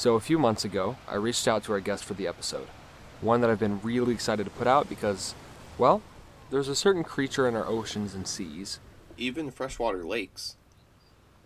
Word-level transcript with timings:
So, 0.00 0.14
a 0.14 0.20
few 0.20 0.38
months 0.38 0.64
ago, 0.64 0.96
I 1.06 1.16
reached 1.16 1.46
out 1.46 1.64
to 1.64 1.74
our 1.74 1.80
guest 1.80 2.04
for 2.04 2.14
the 2.14 2.26
episode. 2.26 2.68
One 3.20 3.42
that 3.42 3.50
I've 3.50 3.58
been 3.58 3.82
really 3.82 4.14
excited 4.14 4.44
to 4.44 4.50
put 4.50 4.66
out 4.66 4.88
because, 4.88 5.34
well, 5.76 6.00
there's 6.50 6.68
a 6.68 6.74
certain 6.74 7.04
creature 7.04 7.46
in 7.46 7.54
our 7.54 7.66
oceans 7.66 8.14
and 8.14 8.26
seas. 8.26 8.80
Even 9.18 9.50
freshwater 9.50 10.02
lakes. 10.02 10.56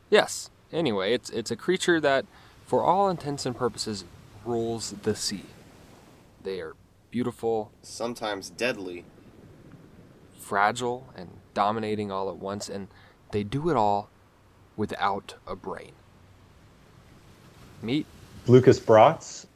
Yes, 0.09 0.51
anyway, 0.73 1.15
it's, 1.15 1.31
it's 1.31 1.51
a 1.51 1.57
creature 1.57 2.01
that, 2.01 2.27
for 2.65 2.85
all 2.85 3.11
intents 3.11 3.45
and 3.45 3.57
purposes, 3.57 4.05
rules 4.45 4.93
the 5.03 5.17
sea. 5.17 5.47
They 6.41 6.61
are 6.61 6.77
beautiful, 7.11 7.73
Sometimes 7.83 8.51
deadly. 8.51 9.05
fragile, 10.39 11.09
and 11.17 11.29
dominating 11.55 12.13
all 12.13 12.31
at 12.31 12.37
once, 12.37 12.69
and 12.69 12.87
they 13.33 13.43
do 13.43 13.69
it 13.69 13.77
all 13.77 14.11
without 14.77 15.35
a 15.45 15.57
brain. 15.57 15.91
Meet, 17.83 18.07
Lucas 18.47 18.79
Brotz 18.79 19.47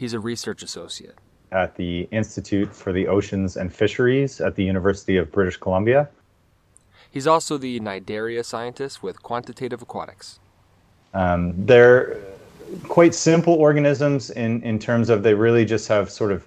he's 0.00 0.14
a 0.14 0.20
research 0.20 0.62
associate. 0.62 1.16
at 1.52 1.76
the 1.76 2.08
Institute 2.10 2.74
for 2.74 2.92
the 2.92 3.06
Oceans 3.06 3.56
and 3.56 3.72
Fisheries 3.72 4.40
at 4.40 4.54
the 4.54 4.64
University 4.64 5.16
of 5.16 5.30
British 5.30 5.56
Columbia. 5.58 6.08
He's 7.10 7.26
also 7.26 7.58
the 7.58 7.80
Cnidaria 7.80 8.44
scientist 8.44 9.02
with 9.02 9.22
Quantitative 9.22 9.82
Aquatics. 9.82 10.38
Um, 11.12 11.52
they're 11.66 12.18
quite 12.84 13.14
simple 13.14 13.54
organisms 13.54 14.30
in, 14.30 14.62
in 14.62 14.78
terms 14.78 15.10
of 15.10 15.22
they 15.22 15.34
really 15.34 15.64
just 15.64 15.88
have 15.88 16.08
sort 16.10 16.32
of 16.32 16.46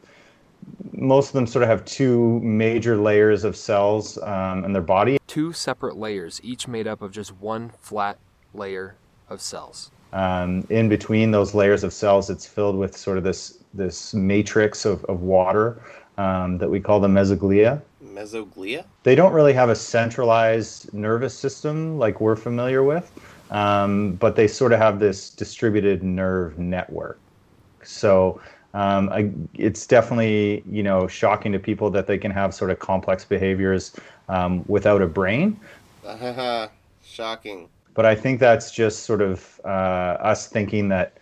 most 0.93 1.27
of 1.27 1.33
them 1.33 1.45
sort 1.45 1.63
of 1.63 1.69
have 1.69 1.83
two 1.83 2.39
major 2.39 2.95
layers 2.95 3.43
of 3.43 3.57
cells 3.57 4.17
um, 4.19 4.63
in 4.63 4.71
their 4.71 4.81
body. 4.81 5.19
Two 5.27 5.51
separate 5.51 5.97
layers, 5.97 6.39
each 6.43 6.67
made 6.67 6.87
up 6.87 7.01
of 7.01 7.11
just 7.11 7.35
one 7.35 7.73
flat 7.81 8.17
layer 8.53 8.95
of 9.29 9.41
cells. 9.41 9.91
Um, 10.13 10.65
in 10.69 10.89
between 10.89 11.31
those 11.31 11.55
layers 11.55 11.83
of 11.83 11.91
cells, 11.91 12.29
it's 12.29 12.45
filled 12.45 12.77
with 12.77 12.95
sort 12.95 13.17
of 13.17 13.23
this 13.23 13.57
this 13.73 14.13
matrix 14.13 14.85
of, 14.85 15.03
of 15.05 15.21
water 15.21 15.81
um, 16.19 16.59
that 16.59 16.69
we 16.69 16.79
call 16.79 16.99
the 16.99 17.07
mesoglea. 17.07 17.81
Mesoglea? 18.05 18.85
They 19.01 19.15
don't 19.15 19.33
really 19.33 19.53
have 19.53 19.69
a 19.69 19.75
centralized 19.75 20.93
nervous 20.93 21.33
system 21.33 21.97
like 21.97 22.21
we're 22.21 22.35
familiar 22.35 22.83
with, 22.83 23.11
um, 23.49 24.13
but 24.13 24.35
they 24.35 24.47
sort 24.47 24.71
of 24.71 24.79
have 24.79 24.99
this 24.99 25.31
distributed 25.31 26.03
nerve 26.03 26.59
network. 26.59 27.17
So 27.81 28.39
um, 28.75 29.09
I, 29.09 29.31
it's 29.55 29.87
definitely 29.87 30.63
you 30.69 30.83
know 30.83 31.07
shocking 31.07 31.51
to 31.53 31.59
people 31.59 31.89
that 31.89 32.05
they 32.05 32.19
can 32.19 32.29
have 32.29 32.53
sort 32.53 32.69
of 32.69 32.77
complex 32.77 33.25
behaviors 33.25 33.95
um, 34.29 34.63
without 34.67 35.01
a 35.01 35.07
brain. 35.07 35.59
Shocking. 37.05 37.69
But 37.93 38.05
I 38.05 38.15
think 38.15 38.39
that's 38.39 38.71
just 38.71 39.03
sort 39.03 39.21
of 39.21 39.61
uh, 39.65 39.67
us 39.67 40.47
thinking 40.47 40.89
that 40.89 41.17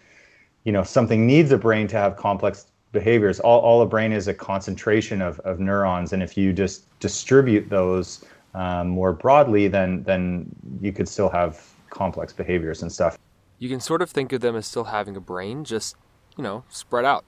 you 0.64 0.72
know 0.72 0.84
something 0.84 1.28
needs 1.28 1.52
a 1.52 1.58
brain 1.58 1.88
to 1.88 1.98
have 1.98 2.16
complex 2.18 2.68
behaviors. 2.92 3.40
All, 3.40 3.60
all 3.62 3.82
a 3.82 3.86
brain 3.86 4.12
is 4.12 4.28
a 4.28 4.34
concentration 4.34 5.22
of, 5.22 5.40
of 5.42 5.60
neurons, 5.60 6.14
and 6.14 6.22
if 6.22 6.38
you 6.38 6.54
just 6.54 6.88
distribute 7.00 7.70
those 7.70 8.26
um, 8.54 8.90
more 8.90 9.14
broadly, 9.14 9.68
then 9.68 10.04
then 10.04 10.54
you 10.82 10.92
could 10.92 11.08
still 11.08 11.30
have 11.30 11.72
complex 11.90 12.34
behaviors 12.34 12.82
and 12.82 12.92
stuff. 12.92 13.18
You 13.60 13.70
can 13.70 13.80
sort 13.80 14.02
of 14.02 14.10
think 14.10 14.34
of 14.34 14.42
them 14.42 14.56
as 14.56 14.66
still 14.66 14.86
having 14.86 15.16
a 15.16 15.22
brain, 15.22 15.64
just, 15.64 15.96
you 16.36 16.44
know, 16.44 16.64
spread 16.70 17.06
out 17.06 17.24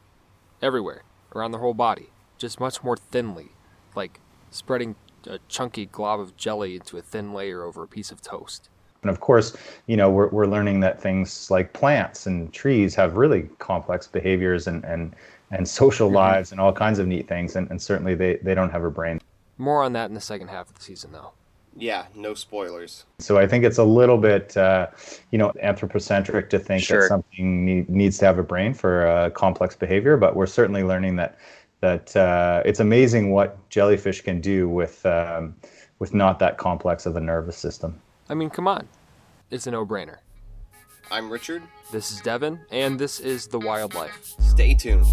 everywhere, 0.64 1.04
around 1.36 1.52
their 1.52 1.62
whole 1.62 1.76
body, 1.76 2.10
just 2.40 2.60
much 2.60 2.84
more 2.84 2.98
thinly, 2.98 3.52
like 3.96 4.20
spreading 4.50 4.96
a 5.28 5.38
chunky 5.48 5.86
glob 5.86 6.20
of 6.20 6.36
jelly 6.36 6.76
into 6.76 6.98
a 6.98 7.02
thin 7.02 7.34
layer 7.34 7.64
over 7.64 7.84
a 7.84 7.88
piece 7.88 8.12
of 8.12 8.22
toast. 8.22 8.70
And 9.04 9.12
of 9.12 9.20
course, 9.20 9.56
you 9.88 9.96
know, 9.96 10.10
we're, 10.10 10.30
we're 10.30 10.48
learning 10.48 10.80
that 10.82 11.02
things 11.02 11.52
like 11.52 11.74
plants 11.74 12.26
and 12.26 12.52
trees 12.52 12.96
have 12.96 13.16
really 13.16 13.44
complex 13.60 14.08
behaviors 14.08 14.68
and, 14.68 14.84
and, 14.86 15.16
and 15.52 15.68
social 15.68 16.10
lives 16.10 16.52
and 16.52 16.60
all 16.60 16.74
kinds 16.74 17.00
of 17.00 17.08
neat 17.08 17.28
things. 17.28 17.56
And, 17.56 17.70
and 17.70 17.82
certainly 17.82 18.16
they, 18.16 18.38
they 18.38 18.56
don't 18.56 18.72
have 18.72 18.84
a 18.84 18.90
brain. 18.90 19.20
More 19.58 19.84
on 19.84 19.94
that 19.94 20.10
in 20.10 20.16
the 20.16 20.22
second 20.22 20.48
half 20.48 20.70
of 20.70 20.76
the 20.76 20.82
season, 20.82 21.12
though. 21.12 21.32
Yeah, 21.76 22.06
no 22.14 22.34
spoilers. 22.34 23.06
So 23.20 23.38
I 23.38 23.48
think 23.48 23.64
it's 23.64 23.80
a 23.80 23.84
little 23.84 24.18
bit, 24.18 24.56
uh, 24.56 24.88
you 25.32 25.38
know, 25.38 25.52
anthropocentric 25.62 26.50
to 26.52 26.60
think 26.60 26.84
Sure. 26.84 27.02
that 27.02 27.08
something 27.08 27.66
need, 27.66 27.90
needs 27.90 28.18
to 28.20 28.26
have 28.26 28.38
a 28.38 28.44
brain 28.44 28.74
for 28.74 29.08
uh, 29.08 29.30
complex 29.32 29.76
behavior. 29.76 30.16
But 30.18 30.36
we're 30.36 30.46
certainly 30.46 30.84
learning 30.84 31.16
that 31.18 31.38
that 31.82 32.16
uh, 32.16 32.62
it's 32.64 32.80
amazing 32.80 33.32
what 33.32 33.58
jellyfish 33.70 34.22
can 34.22 34.40
do 34.40 34.70
with 34.70 35.06
um, 35.06 35.54
with 36.00 36.14
not 36.14 36.40
that 36.40 36.58
complex 36.58 37.06
of 37.06 37.16
a 37.16 37.20
nervous 37.20 37.58
system. 37.58 38.00
I 38.30 38.34
mean, 38.34 38.50
come 38.50 38.68
on. 38.68 38.88
It's 39.52 39.68
a 39.68 39.72
no 39.72 39.86
brainer. 39.86 40.18
I'm 41.12 41.30
Richard. 41.30 41.62
This 41.92 42.12
is 42.12 42.22
Devon, 42.22 42.60
and 42.72 42.98
this 42.98 43.20
is 43.20 43.48
The 43.48 43.60
Wildlife. 43.60 44.34
Stay 44.40 44.74
tuned. 44.74 45.06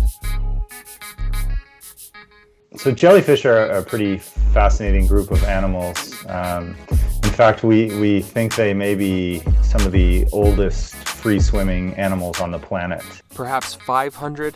So 2.76 2.92
jellyfish 2.92 3.44
are 3.44 3.64
a 3.66 3.82
pretty 3.82 4.18
fascinating 4.18 5.08
group 5.08 5.32
of 5.32 5.42
animals. 5.44 6.24
Um, 6.28 6.76
in 7.24 7.30
fact, 7.30 7.64
we, 7.64 7.86
we 7.98 8.22
think 8.22 8.54
they 8.54 8.72
may 8.72 8.94
be 8.94 9.42
some 9.62 9.84
of 9.84 9.90
the 9.90 10.26
oldest 10.32 10.94
free 10.94 11.40
swimming 11.40 11.94
animals 11.94 12.40
on 12.40 12.52
the 12.52 12.58
planet. 12.60 13.02
Perhaps 13.34 13.74
500, 13.74 14.54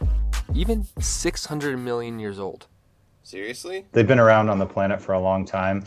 even 0.54 0.86
600 1.00 1.76
million 1.76 2.21
years 2.21 2.38
old. 2.38 2.69
Seriously? 3.25 3.84
They've 3.92 4.06
been 4.06 4.21
around 4.21 4.48
on 4.48 4.59
the 4.60 4.66
planet 4.66 5.03
for 5.03 5.12
a 5.12 5.21
long 5.21 5.44
time. 5.44 5.84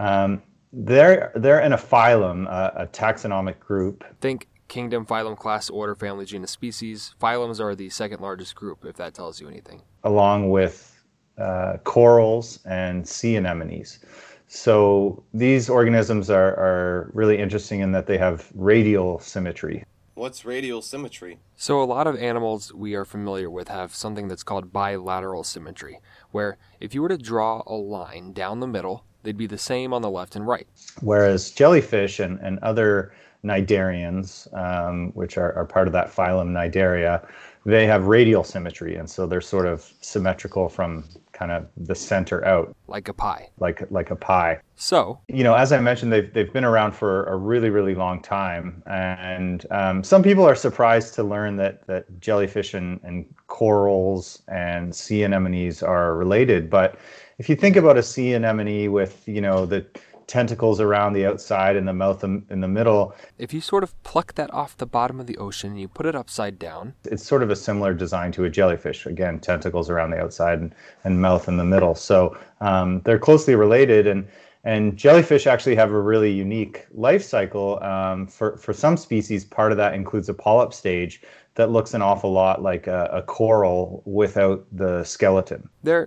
Um, 0.00 0.42
they're 0.72 1.32
they're 1.34 1.60
in 1.60 1.72
a 1.72 1.78
phylum, 1.78 2.46
a, 2.46 2.82
a 2.82 2.86
taxonomic 2.86 3.58
group. 3.58 4.04
Think 4.20 4.48
kingdom, 4.68 5.06
phylum, 5.06 5.36
class, 5.36 5.70
order, 5.70 5.94
family, 5.94 6.24
genus, 6.24 6.50
species. 6.50 7.14
Phylums 7.20 7.60
are 7.60 7.74
the 7.74 7.88
second 7.88 8.20
largest 8.20 8.54
group, 8.54 8.84
if 8.84 8.96
that 8.96 9.14
tells 9.14 9.40
you 9.40 9.48
anything. 9.48 9.82
along 10.04 10.50
with 10.50 11.02
uh, 11.38 11.78
corals 11.84 12.60
and 12.66 13.06
sea 13.06 13.36
anemones. 13.36 14.00
So 14.46 15.22
these 15.34 15.68
organisms 15.68 16.30
are, 16.30 16.54
are 16.56 17.10
really 17.12 17.38
interesting 17.38 17.80
in 17.80 17.92
that 17.92 18.06
they 18.06 18.18
have 18.18 18.50
radial 18.54 19.18
symmetry. 19.20 19.84
What's 20.14 20.44
radial 20.44 20.82
symmetry? 20.82 21.38
So, 21.54 21.80
a 21.80 21.84
lot 21.84 22.08
of 22.08 22.16
animals 22.16 22.74
we 22.74 22.94
are 22.94 23.04
familiar 23.04 23.48
with 23.48 23.68
have 23.68 23.94
something 23.94 24.26
that's 24.26 24.42
called 24.42 24.72
bilateral 24.72 25.44
symmetry, 25.44 26.00
where 26.32 26.58
if 26.80 26.92
you 26.92 27.02
were 27.02 27.08
to 27.08 27.18
draw 27.18 27.62
a 27.68 27.74
line 27.74 28.32
down 28.32 28.58
the 28.58 28.66
middle, 28.66 29.04
they'd 29.28 29.36
be 29.36 29.46
the 29.46 29.58
same 29.58 29.92
on 29.92 30.00
the 30.00 30.08
left 30.08 30.36
and 30.36 30.46
right. 30.46 30.66
Whereas 31.02 31.50
jellyfish 31.50 32.18
and, 32.18 32.40
and 32.40 32.58
other 32.60 33.12
cnidarians, 33.44 34.48
um, 34.56 35.10
which 35.12 35.36
are, 35.36 35.52
are 35.52 35.66
part 35.66 35.86
of 35.86 35.92
that 35.92 36.10
phylum 36.10 36.52
Cnidaria, 36.52 37.28
they 37.66 37.86
have 37.86 38.06
radial 38.06 38.42
symmetry. 38.42 38.96
And 38.96 39.08
so 39.08 39.26
they're 39.26 39.42
sort 39.42 39.66
of 39.66 39.92
symmetrical 40.00 40.70
from 40.70 41.04
kind 41.32 41.52
of 41.52 41.66
the 41.76 41.94
center 41.94 42.42
out, 42.46 42.74
like 42.86 43.08
a 43.08 43.12
pie. 43.12 43.50
like, 43.58 43.82
like 43.90 44.10
a 44.10 44.16
pie. 44.16 44.60
So, 44.76 45.20
you 45.28 45.44
know, 45.44 45.54
as 45.54 45.72
I 45.72 45.80
mentioned, 45.80 46.10
they've 46.10 46.32
they've 46.32 46.52
been 46.52 46.64
around 46.64 46.92
for 46.92 47.24
a 47.24 47.36
really 47.36 47.68
really 47.68 47.94
long 47.94 48.22
time, 48.22 48.82
and 48.86 49.66
um, 49.70 50.02
some 50.02 50.22
people 50.22 50.44
are 50.44 50.54
surprised 50.54 51.14
to 51.14 51.22
learn 51.22 51.56
that 51.56 51.86
that 51.86 52.06
jellyfish 52.20 52.72
and, 52.72 52.98
and 53.04 53.26
corals 53.46 54.42
and 54.48 54.94
sea 54.94 55.22
anemones 55.22 55.82
are 55.82 56.16
related. 56.16 56.70
But 56.70 56.98
if 57.38 57.48
you 57.48 57.56
think 57.56 57.76
about 57.76 57.96
a 57.96 58.02
sea 58.02 58.32
anemone 58.34 58.90
with 58.90 59.26
you 59.26 59.40
know 59.40 59.66
the 59.66 59.86
tentacles 60.26 60.78
around 60.78 61.14
the 61.14 61.24
outside 61.24 61.74
and 61.74 61.88
the 61.88 61.92
mouth 61.92 62.22
in 62.22 62.60
the 62.60 62.68
middle, 62.68 63.14
if 63.38 63.54
you 63.54 63.60
sort 63.60 63.82
of 63.82 64.00
pluck 64.02 64.34
that 64.34 64.52
off 64.52 64.76
the 64.76 64.86
bottom 64.86 65.18
of 65.18 65.26
the 65.26 65.38
ocean 65.38 65.70
and 65.70 65.80
you 65.80 65.88
put 65.88 66.04
it 66.04 66.14
upside 66.14 66.58
down, 66.58 66.94
it's 67.04 67.24
sort 67.24 67.42
of 67.42 67.50
a 67.50 67.56
similar 67.56 67.94
design 67.94 68.30
to 68.32 68.44
a 68.44 68.50
jellyfish. 68.50 69.06
Again, 69.06 69.40
tentacles 69.40 69.88
around 69.88 70.10
the 70.10 70.20
outside 70.20 70.58
and, 70.58 70.74
and 71.04 71.22
mouth 71.22 71.48
in 71.48 71.56
the 71.56 71.64
middle. 71.64 71.94
So 71.94 72.36
um, 72.60 73.00
they're 73.04 73.18
closely 73.18 73.54
related, 73.54 74.06
and 74.06 74.28
and 74.64 74.96
jellyfish 74.96 75.46
actually 75.46 75.76
have 75.76 75.92
a 75.92 76.00
really 76.00 76.30
unique 76.30 76.86
life 76.92 77.22
cycle. 77.22 77.82
Um, 77.82 78.26
for 78.26 78.56
for 78.58 78.72
some 78.72 78.96
species, 78.96 79.44
part 79.44 79.72
of 79.72 79.78
that 79.78 79.94
includes 79.94 80.28
a 80.28 80.34
polyp 80.34 80.74
stage 80.74 81.22
that 81.54 81.70
looks 81.70 81.94
an 81.94 82.02
awful 82.02 82.30
lot 82.32 82.62
like 82.62 82.86
a, 82.86 83.08
a 83.12 83.22
coral 83.22 84.02
without 84.04 84.64
the 84.70 85.02
skeleton. 85.02 85.68
they're 85.82 86.06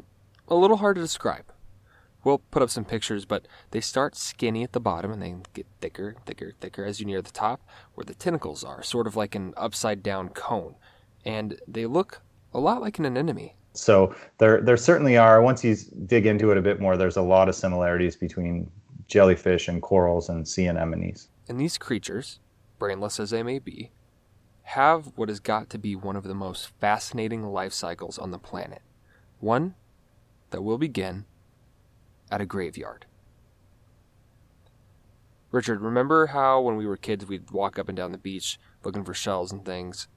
a 0.52 0.56
little 0.56 0.78
hard 0.78 0.98
to 0.98 1.02
describe. 1.02 1.46
We'll 2.24 2.40
put 2.40 2.62
up 2.62 2.70
some 2.70 2.86
pictures, 2.86 3.26
but 3.26 3.48
they 3.72 3.80
start 3.80 4.16
skinny 4.16 4.64
at 4.64 4.74
the 4.74 4.80
bottom 4.82 5.12
and 5.12 5.22
they 5.22 5.34
get 5.54 5.66
thicker, 5.80 6.18
thicker, 6.26 6.54
thicker 6.60 6.86
as 6.86 7.00
you 7.00 7.06
near 7.06 7.22
the 7.22 7.32
top, 7.32 7.62
where 7.96 8.04
the 8.04 8.14
tentacles 8.14 8.64
are, 8.64 8.84
sort 8.84 9.08
of 9.08 9.16
like 9.16 9.34
an 9.34 9.54
upside 9.58 10.04
down 10.04 10.30
cone. 10.30 10.76
And 11.26 11.60
they 11.68 11.86
look 11.86 12.22
a 12.54 12.60
lot 12.60 12.82
like 12.82 13.00
an 13.00 13.06
anemone. 13.06 13.52
So 13.74 14.14
there 14.38 14.60
there 14.62 14.76
certainly 14.76 15.16
are. 15.18 15.42
Once 15.42 15.64
you 15.64 15.76
dig 16.06 16.26
into 16.26 16.52
it 16.52 16.58
a 16.58 16.62
bit 16.62 16.82
more, 16.82 16.98
there's 16.98 17.16
a 17.16 17.22
lot 17.22 17.48
of 17.48 17.56
similarities 17.56 18.18
between 18.18 18.70
jellyfish 19.08 19.70
and 19.70 19.82
corals 19.82 20.28
and 20.28 20.46
sea 20.46 20.68
anemones. 20.68 21.30
And 21.48 21.60
these 21.60 21.78
creatures, 21.78 22.40
brainless 22.78 23.20
as 23.20 23.30
they 23.30 23.42
may 23.42 23.60
be, 23.60 23.92
have 24.64 25.14
what 25.16 25.30
has 25.30 25.40
got 25.40 25.70
to 25.70 25.78
be 25.78 25.96
one 25.96 26.18
of 26.18 26.24
the 26.24 26.36
most 26.36 26.72
fascinating 26.82 27.46
life 27.46 27.72
cycles 27.72 28.20
on 28.20 28.32
the 28.32 28.38
planet. 28.38 28.82
One 29.40 29.76
that 30.52 30.62
will 30.62 30.78
begin 30.78 31.26
at 32.32 32.42
a 32.42 32.46
graveyard. 32.46 33.06
Richard, 35.52 35.82
remember 35.82 36.28
how 36.28 36.62
when 36.62 36.78
we 36.78 36.86
were 36.86 36.96
kids 36.96 37.26
we'd 37.26 37.52
walk 37.52 37.78
up 37.78 37.90
and 37.90 37.98
down 37.98 38.14
the 38.14 38.18
beach 38.18 38.58
looking 38.84 39.04
for 39.04 39.14
shells 39.14 39.52
and 39.52 39.66
things? 39.66 40.08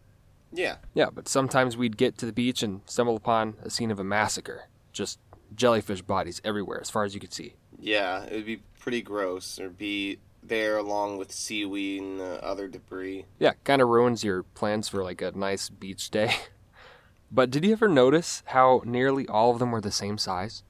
Yeah. 0.53 0.77
Yeah, 0.95 1.11
but 1.13 1.27
sometimes 1.27 1.77
we'd 1.77 1.97
get 1.97 2.17
to 2.19 2.27
the 2.27 2.33
beach 2.33 2.63
and 2.63 2.83
stumble 2.87 3.17
upon 3.17 3.57
a 3.63 3.71
scene 3.71 3.91
of 3.91 3.99
a 3.99 4.05
massacre. 4.05 4.69
Just 4.93 5.19
jellyfish 5.57 6.03
bodies 6.03 6.41
everywhere, 6.45 6.81
as 6.81 6.91
far 6.91 7.03
as 7.03 7.15
you 7.15 7.21
could 7.21 7.33
see. 7.33 7.55
Yeah, 7.81 8.25
it 8.25 8.33
would 8.33 8.47
be 8.47 8.63
pretty 8.79 9.03
gross. 9.03 9.59
Or 9.59 9.69
be 9.69 10.21
there 10.41 10.77
along 10.77 11.19
with 11.19 11.33
seaweed 11.33 12.01
and 12.01 12.21
uh, 12.21 12.35
other 12.43 12.69
debris. 12.69 13.25
Yeah, 13.41 13.53
kind 13.65 13.83
of 13.83 13.89
ruins 13.89 14.23
your 14.23 14.45
plans 14.45 14.89
for 14.89 15.03
like 15.03 15.21
a 15.21 15.33
nice 15.33 15.69
beach 15.69 16.11
day. 16.11 16.35
But 17.35 17.51
did 17.51 17.65
you 17.65 17.73
ever 17.73 17.89
notice 17.89 18.45
how 18.47 18.83
nearly 18.85 19.27
all 19.27 19.51
of 19.51 19.59
them 19.59 19.73
were 19.73 19.81
the 19.81 19.91
same 19.91 20.19
size? 20.19 20.63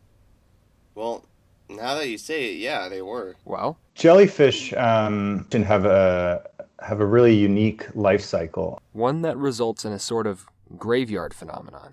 Well, 0.94 1.26
now 1.68 1.94
that 1.96 2.08
you 2.08 2.16
say 2.16 2.52
it, 2.54 2.56
yeah, 2.56 2.88
they 2.88 3.02
were. 3.02 3.36
Well, 3.44 3.76
Jellyfish 3.94 4.72
um, 4.74 5.46
can 5.50 5.62
have 5.64 5.84
a 5.84 6.48
have 6.80 7.00
a 7.00 7.06
really 7.06 7.34
unique 7.34 7.86
life 7.94 8.22
cycle. 8.22 8.80
one 8.92 9.22
that 9.22 9.36
results 9.36 9.84
in 9.84 9.92
a 9.92 9.98
sort 9.98 10.26
of 10.26 10.46
graveyard 10.78 11.32
phenomenon. 11.34 11.92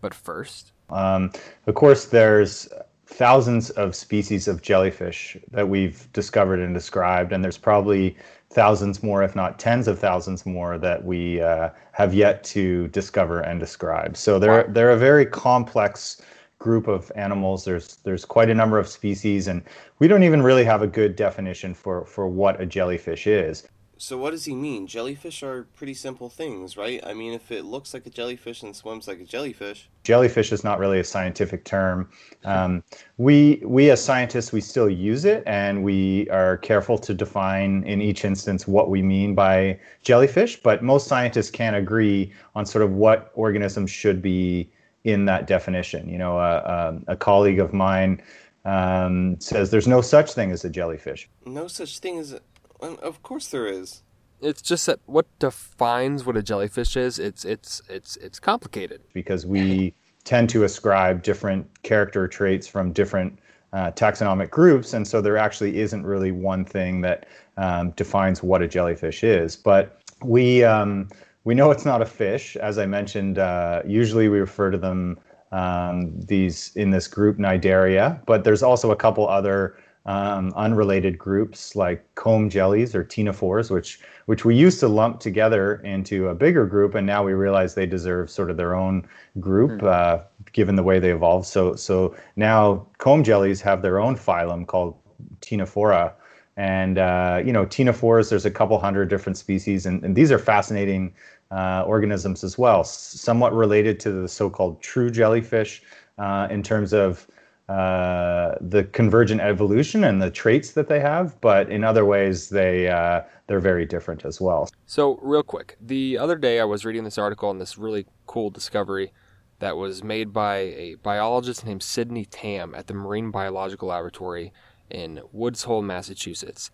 But 0.00 0.14
first, 0.14 0.72
Um, 0.90 1.32
of 1.66 1.74
course, 1.74 2.06
there's 2.06 2.68
thousands 3.08 3.70
of 3.70 3.96
species 3.96 4.48
of 4.48 4.60
jellyfish 4.60 5.36
that 5.50 5.68
we've 5.68 6.12
discovered 6.12 6.60
and 6.60 6.74
described, 6.74 7.32
and 7.32 7.42
there's 7.42 7.58
probably 7.58 8.16
thousands 8.50 9.02
more, 9.02 9.22
if 9.22 9.34
not 9.34 9.58
tens 9.58 9.88
of 9.88 9.98
thousands 9.98 10.44
more, 10.44 10.76
that 10.78 11.04
we 11.04 11.40
uh, 11.40 11.70
have 11.92 12.12
yet 12.12 12.44
to 12.44 12.86
discover 12.88 13.40
and 13.40 13.58
describe. 13.58 14.16
So 14.16 14.38
they're 14.38 14.64
they're 14.68 14.90
a 14.90 14.96
very 14.96 15.24
complex 15.24 16.20
group 16.58 16.86
of 16.86 17.10
animals. 17.16 17.64
There's 17.64 17.96
there's 18.04 18.26
quite 18.26 18.50
a 18.50 18.54
number 18.54 18.78
of 18.78 18.86
species, 18.86 19.48
and 19.48 19.62
we 20.00 20.06
don't 20.06 20.22
even 20.22 20.42
really 20.42 20.64
have 20.64 20.82
a 20.82 20.86
good 20.86 21.16
definition 21.16 21.72
for 21.72 22.04
for 22.04 22.28
what 22.28 22.60
a 22.60 22.66
jellyfish 22.66 23.26
is. 23.26 23.66
So 24.00 24.16
what 24.16 24.30
does 24.30 24.44
he 24.44 24.54
mean? 24.54 24.86
Jellyfish 24.86 25.42
are 25.42 25.64
pretty 25.74 25.94
simple 25.94 26.28
things, 26.28 26.76
right? 26.76 27.00
I 27.04 27.14
mean, 27.14 27.32
if 27.32 27.50
it 27.50 27.64
looks 27.64 27.92
like 27.92 28.06
a 28.06 28.10
jellyfish 28.10 28.62
and 28.62 28.74
swims 28.74 29.08
like 29.08 29.20
a 29.20 29.24
jellyfish, 29.24 29.90
jellyfish 30.04 30.52
is 30.52 30.62
not 30.62 30.78
really 30.78 31.00
a 31.00 31.04
scientific 31.04 31.64
term. 31.64 32.08
Um, 32.44 32.84
we 33.16 33.60
we 33.64 33.90
as 33.90 34.02
scientists 34.02 34.52
we 34.52 34.60
still 34.60 34.88
use 34.88 35.24
it, 35.24 35.42
and 35.46 35.82
we 35.82 36.30
are 36.30 36.58
careful 36.58 36.96
to 36.98 37.12
define 37.12 37.82
in 37.84 38.00
each 38.00 38.24
instance 38.24 38.68
what 38.68 38.88
we 38.88 39.02
mean 39.02 39.34
by 39.34 39.78
jellyfish. 40.02 40.62
But 40.62 40.82
most 40.82 41.08
scientists 41.08 41.50
can't 41.50 41.74
agree 41.74 42.32
on 42.54 42.66
sort 42.66 42.84
of 42.84 42.92
what 42.92 43.32
organisms 43.34 43.90
should 43.90 44.22
be 44.22 44.70
in 45.02 45.24
that 45.24 45.48
definition. 45.48 46.08
You 46.08 46.18
know, 46.18 46.38
a, 46.38 46.56
a, 46.58 47.00
a 47.08 47.16
colleague 47.16 47.58
of 47.58 47.72
mine 47.72 48.22
um, 48.64 49.40
says 49.40 49.70
there's 49.70 49.88
no 49.88 50.00
such 50.02 50.34
thing 50.34 50.52
as 50.52 50.64
a 50.64 50.70
jellyfish. 50.70 51.28
no 51.44 51.66
such 51.66 51.98
thing 51.98 52.18
as. 52.18 52.38
Well, 52.80 52.98
of 53.02 53.22
course 53.22 53.48
there 53.48 53.66
is. 53.66 54.02
it's 54.40 54.62
just 54.62 54.86
that 54.86 55.00
what 55.06 55.26
defines 55.38 56.24
what 56.24 56.36
a 56.36 56.42
jellyfish 56.42 56.96
is, 56.96 57.18
it's 57.18 57.44
it's 57.44 57.82
it's 57.88 58.16
it's 58.16 58.38
complicated. 58.38 59.00
because 59.12 59.44
we 59.46 59.94
tend 60.24 60.48
to 60.50 60.64
ascribe 60.64 61.22
different 61.22 61.66
character 61.82 62.28
traits 62.28 62.66
from 62.66 62.92
different 62.92 63.38
uh, 63.72 63.90
taxonomic 63.92 64.50
groups, 64.50 64.94
and 64.94 65.06
so 65.06 65.20
there 65.20 65.36
actually 65.36 65.80
isn't 65.80 66.04
really 66.04 66.32
one 66.32 66.64
thing 66.64 67.00
that 67.02 67.26
um, 67.56 67.90
defines 67.92 68.42
what 68.42 68.62
a 68.62 68.68
jellyfish 68.68 69.24
is. 69.24 69.56
But 69.56 70.00
we 70.22 70.64
um, 70.64 71.08
we 71.44 71.54
know 71.54 71.70
it's 71.70 71.84
not 71.84 72.00
a 72.02 72.06
fish, 72.06 72.56
as 72.56 72.78
I 72.78 72.86
mentioned. 72.86 73.38
Uh, 73.38 73.82
usually, 73.86 74.28
we 74.28 74.38
refer 74.38 74.70
to 74.70 74.78
them 74.78 75.18
um, 75.52 76.18
these 76.20 76.72
in 76.76 76.90
this 76.90 77.08
group 77.08 77.38
Cnidaria, 77.38 78.24
but 78.26 78.44
there's 78.44 78.62
also 78.62 78.90
a 78.90 78.96
couple 78.96 79.28
other 79.28 79.76
um, 80.08 80.54
unrelated 80.56 81.18
groups 81.18 81.76
like 81.76 82.02
comb 82.14 82.48
jellies 82.48 82.94
or 82.94 83.04
ctenophores, 83.04 83.70
which 83.70 84.00
which 84.24 84.42
we 84.42 84.56
used 84.56 84.80
to 84.80 84.88
lump 84.88 85.20
together 85.20 85.76
into 85.84 86.28
a 86.28 86.34
bigger 86.34 86.64
group, 86.64 86.94
and 86.94 87.06
now 87.06 87.22
we 87.22 87.34
realize 87.34 87.74
they 87.74 87.86
deserve 87.86 88.30
sort 88.30 88.50
of 88.50 88.56
their 88.56 88.74
own 88.74 89.06
group, 89.38 89.82
uh, 89.82 90.18
given 90.52 90.76
the 90.76 90.82
way 90.82 90.98
they 90.98 91.12
evolved. 91.12 91.46
So 91.46 91.76
so 91.76 92.16
now 92.36 92.86
comb 92.96 93.22
jellies 93.22 93.60
have 93.60 93.82
their 93.82 94.00
own 94.00 94.16
phylum 94.16 94.66
called 94.66 94.96
Ctenophora, 95.42 96.14
and 96.56 96.96
uh, 96.96 97.42
you 97.44 97.52
know 97.52 97.66
ctenophores. 97.66 98.30
There's 98.30 98.46
a 98.46 98.50
couple 98.50 98.78
hundred 98.78 99.10
different 99.10 99.36
species, 99.36 99.84
and, 99.84 100.02
and 100.02 100.16
these 100.16 100.32
are 100.32 100.38
fascinating 100.38 101.12
uh, 101.50 101.82
organisms 101.86 102.42
as 102.42 102.56
well. 102.56 102.82
Somewhat 102.82 103.52
related 103.52 104.00
to 104.00 104.12
the 104.12 104.28
so-called 104.28 104.80
true 104.80 105.10
jellyfish 105.10 105.82
uh, 106.16 106.48
in 106.50 106.62
terms 106.62 106.94
of 106.94 107.26
the 107.68 108.88
convergent 108.92 109.40
evolution 109.40 110.04
and 110.04 110.20
the 110.20 110.30
traits 110.30 110.72
that 110.72 110.88
they 110.88 111.00
have, 111.00 111.40
but 111.40 111.70
in 111.70 111.84
other 111.84 112.04
ways 112.04 112.48
they 112.48 112.88
uh, 112.88 113.22
they're 113.46 113.60
very 113.60 113.86
different 113.86 114.24
as 114.24 114.40
well. 114.40 114.68
So, 114.86 115.18
real 115.22 115.42
quick, 115.42 115.76
the 115.80 116.18
other 116.18 116.36
day 116.36 116.60
I 116.60 116.64
was 116.64 116.84
reading 116.84 117.04
this 117.04 117.18
article 117.18 117.48
on 117.48 117.58
this 117.58 117.78
really 117.78 118.06
cool 118.26 118.50
discovery 118.50 119.12
that 119.58 119.76
was 119.76 120.04
made 120.04 120.32
by 120.32 120.56
a 120.56 120.94
biologist 121.02 121.66
named 121.66 121.82
Sidney 121.82 122.24
Tamm 122.24 122.74
at 122.76 122.86
the 122.86 122.94
Marine 122.94 123.30
Biological 123.30 123.88
Laboratory 123.88 124.52
in 124.88 125.20
Woods 125.32 125.64
Hole, 125.64 125.82
Massachusetts. 125.82 126.70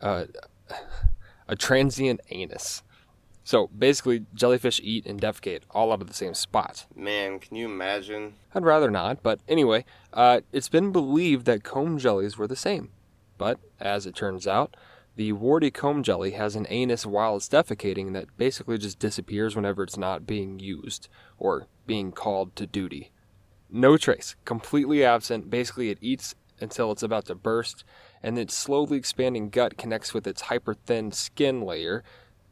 Uh, 0.00 0.24
a 1.48 1.56
transient 1.56 2.20
anus. 2.30 2.82
So, 3.46 3.68
basically, 3.68 4.26
jellyfish 4.34 4.80
eat 4.82 5.06
and 5.06 5.20
defecate 5.20 5.60
all 5.70 5.92
out 5.92 6.02
of 6.02 6.08
the 6.08 6.14
same 6.14 6.34
spot. 6.34 6.86
Man, 6.96 7.38
can 7.38 7.54
you 7.54 7.66
imagine? 7.66 8.34
I'd 8.52 8.64
rather 8.64 8.90
not, 8.90 9.22
but 9.22 9.38
anyway, 9.46 9.84
uh, 10.12 10.40
it's 10.50 10.68
been 10.68 10.90
believed 10.90 11.46
that 11.46 11.62
comb 11.62 11.96
jellies 11.96 12.36
were 12.36 12.48
the 12.48 12.56
same. 12.56 12.90
But, 13.38 13.60
as 13.78 14.04
it 14.04 14.16
turns 14.16 14.48
out, 14.48 14.76
the 15.14 15.30
warty 15.30 15.70
comb 15.70 16.02
jelly 16.02 16.32
has 16.32 16.56
an 16.56 16.66
anus 16.68 17.06
while 17.06 17.36
it's 17.36 17.48
defecating 17.48 18.14
that 18.14 18.36
basically 18.36 18.78
just 18.78 18.98
disappears 18.98 19.54
whenever 19.54 19.84
it's 19.84 19.96
not 19.96 20.26
being 20.26 20.58
used 20.58 21.08
or 21.38 21.68
being 21.86 22.10
called 22.10 22.56
to 22.56 22.66
duty. 22.66 23.12
No 23.70 23.96
trace, 23.96 24.34
completely 24.44 25.04
absent. 25.04 25.50
Basically, 25.50 25.90
it 25.90 25.98
eats 26.00 26.34
until 26.60 26.90
it's 26.90 27.04
about 27.04 27.26
to 27.26 27.36
burst, 27.36 27.84
and 28.24 28.40
its 28.40 28.58
slowly 28.58 28.98
expanding 28.98 29.50
gut 29.50 29.78
connects 29.78 30.12
with 30.12 30.26
its 30.26 30.42
hyper 30.42 30.74
thin 30.74 31.12
skin 31.12 31.60
layer. 31.62 32.02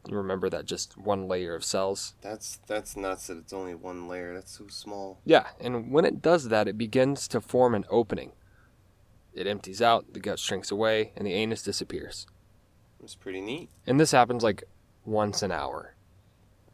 You 0.07 0.17
remember 0.17 0.49
that 0.49 0.65
just 0.65 0.97
one 0.97 1.27
layer 1.27 1.55
of 1.55 1.63
cells? 1.63 2.13
That's 2.21 2.59
that's 2.67 2.95
nuts 2.95 3.27
that 3.27 3.37
it's 3.37 3.53
only 3.53 3.73
one 3.73 4.07
layer. 4.07 4.33
That's 4.33 4.57
so 4.57 4.67
small. 4.67 5.19
Yeah, 5.25 5.47
and 5.59 5.91
when 5.91 6.05
it 6.05 6.21
does 6.21 6.49
that, 6.49 6.67
it 6.67 6.77
begins 6.77 7.27
to 7.29 7.41
form 7.41 7.73
an 7.73 7.85
opening. 7.89 8.33
It 9.33 9.47
empties 9.47 9.81
out, 9.81 10.13
the 10.13 10.19
gut 10.19 10.39
shrinks 10.39 10.71
away, 10.71 11.11
and 11.17 11.27
the 11.27 11.33
anus 11.33 11.61
disappears. 11.61 12.27
It's 13.03 13.15
pretty 13.15 13.41
neat. 13.41 13.69
And 13.85 13.99
this 13.99 14.11
happens 14.11 14.43
like 14.43 14.63
once 15.03 15.41
an 15.41 15.51
hour. 15.51 15.95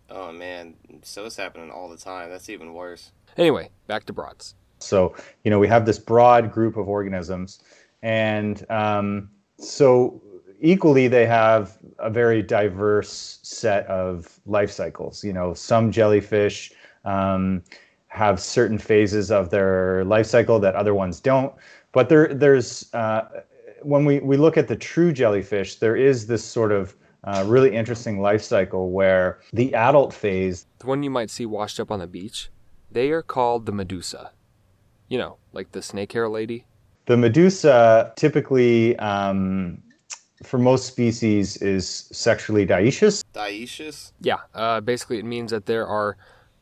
Oh 0.10 0.32
man, 0.32 0.76
so 1.04 1.26
it's 1.26 1.38
happening 1.38 1.72
all 1.72 1.90
the 1.90 1.98
time. 1.98 2.30
That's 2.30 2.50
even 2.50 2.74
worse. 2.74 3.12
Anyway, 3.38 3.72
back 3.88 4.06
to 4.06 4.14
Brotz. 4.14 4.56
So, 4.80 5.16
you 5.44 5.52
know, 5.52 5.60
we 5.60 5.68
have 5.68 5.86
this 5.86 6.00
broad 6.00 6.52
group 6.52 6.76
of 6.76 6.90
organisms, 6.90 7.60
and 8.02 8.66
um, 8.70 9.30
so 9.58 10.22
equally 10.62 11.08
they 11.08 11.26
have 11.26 11.78
a 12.00 12.10
very 12.10 12.42
diverse 12.42 13.40
set 13.42 13.86
of 13.88 14.40
life 14.46 14.72
cycles. 14.72 15.24
You 15.24 15.34
know, 15.34 15.54
some 15.54 15.92
jellyfish 15.92 16.72
um, 17.04 17.64
have 18.08 18.40
certain 18.40 18.78
phases 18.78 19.32
of 19.32 19.50
their 19.50 20.06
life 20.06 20.28
cycle 20.28 20.60
that 20.60 20.76
other 20.76 20.94
ones 20.94 21.20
don't. 21.20 21.54
But 21.92 22.08
there, 22.10 22.34
there's 22.34 22.94
uh, 22.94 23.28
when 23.82 24.06
we, 24.06 24.20
we 24.20 24.38
look 24.38 24.58
at 24.58 24.68
the 24.68 24.76
true 24.76 25.12
jellyfish, 25.12 25.76
there 25.76 25.96
is 25.96 26.28
this 26.28 26.44
sort 26.44 26.72
of 26.72 26.96
uh, 27.24 27.44
really 27.48 27.76
interesting 27.76 28.22
life 28.22 28.42
cycle 28.42 28.92
where 28.92 29.40
the 29.54 29.74
adult 29.76 30.14
phase 30.14 30.66
The 30.80 30.88
one 30.88 31.04
you 31.04 31.10
might 31.10 31.30
see 31.30 31.46
washed 31.46 31.80
up 31.80 31.92
on 31.92 32.00
the 32.00 32.08
beach, 32.08 32.50
they 32.92 33.12
are 33.12 33.22
called 33.22 33.66
the 33.66 33.72
medusa. 33.72 34.32
You 35.08 35.18
know, 35.18 35.38
like 35.52 35.72
the 35.72 35.82
snake 35.82 36.14
hair 36.14 36.30
lady. 36.30 36.66
The 37.06 37.18
medusa 37.18 38.14
typically, 38.16 38.98
um, 38.98 39.82
for 40.44 40.58
most 40.58 40.86
species, 40.86 41.58
is 41.58 41.88
sexually 42.12 42.66
dioecious. 42.66 43.24
Dioecious? 43.34 44.12
Yeah, 44.22 44.38
uh, 44.54 44.82
basically 44.82 45.20
it 45.20 45.26
means 45.26 45.52
that 45.52 45.66
there 45.66 45.88
are 45.88 46.18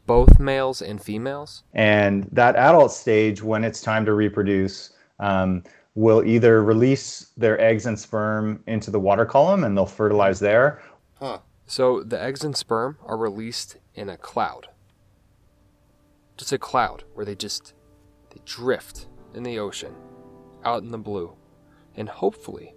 both 0.05 0.39
males 0.39 0.81
and 0.81 1.01
females. 1.01 1.63
And 1.73 2.27
that 2.31 2.55
adult 2.55 2.91
stage, 2.91 3.43
when 3.43 3.63
it's 3.63 3.81
time 3.81 4.05
to 4.05 4.13
reproduce, 4.13 4.91
um, 5.19 5.63
will 5.95 6.23
either 6.23 6.63
release 6.63 7.31
their 7.37 7.59
eggs 7.59 7.85
and 7.85 7.99
sperm 7.99 8.63
into 8.67 8.89
the 8.89 8.99
water 8.99 9.25
column 9.25 9.63
and 9.63 9.75
they'll 9.75 9.85
fertilize 9.85 10.39
there, 10.39 10.81
Huh. 11.19 11.39
So 11.65 12.01
the 12.01 12.19
eggs 12.19 12.43
and 12.43 12.55
sperm 12.55 12.97
are 13.05 13.17
released 13.17 13.77
in 13.93 14.09
a 14.09 14.17
cloud. 14.17 14.69
Just 16.37 16.53
a 16.53 16.57
cloud 16.57 17.03
where 17.13 17.25
they 17.25 17.35
just 17.35 17.73
they 18.29 18.41
drift 18.45 19.07
in 19.33 19.43
the 19.43 19.59
ocean, 19.59 19.93
out 20.63 20.81
in 20.81 20.91
the 20.91 20.97
blue. 20.97 21.35
And 21.95 22.07
hopefully, 22.07 22.73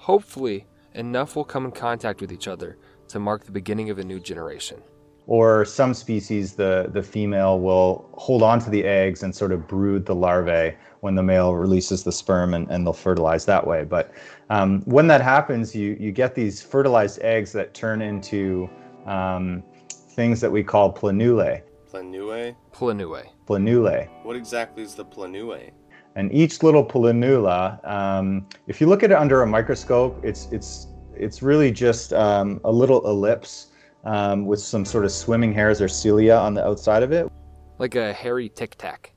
hopefully 0.00 0.66
enough 0.94 1.36
will 1.36 1.44
come 1.44 1.66
in 1.66 1.70
contact 1.70 2.22
with 2.22 2.32
each 2.32 2.48
other 2.48 2.78
to 3.06 3.18
mark 3.18 3.44
the 3.44 3.52
beginning 3.52 3.90
of 3.90 3.98
a 3.98 4.04
new 4.04 4.18
generation. 4.18 4.80
or 5.26 5.64
some 5.64 5.94
species, 5.94 6.54
the, 6.54 6.90
the 6.92 7.02
female 7.02 7.60
will 7.60 8.08
hold 8.14 8.42
on 8.42 8.58
to 8.58 8.68
the 8.68 8.82
eggs 8.84 9.22
and 9.22 9.32
sort 9.32 9.52
of 9.52 9.68
brood 9.68 10.04
the 10.04 10.14
larvae 10.14 10.76
when 11.00 11.14
the 11.14 11.22
male 11.22 11.54
releases 11.54 12.02
the 12.02 12.10
sperm 12.10 12.52
and, 12.52 12.68
and 12.68 12.84
they'll 12.84 12.92
fertilize 12.92 13.44
that 13.44 13.64
way. 13.64 13.84
But 13.84 14.12
um, 14.48 14.82
when 14.86 15.06
that 15.06 15.20
happens, 15.20 15.72
you, 15.72 15.96
you 16.00 16.10
get 16.10 16.34
these 16.34 16.60
fertilized 16.60 17.20
eggs 17.22 17.52
that 17.52 17.74
turn 17.74 18.02
into 18.02 18.68
um, 19.06 19.62
things 19.90 20.40
that 20.40 20.50
we 20.50 20.64
call 20.64 20.92
planulae. 20.92 21.62
Planue? 21.88 22.56
Planue. 22.72 23.22
Planulae. 23.46 24.08
What 24.24 24.34
exactly 24.34 24.82
is 24.82 24.96
the 24.96 25.04
planue? 25.04 25.70
And 26.16 26.32
each 26.32 26.62
little 26.62 26.84
planula, 26.84 27.86
um, 27.88 28.46
if 28.66 28.80
you 28.80 28.86
look 28.86 29.02
at 29.02 29.10
it 29.10 29.16
under 29.16 29.42
a 29.42 29.46
microscope, 29.46 30.20
it's 30.24 30.48
it's 30.50 30.88
it's 31.14 31.42
really 31.42 31.70
just 31.70 32.12
um, 32.12 32.60
a 32.64 32.72
little 32.72 33.06
ellipse 33.06 33.68
um, 34.04 34.46
with 34.46 34.60
some 34.60 34.84
sort 34.84 35.04
of 35.04 35.12
swimming 35.12 35.52
hairs 35.52 35.80
or 35.80 35.88
cilia 35.88 36.36
on 36.36 36.54
the 36.54 36.66
outside 36.66 37.02
of 37.02 37.12
it. 37.12 37.30
Like 37.78 37.94
a 37.94 38.12
hairy 38.12 38.48
tic 38.48 38.76
tac. 38.76 39.12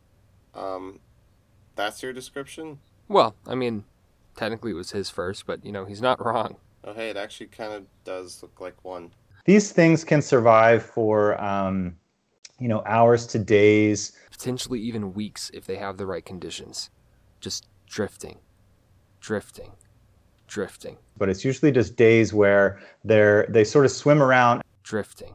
Um, 0.53 0.99
that's 1.75 2.03
your 2.03 2.13
description? 2.13 2.79
Well, 3.07 3.35
I 3.47 3.55
mean, 3.55 3.85
technically 4.35 4.71
it 4.71 4.75
was 4.75 4.91
his 4.91 5.09
first, 5.09 5.45
but 5.45 5.65
you 5.65 5.71
know, 5.71 5.85
he's 5.85 6.01
not 6.01 6.23
wrong. 6.23 6.57
Oh, 6.83 6.93
hey, 6.93 7.09
it 7.09 7.17
actually 7.17 7.47
kind 7.47 7.73
of 7.73 7.85
does 8.03 8.41
look 8.41 8.59
like 8.59 8.83
one. 8.83 9.11
These 9.45 9.71
things 9.71 10.03
can 10.03 10.21
survive 10.21 10.83
for 10.83 11.41
um, 11.41 11.95
you 12.63 12.69
know 12.69 12.81
hours 12.85 13.27
to 13.27 13.39
days. 13.39 14.13
Potentially 14.31 14.79
even 14.79 15.13
weeks 15.13 15.51
if 15.53 15.65
they 15.65 15.75
have 15.75 15.97
the 15.97 16.05
right 16.05 16.25
conditions. 16.25 16.89
Just 17.41 17.67
drifting, 17.87 18.37
drifting, 19.19 19.73
drifting, 20.47 20.97
but 21.17 21.27
it's 21.27 21.43
usually 21.43 21.73
just 21.73 21.97
days 21.97 22.33
where 22.33 22.79
they're 23.03 23.45
they 23.49 23.65
sort 23.65 23.85
of 23.85 23.91
swim 23.91 24.23
around 24.23 24.61
drifting, 24.83 25.33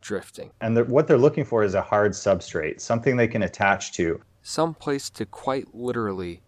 drifting. 0.00 0.52
and 0.60 0.76
they're, 0.76 0.84
what 0.84 1.08
they're 1.08 1.18
looking 1.18 1.44
for 1.44 1.64
is 1.64 1.74
a 1.74 1.82
hard 1.82 2.12
substrate 2.12 2.80
something 2.80 3.16
they 3.16 3.26
can 3.28 3.42
attach 3.42 3.92
to 3.94 4.20
Some 4.42 4.74
place 4.74 5.10
to 5.10 5.26
quite 5.26 5.74
literally 5.74 6.40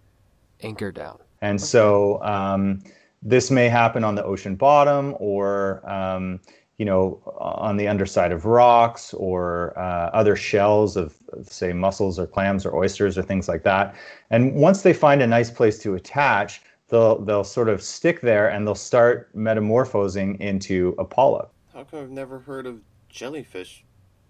anchor 0.63 0.93
down. 0.93 1.19
and 1.43 1.61
so 1.61 2.23
um, 2.23 2.81
this 3.23 3.51
may 3.51 3.69
happen 3.69 4.05
on 4.05 4.15
the 4.15 4.25
ocean 4.25 4.55
bottom 4.55 5.17
or 5.19 5.83
um, 5.91 6.41
you 6.79 6.85
know 6.85 7.21
on 7.39 7.77
the 7.77 7.89
underside 7.89 8.33
of 8.33 8.45
rocks 8.45 9.15
or 9.15 9.77
uh, 9.79 10.11
other 10.13 10.37
shells 10.37 10.97
of, 10.97 11.17
of 11.33 11.49
say 11.49 11.73
mussels 11.73 12.19
or 12.19 12.27
clams 12.27 12.67
or 12.67 12.77
oysters 12.77 13.17
or 13.17 13.23
things 13.23 13.49
like 13.49 13.63
that 13.63 13.95
and 14.31 14.55
once 14.55 14.83
they 14.83 14.93
find 14.93 15.23
a 15.23 15.27
nice 15.27 15.51
place 15.51 15.79
to 15.79 15.95
attach 15.95 16.61
they'll 16.89 17.19
they'll 17.25 17.45
sort 17.45 17.69
of 17.69 17.83
stick 17.83 18.21
there 18.21 18.49
and 18.49 18.67
they'll 18.67 18.75
start 18.75 19.31
metamorphosing 19.35 20.39
into 20.41 20.95
a 20.99 21.05
polyp 21.05 21.51
How 21.73 21.85
come 21.85 22.01
I've 22.01 22.11
never 22.11 22.41
heard 22.41 22.67
of 22.67 22.81
jellyfish 23.09 23.83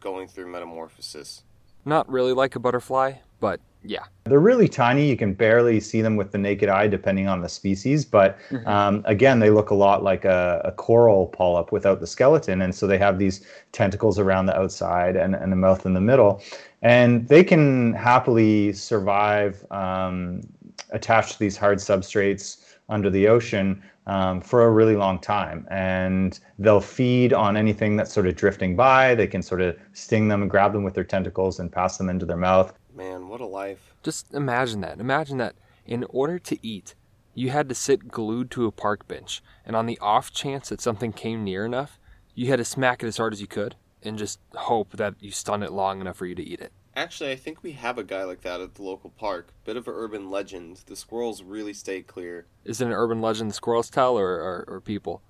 going 0.06 0.28
through 0.28 0.46
metamorphosis? 0.46 1.42
Not 1.84 2.08
really 2.08 2.32
like 2.32 2.54
a 2.54 2.60
butterfly, 2.60 3.14
but 3.40 3.60
yeah. 3.86 4.04
They're 4.24 4.40
really 4.40 4.68
tiny. 4.68 5.08
You 5.08 5.16
can 5.16 5.34
barely 5.34 5.80
see 5.80 6.02
them 6.02 6.16
with 6.16 6.32
the 6.32 6.38
naked 6.38 6.68
eye, 6.68 6.88
depending 6.88 7.28
on 7.28 7.40
the 7.40 7.48
species. 7.48 8.04
But 8.04 8.38
um, 8.66 9.02
again, 9.06 9.38
they 9.38 9.50
look 9.50 9.70
a 9.70 9.74
lot 9.74 10.02
like 10.02 10.24
a, 10.24 10.60
a 10.64 10.72
coral 10.72 11.26
polyp 11.28 11.72
without 11.72 12.00
the 12.00 12.06
skeleton. 12.06 12.62
And 12.62 12.74
so 12.74 12.86
they 12.86 12.98
have 12.98 13.18
these 13.18 13.46
tentacles 13.72 14.18
around 14.18 14.46
the 14.46 14.56
outside 14.58 15.16
and, 15.16 15.34
and 15.34 15.52
a 15.52 15.56
mouth 15.56 15.86
in 15.86 15.94
the 15.94 16.00
middle. 16.00 16.42
And 16.82 17.28
they 17.28 17.44
can 17.44 17.94
happily 17.94 18.72
survive 18.72 19.64
um, 19.70 20.42
attached 20.90 21.32
to 21.34 21.38
these 21.38 21.56
hard 21.56 21.78
substrates 21.78 22.74
under 22.88 23.10
the 23.10 23.28
ocean 23.28 23.82
um, 24.06 24.40
for 24.40 24.64
a 24.64 24.70
really 24.70 24.96
long 24.96 25.18
time. 25.18 25.66
And 25.70 26.38
they'll 26.58 26.80
feed 26.80 27.32
on 27.32 27.56
anything 27.56 27.96
that's 27.96 28.12
sort 28.12 28.26
of 28.26 28.36
drifting 28.36 28.76
by. 28.76 29.14
They 29.14 29.26
can 29.26 29.42
sort 29.42 29.60
of 29.60 29.76
sting 29.92 30.28
them 30.28 30.42
and 30.42 30.50
grab 30.50 30.72
them 30.72 30.84
with 30.84 30.94
their 30.94 31.04
tentacles 31.04 31.58
and 31.58 31.70
pass 31.70 31.98
them 31.98 32.08
into 32.08 32.26
their 32.26 32.36
mouth. 32.36 32.72
Man, 32.96 33.28
what 33.28 33.42
a 33.42 33.46
life. 33.46 33.94
Just 34.02 34.32
imagine 34.32 34.80
that. 34.80 34.98
Imagine 34.98 35.36
that 35.36 35.54
in 35.84 36.04
order 36.08 36.38
to 36.38 36.58
eat, 36.66 36.94
you 37.34 37.50
had 37.50 37.68
to 37.68 37.74
sit 37.74 38.08
glued 38.08 38.50
to 38.52 38.66
a 38.66 38.72
park 38.72 39.06
bench, 39.06 39.42
and 39.66 39.76
on 39.76 39.84
the 39.84 39.98
off 39.98 40.32
chance 40.32 40.70
that 40.70 40.80
something 40.80 41.12
came 41.12 41.44
near 41.44 41.66
enough, 41.66 41.98
you 42.34 42.46
had 42.48 42.56
to 42.56 42.64
smack 42.64 43.02
it 43.02 43.06
as 43.06 43.18
hard 43.18 43.34
as 43.34 43.40
you 43.42 43.46
could 43.46 43.76
and 44.02 44.16
just 44.16 44.40
hope 44.54 44.92
that 44.92 45.14
you 45.20 45.30
stun 45.30 45.62
it 45.62 45.72
long 45.72 46.00
enough 46.00 46.16
for 46.16 46.24
you 46.24 46.34
to 46.34 46.42
eat 46.42 46.60
it. 46.60 46.72
Actually, 46.94 47.30
I 47.32 47.36
think 47.36 47.62
we 47.62 47.72
have 47.72 47.98
a 47.98 48.04
guy 48.04 48.24
like 48.24 48.40
that 48.40 48.62
at 48.62 48.76
the 48.76 48.82
local 48.82 49.10
park. 49.10 49.48
Bit 49.66 49.76
of 49.76 49.86
an 49.86 49.94
urban 49.94 50.30
legend. 50.30 50.78
The 50.86 50.96
squirrels 50.96 51.42
really 51.42 51.74
stay 51.74 52.00
clear. 52.00 52.46
Is 52.64 52.80
it 52.80 52.86
an 52.86 52.92
urban 52.92 53.20
legend 53.20 53.50
the 53.50 53.54
squirrels 53.54 53.90
tell 53.90 54.18
or, 54.18 54.30
or, 54.30 54.64
or 54.66 54.80
people? 54.80 55.20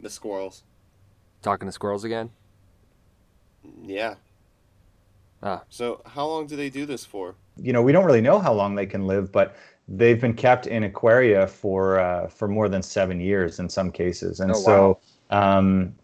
The 0.00 0.10
squirrels. 0.10 0.64
Talking 1.42 1.68
to 1.68 1.72
squirrels 1.72 2.02
again? 2.02 2.30
Yeah. 3.84 4.16
Ah. 5.46 5.62
So, 5.68 6.02
how 6.04 6.26
long 6.26 6.46
do 6.46 6.56
they 6.56 6.70
do 6.70 6.86
this 6.86 7.04
for? 7.04 7.36
you 7.62 7.72
know, 7.72 7.82
we 7.82 7.92
don't 7.92 8.04
really 8.04 8.20
know 8.20 8.38
how 8.38 8.52
long 8.52 8.74
they 8.74 8.86
can 8.86 9.06
live, 9.06 9.32
but 9.32 9.56
they've 9.88 10.20
been 10.20 10.34
kept 10.34 10.66
in 10.66 10.84
aquaria 10.84 11.46
for 11.46 11.98
uh, 11.98 12.28
for 12.28 12.48
more 12.48 12.68
than 12.68 12.82
seven 12.82 13.20
years 13.20 13.58
in 13.58 13.68
some 13.68 13.90
cases, 13.90 14.40
and 14.40 14.52
Oh, 14.52 14.54
so 14.54 14.98
um, 15.30 15.94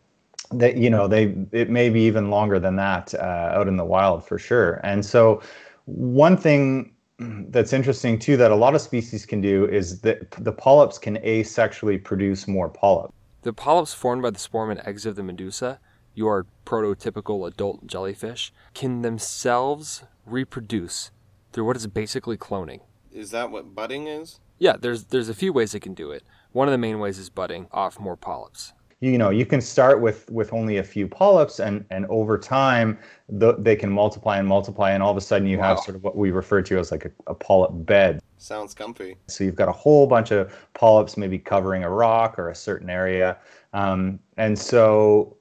that 0.53 0.77
you 0.77 0.91
know 0.91 1.07
they 1.07 1.35
it 1.53 1.71
may 1.71 1.91
be 1.91 2.01
even 2.03 2.31
longer 2.31 2.59
than 2.59 2.77
that 2.77 3.15
uh, 3.15 3.53
out 3.55 3.69
in 3.69 3.77
the 3.77 3.85
wild 3.85 4.25
for 4.25 4.39
sure. 4.39 4.81
And 4.83 5.05
so 5.05 5.43
one 5.85 6.37
thing 6.37 6.93
that's 7.19 7.73
interesting 7.73 8.19
too 8.19 8.37
that 8.37 8.51
a 8.51 8.57
lot 8.57 8.75
of 8.75 8.81
species 8.81 9.27
can 9.27 9.41
do 9.41 9.67
is 9.67 10.01
that 10.01 10.31
the 10.33 10.53
polyps 10.53 10.99
can 10.99 11.17
asexually 11.19 12.03
produce 12.03 12.49
more 12.49 12.69
polyps. 12.69 13.13
The 13.43 13.53
polyps 13.53 13.93
formed 13.93 14.23
by 14.23 14.31
the 14.31 14.39
sporm 14.39 14.71
and 14.71 14.81
eggs 14.87 15.05
of 15.05 15.17
the 15.17 15.23
medusa, 15.23 15.81
your 16.15 16.47
prototypical 16.67 17.47
adult 17.47 17.87
jellyfish, 17.87 18.53
can 18.75 19.03
themselves 19.03 20.05
reproduce 20.27 21.11
through 21.53 21.65
what 21.65 21.77
is 21.77 21.87
basically 21.87 22.37
cloning. 22.37 22.81
Is 23.13 23.31
that 23.31 23.51
what 23.51 23.75
budding 23.75 24.07
is? 24.07 24.41
Yeah, 24.59 24.77
there's 24.81 25.05
there's 25.05 25.29
a 25.29 25.35
few 25.35 25.53
ways 25.53 25.73
they 25.73 25.81
can 25.81 25.95
do 25.95 26.11
it. 26.13 26.23
One 26.53 26.69
of 26.69 26.73
the 26.73 26.79
main 26.79 26.99
ways 26.99 27.19
is 27.19 27.31
budding 27.31 27.67
off 27.73 27.99
more 27.99 28.17
polyps. 28.17 28.73
you 29.01 29.19
know 29.19 29.31
you 29.31 29.45
can 29.45 29.61
start 29.61 30.01
with 30.01 30.31
with 30.31 30.53
only 30.53 30.77
a 30.79 30.85
few 30.85 31.09
polyps 31.09 31.59
and 31.59 31.85
and 31.91 32.07
over 32.09 32.39
time 32.39 32.97
the, 33.29 33.55
they 33.59 33.75
can 33.75 33.91
multiply 33.91 34.39
and 34.39 34.47
multiply 34.47 34.93
and 34.93 35.03
all 35.03 35.11
of 35.11 35.17
a 35.17 35.21
sudden 35.21 35.49
you 35.49 35.59
have 35.59 35.79
sort 35.81 35.97
of 35.97 36.03
what 36.05 36.17
we 36.17 36.31
refer 36.31 36.63
to 36.63 36.79
as 36.79 36.93
like 36.93 37.05
a, 37.07 37.11
a 37.27 37.35
polyp 37.35 37.73
bed 37.87 38.21
Sounds 38.39 38.75
comfy. 38.75 39.17
so 39.27 39.43
you've 39.45 39.57
got 39.57 39.69
a 39.69 39.73
whole 39.85 40.07
bunch 40.07 40.31
of 40.31 40.53
polyps 40.75 41.17
maybe 41.17 41.39
covering 41.39 41.83
a 41.83 41.91
rock 41.91 42.39
or 42.39 42.51
a 42.51 42.55
certain 42.55 42.89
area 42.89 43.37
um, 43.73 44.21
and 44.37 44.57
so 44.57 45.37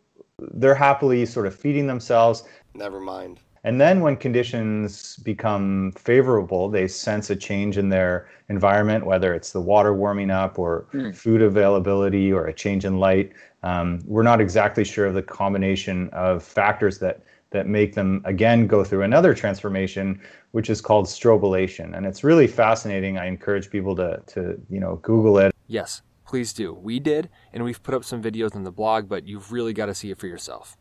they're 0.53 0.75
happily 0.75 1.25
sort 1.25 1.45
of 1.47 1.55
feeding 1.55 1.87
themselves 1.87 2.43
Never 2.73 2.99
mind. 2.99 3.39
and 3.63 3.79
then 3.79 4.01
when 4.01 4.15
conditions 4.15 5.17
become 5.17 5.91
favorable, 5.97 6.69
they 6.69 6.87
sense 6.87 7.29
a 7.29 7.35
change 7.35 7.77
in 7.77 7.89
their 7.89 8.27
environment, 8.49 9.05
whether 9.05 9.33
it's 9.33 9.51
the 9.51 9.61
water 9.61 9.93
warming 9.93 10.31
up 10.31 10.57
or 10.57 10.87
food 11.13 11.41
availability 11.41 12.31
or 12.33 12.45
a 12.47 12.53
change 12.53 12.85
in 12.85 12.97
light. 12.97 13.31
Um, 13.63 13.99
we're 14.05 14.23
not 14.23 14.41
exactly 14.41 14.83
sure 14.83 15.05
of 15.05 15.13
the 15.13 15.21
combination 15.21 16.09
of 16.11 16.43
factors 16.43 16.97
that 16.99 17.21
that 17.51 17.67
make 17.67 17.93
them 17.93 18.21
again 18.23 18.65
go 18.65 18.83
through 18.83 19.03
another 19.03 19.33
transformation, 19.33 20.19
which 20.51 20.69
is 20.69 20.79
called 20.81 21.05
strobilation. 21.05 21.95
And 21.95 22.05
it's 22.05 22.23
really 22.23 22.47
fascinating. 22.47 23.17
I 23.17 23.27
encourage 23.27 23.69
people 23.69 23.95
to 23.97 24.21
to 24.33 24.59
you 24.69 24.79
know 24.79 24.95
Google 25.03 25.37
it. 25.37 25.53
Yes, 25.67 26.01
please 26.31 26.53
do. 26.53 26.73
We 26.73 26.97
did, 27.01 27.29
and 27.51 27.61
we've 27.65 27.83
put 27.83 27.93
up 27.93 28.05
some 28.05 28.23
videos 28.23 28.55
on 28.55 28.63
the 28.63 28.71
blog, 28.71 29.09
but 29.09 29.27
you've 29.27 29.51
really 29.51 29.73
got 29.73 29.87
to 29.87 29.93
see 29.93 30.11
it 30.11 30.17
for 30.17 30.27
yourself. 30.27 30.77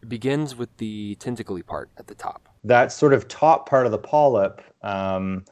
It 0.00 0.08
begins 0.08 0.56
with 0.56 0.74
the 0.78 1.16
tentacly 1.16 1.62
part 1.62 1.90
at 1.98 2.06
the 2.06 2.14
top. 2.14 2.48
That 2.64 2.90
sort 2.90 3.12
of 3.12 3.28
top 3.28 3.68
part 3.68 3.84
of 3.84 3.92
the 3.92 3.98
polyp 3.98 4.62
um, 4.82 5.44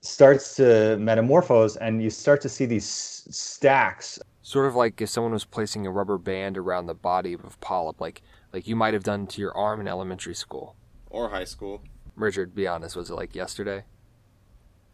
starts 0.00 0.56
to 0.56 0.96
metamorphose, 0.98 1.76
and 1.76 2.02
you 2.02 2.10
start 2.10 2.40
to 2.40 2.48
see 2.48 2.66
these 2.66 2.82
s- 2.82 3.28
stacks 3.30 4.18
Sort 4.44 4.66
of 4.66 4.74
like 4.74 5.00
if 5.00 5.08
someone 5.08 5.32
was 5.32 5.44
placing 5.44 5.86
a 5.86 5.90
rubber 5.92 6.18
band 6.18 6.58
around 6.58 6.86
the 6.86 6.94
body 6.94 7.32
of 7.32 7.44
a 7.44 7.50
polyp, 7.60 8.00
like 8.00 8.22
like 8.52 8.66
you 8.66 8.74
might 8.74 8.92
have 8.92 9.04
done 9.04 9.28
to 9.28 9.40
your 9.40 9.56
arm 9.56 9.80
in 9.80 9.86
elementary 9.86 10.34
school. 10.34 10.74
Or 11.10 11.28
high 11.28 11.44
school. 11.44 11.84
Richard, 12.16 12.52
be 12.52 12.66
honest, 12.66 12.96
was 12.96 13.08
it 13.08 13.14
like 13.14 13.36
yesterday? 13.36 13.84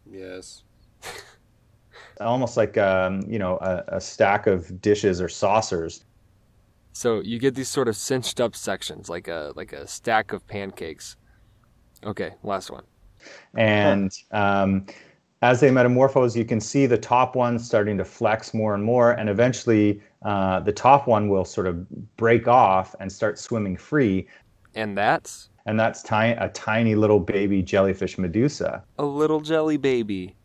Yes. 0.04 0.64
almost 2.20 2.56
like 2.56 2.76
um, 2.78 3.22
you 3.28 3.38
know 3.38 3.58
a, 3.58 3.84
a 3.96 4.00
stack 4.00 4.46
of 4.46 4.80
dishes 4.80 5.20
or 5.20 5.28
saucers 5.28 6.04
So 6.92 7.20
you 7.20 7.38
get 7.38 7.54
these 7.54 7.68
sort 7.68 7.88
of 7.88 7.96
cinched 7.96 8.40
up 8.40 8.54
sections, 8.56 9.08
like 9.08 9.26
a 9.28 9.52
like 9.56 9.72
a 9.72 9.86
stack 9.86 10.32
of 10.32 10.46
pancakes. 10.46 11.16
Okay, 12.04 12.34
last 12.42 12.70
one. 12.70 12.84
and 13.56 14.12
um, 14.32 14.86
as 15.42 15.60
they 15.60 15.70
metamorphose 15.70 16.36
you 16.36 16.44
can 16.44 16.60
see 16.60 16.86
the 16.86 16.98
top 16.98 17.36
one 17.36 17.58
starting 17.58 17.98
to 17.98 18.04
flex 18.04 18.54
more 18.54 18.74
and 18.74 18.84
more 18.84 19.12
and 19.12 19.28
eventually 19.28 20.02
uh, 20.24 20.60
the 20.60 20.72
top 20.72 21.06
one 21.06 21.28
will 21.28 21.44
sort 21.44 21.66
of 21.66 21.88
break 22.16 22.48
off 22.48 22.94
and 23.00 23.10
start 23.12 23.38
swimming 23.38 23.76
free 23.76 24.26
And 24.74 24.96
that's 24.96 25.50
and 25.66 25.78
that's 25.78 26.02
ti- 26.02 26.34
a 26.38 26.50
tiny 26.54 26.94
little 26.96 27.20
baby 27.20 27.62
jellyfish 27.62 28.18
medusa 28.18 28.84
a 28.98 29.04
little 29.04 29.40
jelly 29.40 29.76
baby. 29.76 30.37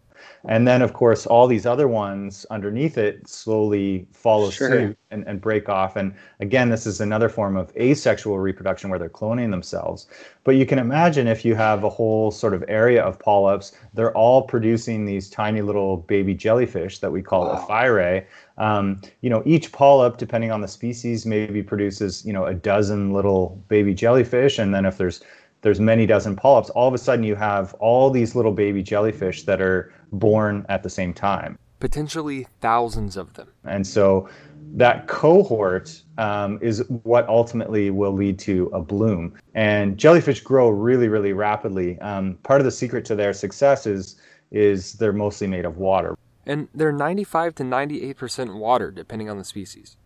And 0.46 0.68
then, 0.68 0.82
of 0.82 0.92
course, 0.94 1.26
all 1.26 1.48
these 1.48 1.66
other 1.66 1.88
ones 1.88 2.46
underneath 2.52 2.98
it 2.98 3.28
slowly 3.30 4.06
follow 4.12 4.50
sure. 4.50 4.70
suit 4.70 4.98
and, 5.10 5.26
and 5.26 5.40
break 5.40 5.70
off. 5.70 5.96
And 5.96 6.14
again, 6.42 6.70
this 6.70 6.86
is 6.86 7.00
another 7.00 7.30
form 7.30 7.56
of 7.56 7.72
asexual 7.78 8.38
reproduction 8.40 8.90
where 8.90 9.00
they're 9.00 9.10
cloning 9.10 9.52
themselves. 9.52 10.08
But 10.44 10.58
you 10.58 10.66
can 10.66 10.80
imagine 10.80 11.28
if 11.28 11.46
you 11.46 11.56
have 11.56 11.86
a 11.86 11.90
whole 11.90 12.30
sort 12.30 12.54
of 12.54 12.64
area 12.68 13.02
of 13.02 13.20
polyps, 13.20 13.72
they're 13.94 14.16
all 14.18 14.42
producing 14.42 15.06
these 15.06 15.30
tiny 15.30 15.62
little 15.62 15.98
baby 15.98 16.34
jellyfish 16.34 17.00
that 17.00 17.12
we 17.12 17.22
call 17.22 17.46
wow. 17.46 17.66
ephyrae. 17.66 18.26
Um, 18.58 19.02
you 19.22 19.30
know, 19.30 19.44
each 19.46 19.72
polyp, 19.72 20.18
depending 20.18 20.52
on 20.52 20.60
the 20.60 20.68
species, 20.68 21.26
maybe 21.26 21.64
produces, 21.64 22.26
you 22.26 22.34
know, 22.34 22.46
a 22.46 22.54
dozen 22.54 23.14
little 23.14 23.64
baby 23.70 23.94
jellyfish. 23.94 24.60
And 24.60 24.76
then 24.76 24.86
if 24.86 24.98
there's 24.98 25.22
there's 25.64 25.80
many 25.80 26.06
dozen 26.06 26.36
polyps, 26.36 26.70
all 26.72 26.88
of 26.88 26.94
a 26.94 26.98
sudden 26.98 27.24
you 27.24 27.36
have 27.36 27.74
all 27.76 28.12
these 28.12 28.36
little 28.36 28.52
baby 28.52 28.84
jellyfish 28.84 29.44
that 29.44 29.62
are 29.62 29.92
born 30.12 30.66
at 30.70 30.84
the 30.84 30.90
same 30.90 31.14
time. 31.14 31.58
Potentially 31.80 32.46
thousands 32.62 33.18
of 33.18 33.34
them. 33.34 33.48
And 33.64 33.88
so 33.88 34.30
that 34.76 35.08
cohort 35.08 36.02
um, 36.18 36.60
is 36.62 36.84
what 37.04 37.28
ultimately 37.28 37.90
will 37.90 38.12
lead 38.12 38.40
to 38.40 38.70
a 38.74 38.82
bloom. 38.82 39.34
And 39.56 39.98
jellyfish 39.98 40.42
grow 40.42 40.70
really, 40.70 41.08
really 41.08 41.34
rapidly. 41.34 42.00
Um, 42.00 42.36
part 42.44 42.60
of 42.62 42.66
the 42.66 42.72
secret 42.72 43.06
to 43.06 43.16
their 43.16 43.34
success 43.34 43.88
is 43.88 44.18
is 44.52 44.94
they're 44.94 45.12
mostly 45.14 45.48
made 45.48 45.66
of 45.66 45.78
water. 45.78 46.16
And 46.46 46.68
they're 46.76 46.92
95 46.92 47.56
to 47.56 47.64
98% 47.64 48.56
water, 48.56 48.92
depending 48.92 49.28
on 49.28 49.40
the 49.40 49.44
species. 49.44 49.98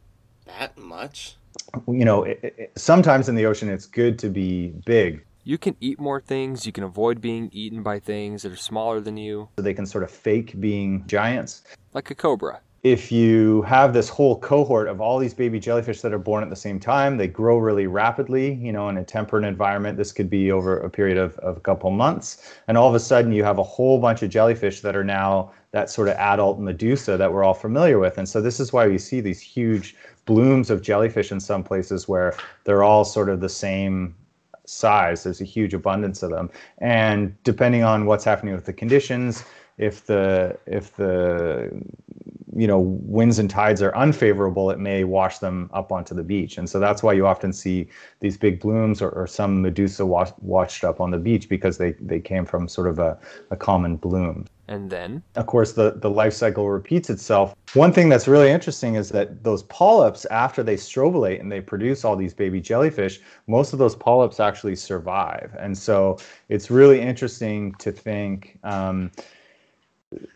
That 0.45 0.77
much? 0.77 1.35
You 1.85 2.05
know, 2.05 2.23
it, 2.23 2.39
it, 2.41 2.71
sometimes 2.77 3.27
in 3.27 3.35
the 3.35 3.45
ocean 3.45 3.67
it's 3.67 3.85
good 3.85 4.17
to 4.19 4.29
be 4.29 4.69
big 4.85 5.25
you 5.47 5.57
can 5.57 5.77
eat 5.79 5.97
more 5.97 6.19
things. 6.19 6.65
You 6.65 6.73
can 6.73 6.83
avoid 6.83 7.21
being 7.21 7.49
eaten 7.53 7.81
by 7.81 7.99
things 7.99 8.41
that 8.41 8.51
are 8.51 8.57
smaller 8.57 8.99
than 8.99 9.15
you. 9.15 9.47
So 9.57 9.63
they 9.63 9.73
can 9.73 9.85
sort 9.85 10.03
of 10.03 10.11
fake 10.11 10.59
being 10.59 11.07
giants. 11.07 11.63
Like 11.93 12.11
a 12.11 12.15
cobra. 12.15 12.59
If 12.83 13.13
you 13.13 13.61
have 13.61 13.93
this 13.93 14.09
whole 14.09 14.39
cohort 14.39 14.89
of 14.89 14.99
all 14.99 15.17
these 15.19 15.33
baby 15.33 15.57
jellyfish 15.57 16.01
that 16.01 16.13
are 16.13 16.19
born 16.19 16.43
at 16.43 16.49
the 16.49 16.55
same 16.55 16.81
time, 16.81 17.15
they 17.15 17.29
grow 17.29 17.57
really 17.59 17.87
rapidly. 17.87 18.55
You 18.55 18.73
know, 18.73 18.89
in 18.89 18.97
a 18.97 19.05
temperate 19.05 19.45
environment, 19.45 19.97
this 19.97 20.11
could 20.11 20.29
be 20.29 20.51
over 20.51 20.79
a 20.79 20.89
period 20.89 21.17
of, 21.17 21.37
of 21.39 21.55
a 21.55 21.61
couple 21.61 21.89
months. 21.91 22.53
And 22.67 22.77
all 22.77 22.89
of 22.89 22.95
a 22.95 22.99
sudden, 22.99 23.31
you 23.31 23.45
have 23.45 23.57
a 23.57 23.63
whole 23.63 23.99
bunch 23.99 24.21
of 24.23 24.29
jellyfish 24.29 24.81
that 24.81 24.97
are 24.97 25.03
now 25.03 25.53
that 25.71 25.89
sort 25.89 26.09
of 26.09 26.15
adult 26.17 26.59
medusa 26.59 27.15
that 27.15 27.31
we're 27.31 27.45
all 27.45 27.53
familiar 27.53 27.99
with. 27.99 28.17
And 28.17 28.27
so 28.27 28.41
this 28.41 28.59
is 28.59 28.73
why 28.73 28.85
we 28.87 28.97
see 28.97 29.21
these 29.21 29.39
huge 29.39 29.95
blooms 30.25 30.69
of 30.69 30.81
jellyfish 30.81 31.31
in 31.31 31.39
some 31.39 31.63
places 31.63 32.05
where 32.05 32.35
they're 32.65 32.83
all 32.83 33.05
sort 33.05 33.29
of 33.29 33.39
the 33.39 33.49
same 33.49 34.13
size. 34.67 35.23
There's 35.23 35.41
a 35.41 35.45
huge 35.45 35.73
abundance 35.73 36.23
of 36.23 36.31
them, 36.31 36.49
and 36.79 37.35
depending 37.43 37.83
on 37.83 38.05
what's 38.05 38.23
happening 38.23 38.53
with 38.53 38.65
the 38.65 38.73
conditions, 38.73 39.43
if 39.77 40.05
the 40.05 40.57
if 40.65 40.95
the 40.95 41.71
you 42.55 42.67
know 42.67 42.79
winds 42.79 43.39
and 43.39 43.49
tides 43.49 43.81
are 43.81 43.95
unfavorable, 43.95 44.71
it 44.71 44.79
may 44.79 45.03
wash 45.03 45.39
them 45.39 45.69
up 45.73 45.91
onto 45.91 46.15
the 46.15 46.23
beach, 46.23 46.57
and 46.57 46.69
so 46.69 46.79
that's 46.79 47.03
why 47.03 47.13
you 47.13 47.27
often 47.27 47.53
see 47.53 47.87
these 48.19 48.37
big 48.37 48.59
blooms 48.59 49.01
or, 49.01 49.09
or 49.11 49.27
some 49.27 49.61
medusa 49.61 50.05
wash, 50.05 50.31
washed 50.41 50.83
up 50.83 50.99
on 50.99 51.11
the 51.11 51.17
beach 51.17 51.49
because 51.49 51.77
they 51.77 51.91
they 51.93 52.19
came 52.19 52.45
from 52.45 52.67
sort 52.67 52.87
of 52.87 52.99
a, 52.99 53.17
a 53.51 53.55
common 53.55 53.95
bloom. 53.95 54.45
And 54.69 54.89
then? 54.89 55.23
Of 55.35 55.45
course, 55.45 55.73
the, 55.73 55.93
the 55.97 56.09
life 56.09 56.33
cycle 56.33 56.69
repeats 56.69 57.09
itself. 57.09 57.55
One 57.73 57.93
thing 57.93 58.09
that's 58.09 58.27
really 58.27 58.49
interesting 58.49 58.95
is 58.95 59.09
that 59.09 59.43
those 59.43 59.63
polyps, 59.63 60.25
after 60.25 60.61
they 60.61 60.75
strobilate 60.75 61.39
and 61.39 61.51
they 61.51 61.61
produce 61.61 62.03
all 62.03 62.15
these 62.15 62.33
baby 62.33 62.59
jellyfish, 62.59 63.21
most 63.47 63.71
of 63.71 63.79
those 63.79 63.95
polyps 63.95 64.39
actually 64.39 64.75
survive. 64.75 65.55
And 65.57 65.77
so 65.77 66.17
it's 66.49 66.69
really 66.69 66.99
interesting 66.99 67.73
to 67.75 67.91
think 67.91 68.59
um, 68.63 69.11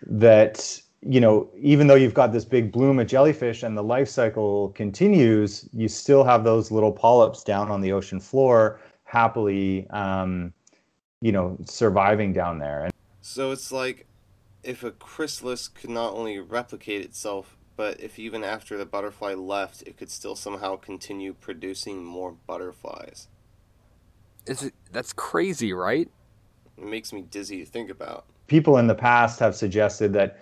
that 0.06 0.82
you 1.04 1.20
know, 1.20 1.50
even 1.60 1.88
though 1.88 1.96
you've 1.96 2.14
got 2.14 2.32
this 2.32 2.46
big 2.46 2.72
bloom 2.72 3.00
of 3.00 3.08
jellyfish 3.08 3.64
and 3.64 3.76
the 3.76 3.84
life 3.84 4.08
cycle 4.08 4.70
continues, 4.70 5.68
you 5.74 5.88
still 5.88 6.24
have 6.24 6.44
those 6.44 6.70
little 6.70 6.92
polyps 6.92 7.44
down 7.44 7.72
on 7.72 7.82
the 7.82 7.92
ocean 7.92 8.20
floor 8.20 8.80
happily, 9.04 9.90
um, 9.90 10.54
you 11.22 11.32
know, 11.32 11.58
surviving 11.66 12.32
down 12.34 12.60
there. 12.60 12.84
And 12.84 12.94
so 13.22 13.52
it's 13.52 13.72
like 13.72 14.06
if 14.64 14.84
a 14.84 14.92
chrysalis 14.92 15.68
could 15.68 15.90
not 15.90 16.14
only 16.14 16.40
replicate 16.40 17.02
itself, 17.02 17.58
but 17.76 18.00
if 18.00 18.20
even 18.20 18.44
after 18.44 18.78
the 18.78 18.86
butterfly 18.86 19.34
left, 19.34 19.82
it 19.84 19.98
could 19.98 20.10
still 20.10 20.36
somehow 20.36 20.76
continue 20.76 21.34
producing 21.34 22.04
more 22.04 22.36
butterflies. 22.46 23.28
Is 24.46 24.64
it, 24.64 24.74
that's 24.92 25.14
crazy, 25.14 25.74
right? 25.74 26.10
It 26.78 26.84
makes 26.84 27.14
me 27.14 27.22
dizzy 27.22 27.64
to 27.64 27.66
think 27.66 27.90
about. 27.90 28.26
People 28.48 28.78
in 28.78 28.88
the 28.88 28.96
past 28.96 29.40
have 29.40 29.56
suggested 29.56 30.14
that 30.14 30.40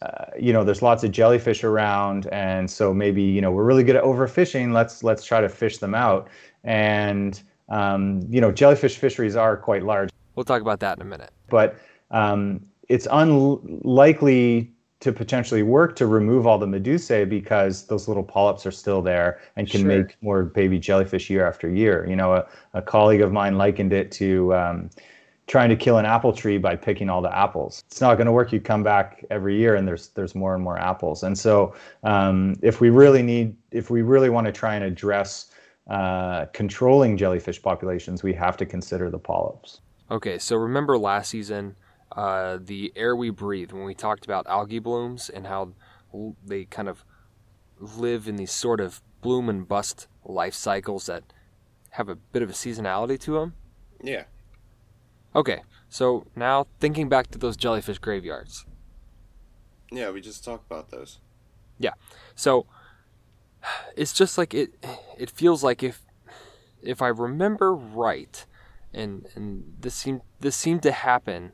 uh, 0.00 0.26
you 0.38 0.52
know 0.52 0.64
there's 0.64 0.82
lots 0.82 1.04
of 1.04 1.12
jellyfish 1.12 1.62
around 1.62 2.26
and 2.32 2.68
so 2.68 2.92
maybe 2.92 3.22
you 3.22 3.40
know 3.40 3.52
we're 3.52 3.62
really 3.62 3.84
good 3.84 3.94
at 3.94 4.02
overfishing 4.02 4.72
let's 4.72 5.04
let's 5.04 5.24
try 5.24 5.40
to 5.40 5.48
fish 5.48 5.78
them 5.78 5.94
out 5.94 6.28
and 6.64 7.42
um, 7.68 8.20
you 8.28 8.40
know 8.40 8.50
jellyfish 8.50 8.96
fisheries 8.96 9.36
are 9.36 9.56
quite 9.56 9.84
large 9.84 10.10
we'll 10.34 10.42
talk 10.42 10.60
about 10.60 10.80
that 10.80 10.98
in 10.98 11.02
a 11.02 11.04
minute 11.04 11.30
but 11.48 11.78
um, 12.10 12.60
it's 12.92 13.08
unlikely 13.10 14.70
to 15.00 15.12
potentially 15.12 15.62
work 15.62 15.96
to 15.96 16.06
remove 16.06 16.46
all 16.46 16.58
the 16.58 16.66
medusae 16.66 17.26
because 17.28 17.86
those 17.86 18.06
little 18.06 18.22
polyps 18.22 18.66
are 18.66 18.70
still 18.70 19.00
there 19.00 19.40
and 19.56 19.68
can 19.68 19.80
sure. 19.80 19.88
make 19.88 20.16
more 20.20 20.44
baby 20.44 20.78
jellyfish 20.78 21.30
year 21.30 21.46
after 21.48 21.70
year. 21.70 22.06
You 22.06 22.16
know, 22.16 22.34
a, 22.34 22.46
a 22.74 22.82
colleague 22.82 23.22
of 23.22 23.32
mine 23.32 23.56
likened 23.56 23.94
it 23.94 24.12
to 24.12 24.54
um, 24.54 24.90
trying 25.46 25.70
to 25.70 25.76
kill 25.76 25.96
an 25.96 26.04
apple 26.04 26.34
tree 26.34 26.58
by 26.58 26.76
picking 26.76 27.08
all 27.08 27.22
the 27.22 27.34
apples. 27.34 27.82
It's 27.86 28.02
not 28.02 28.16
going 28.16 28.26
to 28.26 28.32
work. 28.32 28.52
You 28.52 28.60
come 28.60 28.82
back 28.82 29.24
every 29.30 29.56
year 29.56 29.74
and 29.74 29.88
there's 29.88 30.08
there's 30.08 30.34
more 30.34 30.54
and 30.54 30.62
more 30.62 30.78
apples. 30.78 31.22
And 31.22 31.36
so, 31.36 31.74
um, 32.04 32.56
if 32.60 32.82
we 32.82 32.90
really 32.90 33.22
need, 33.22 33.56
if 33.70 33.88
we 33.88 34.02
really 34.02 34.28
want 34.28 34.46
to 34.48 34.52
try 34.52 34.74
and 34.74 34.84
address 34.84 35.50
uh, 35.88 36.44
controlling 36.52 37.16
jellyfish 37.16 37.62
populations, 37.62 38.22
we 38.22 38.34
have 38.34 38.58
to 38.58 38.66
consider 38.66 39.10
the 39.10 39.18
polyps. 39.18 39.80
Okay, 40.10 40.38
so 40.38 40.56
remember 40.56 40.98
last 40.98 41.30
season 41.30 41.74
uh, 42.16 42.58
the 42.60 42.92
air 42.96 43.16
we 43.16 43.30
breathe 43.30 43.72
when 43.72 43.84
we 43.84 43.94
talked 43.94 44.24
about 44.24 44.46
algae 44.46 44.78
blooms 44.78 45.28
and 45.28 45.46
how 45.46 45.72
they 46.44 46.64
kind 46.64 46.88
of 46.88 47.04
live 47.78 48.28
in 48.28 48.36
these 48.36 48.52
sort 48.52 48.80
of 48.80 49.00
bloom 49.20 49.48
and 49.48 49.66
bust 49.66 50.06
life 50.24 50.54
cycles 50.54 51.06
that 51.06 51.24
have 51.90 52.08
a 52.08 52.14
bit 52.14 52.42
of 52.42 52.50
a 52.50 52.52
seasonality 52.52 53.18
to 53.20 53.34
them. 53.34 53.54
Yeah. 54.02 54.24
Okay, 55.34 55.62
so 55.88 56.26
now 56.36 56.66
thinking 56.80 57.08
back 57.08 57.30
to 57.30 57.38
those 57.38 57.56
jellyfish 57.56 57.98
graveyards. 57.98 58.66
Yeah, 59.90 60.10
we 60.10 60.20
just 60.20 60.44
talked 60.44 60.66
about 60.66 60.90
those. 60.90 61.18
Yeah. 61.78 61.92
So 62.34 62.66
it's 63.96 64.12
just 64.12 64.36
like 64.36 64.54
it 64.54 64.72
it 65.18 65.30
feels 65.30 65.62
like 65.62 65.82
if 65.82 66.02
if 66.82 67.00
I 67.00 67.08
remember 67.08 67.74
right 67.74 68.44
and 68.92 69.26
and 69.34 69.76
this 69.80 69.94
seemed 69.94 70.22
this 70.40 70.56
seemed 70.56 70.82
to 70.82 70.92
happen 70.92 71.52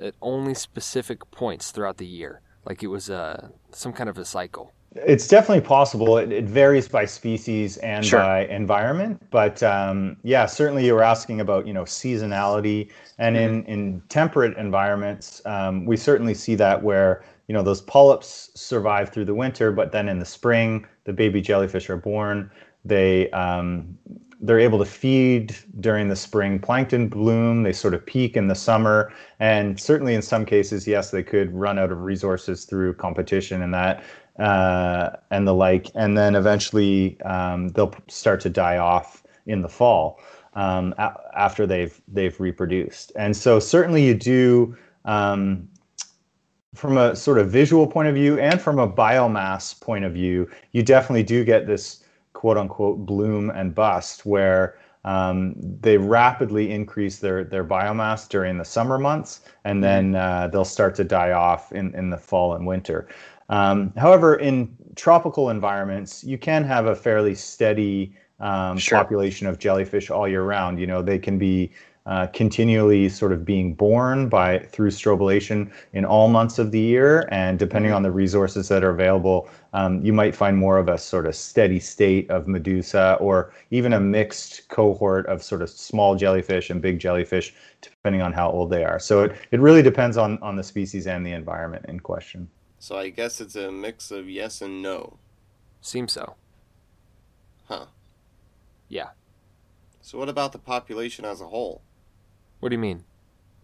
at 0.00 0.14
only 0.22 0.54
specific 0.54 1.30
points 1.30 1.70
throughout 1.70 1.98
the 1.98 2.06
year, 2.06 2.40
like 2.64 2.82
it 2.82 2.88
was 2.88 3.10
uh, 3.10 3.48
some 3.70 3.92
kind 3.92 4.08
of 4.08 4.18
a 4.18 4.24
cycle. 4.24 4.72
It's 4.96 5.28
definitely 5.28 5.64
possible. 5.64 6.18
It, 6.18 6.32
it 6.32 6.46
varies 6.46 6.88
by 6.88 7.04
species 7.04 7.76
and 7.78 8.04
sure. 8.04 8.18
by 8.18 8.46
environment, 8.46 9.22
but 9.30 9.62
um, 9.62 10.16
yeah, 10.24 10.46
certainly 10.46 10.84
you 10.84 10.94
were 10.94 11.04
asking 11.04 11.40
about 11.40 11.66
you 11.66 11.72
know 11.72 11.84
seasonality, 11.84 12.90
and 13.18 13.36
mm-hmm. 13.36 13.54
in 13.54 13.64
in 13.66 14.02
temperate 14.08 14.56
environments, 14.58 15.42
um, 15.46 15.86
we 15.86 15.96
certainly 15.96 16.34
see 16.34 16.56
that 16.56 16.82
where 16.82 17.22
you 17.46 17.54
know 17.54 17.62
those 17.62 17.80
polyps 17.80 18.50
survive 18.54 19.10
through 19.10 19.26
the 19.26 19.34
winter, 19.34 19.70
but 19.70 19.92
then 19.92 20.08
in 20.08 20.18
the 20.18 20.24
spring, 20.24 20.84
the 21.04 21.12
baby 21.12 21.40
jellyfish 21.40 21.88
are 21.88 21.96
born. 21.96 22.50
They 22.84 23.30
um, 23.30 23.96
they're 24.40 24.58
able 24.58 24.78
to 24.78 24.84
feed 24.84 25.54
during 25.80 26.08
the 26.08 26.16
spring 26.16 26.58
plankton 26.58 27.08
bloom. 27.08 27.62
They 27.62 27.72
sort 27.72 27.94
of 27.94 28.04
peak 28.04 28.36
in 28.36 28.48
the 28.48 28.54
summer, 28.54 29.12
and 29.38 29.78
certainly 29.78 30.14
in 30.14 30.22
some 30.22 30.46
cases, 30.46 30.86
yes, 30.86 31.10
they 31.10 31.22
could 31.22 31.52
run 31.54 31.78
out 31.78 31.92
of 31.92 32.00
resources 32.02 32.64
through 32.64 32.94
competition 32.94 33.62
and 33.62 33.74
that 33.74 34.02
uh, 34.38 35.10
and 35.30 35.46
the 35.46 35.54
like. 35.54 35.88
And 35.94 36.16
then 36.16 36.34
eventually, 36.34 37.20
um, 37.22 37.68
they'll 37.68 37.94
start 38.08 38.40
to 38.40 38.50
die 38.50 38.78
off 38.78 39.22
in 39.46 39.60
the 39.60 39.68
fall 39.68 40.20
um, 40.54 40.94
a- 40.98 41.16
after 41.34 41.66
they've 41.66 42.00
they've 42.08 42.38
reproduced. 42.40 43.12
And 43.16 43.36
so 43.36 43.60
certainly, 43.60 44.04
you 44.06 44.14
do. 44.14 44.76
Um, 45.04 45.68
from 46.74 46.96
a 46.96 47.16
sort 47.16 47.38
of 47.38 47.50
visual 47.50 47.84
point 47.84 48.06
of 48.06 48.14
view 48.14 48.38
and 48.38 48.60
from 48.60 48.78
a 48.78 48.88
biomass 48.88 49.78
point 49.80 50.04
of 50.04 50.12
view, 50.12 50.48
you 50.70 50.84
definitely 50.84 51.24
do 51.24 51.44
get 51.44 51.66
this 51.66 52.04
quote 52.40 52.56
unquote 52.56 53.04
bloom 53.04 53.50
and 53.50 53.74
bust, 53.74 54.24
where 54.24 54.78
um, 55.04 55.54
they 55.58 55.98
rapidly 55.98 56.72
increase 56.72 57.18
their, 57.18 57.44
their 57.44 57.62
biomass 57.62 58.26
during 58.26 58.56
the 58.56 58.64
summer 58.64 58.96
months, 58.96 59.42
and 59.64 59.76
mm-hmm. 59.76 60.12
then 60.12 60.14
uh, 60.14 60.48
they'll 60.48 60.64
start 60.64 60.94
to 60.94 61.04
die 61.04 61.32
off 61.32 61.70
in, 61.72 61.94
in 61.94 62.08
the 62.08 62.16
fall 62.16 62.54
and 62.54 62.66
winter. 62.66 63.08
Um, 63.50 63.92
however, 63.94 64.36
in 64.36 64.74
tropical 64.96 65.50
environments, 65.50 66.24
you 66.24 66.38
can 66.38 66.64
have 66.64 66.86
a 66.86 66.96
fairly 66.96 67.34
steady 67.34 68.16
um, 68.38 68.78
sure. 68.78 68.96
population 68.96 69.46
of 69.46 69.58
jellyfish 69.58 70.08
all 70.08 70.26
year 70.26 70.44
round. 70.44 70.80
You 70.80 70.86
know, 70.86 71.02
they 71.02 71.18
can 71.18 71.36
be 71.36 71.70
uh, 72.06 72.26
continually 72.28 73.08
sort 73.08 73.32
of 73.32 73.44
being 73.44 73.74
born 73.74 74.28
by 74.28 74.58
through 74.58 74.90
strobilation 74.90 75.70
in 75.92 76.04
all 76.04 76.28
months 76.28 76.58
of 76.58 76.70
the 76.70 76.78
year. 76.78 77.28
And 77.30 77.58
depending 77.58 77.92
on 77.92 78.02
the 78.02 78.10
resources 78.10 78.68
that 78.68 78.82
are 78.82 78.90
available, 78.90 79.48
um, 79.72 80.02
you 80.04 80.12
might 80.12 80.34
find 80.34 80.56
more 80.56 80.78
of 80.78 80.88
a 80.88 80.98
sort 80.98 81.26
of 81.26 81.34
steady 81.36 81.78
state 81.78 82.28
of 82.30 82.48
medusa 82.48 83.16
or 83.20 83.52
even 83.70 83.92
a 83.92 84.00
mixed 84.00 84.68
cohort 84.68 85.26
of 85.26 85.42
sort 85.42 85.62
of 85.62 85.70
small 85.70 86.16
jellyfish 86.16 86.70
and 86.70 86.80
big 86.80 86.98
jellyfish, 86.98 87.54
depending 87.80 88.22
on 88.22 88.32
how 88.32 88.50
old 88.50 88.70
they 88.70 88.84
are. 88.84 88.98
So 88.98 89.24
it, 89.24 89.36
it 89.50 89.60
really 89.60 89.82
depends 89.82 90.16
on, 90.16 90.38
on 90.42 90.56
the 90.56 90.64
species 90.64 91.06
and 91.06 91.24
the 91.24 91.32
environment 91.32 91.84
in 91.88 92.00
question. 92.00 92.48
So 92.78 92.96
I 92.96 93.10
guess 93.10 93.40
it's 93.42 93.56
a 93.56 93.70
mix 93.70 94.10
of 94.10 94.28
yes 94.28 94.62
and 94.62 94.82
no. 94.82 95.18
Seems 95.82 96.12
so. 96.12 96.34
Huh. 97.66 97.86
Yeah. 98.88 99.10
So 100.00 100.18
what 100.18 100.28
about 100.28 100.52
the 100.52 100.58
population 100.58 101.24
as 101.24 101.40
a 101.40 101.46
whole? 101.46 101.82
What 102.60 102.68
do 102.68 102.74
you 102.74 102.80
mean? 102.80 103.04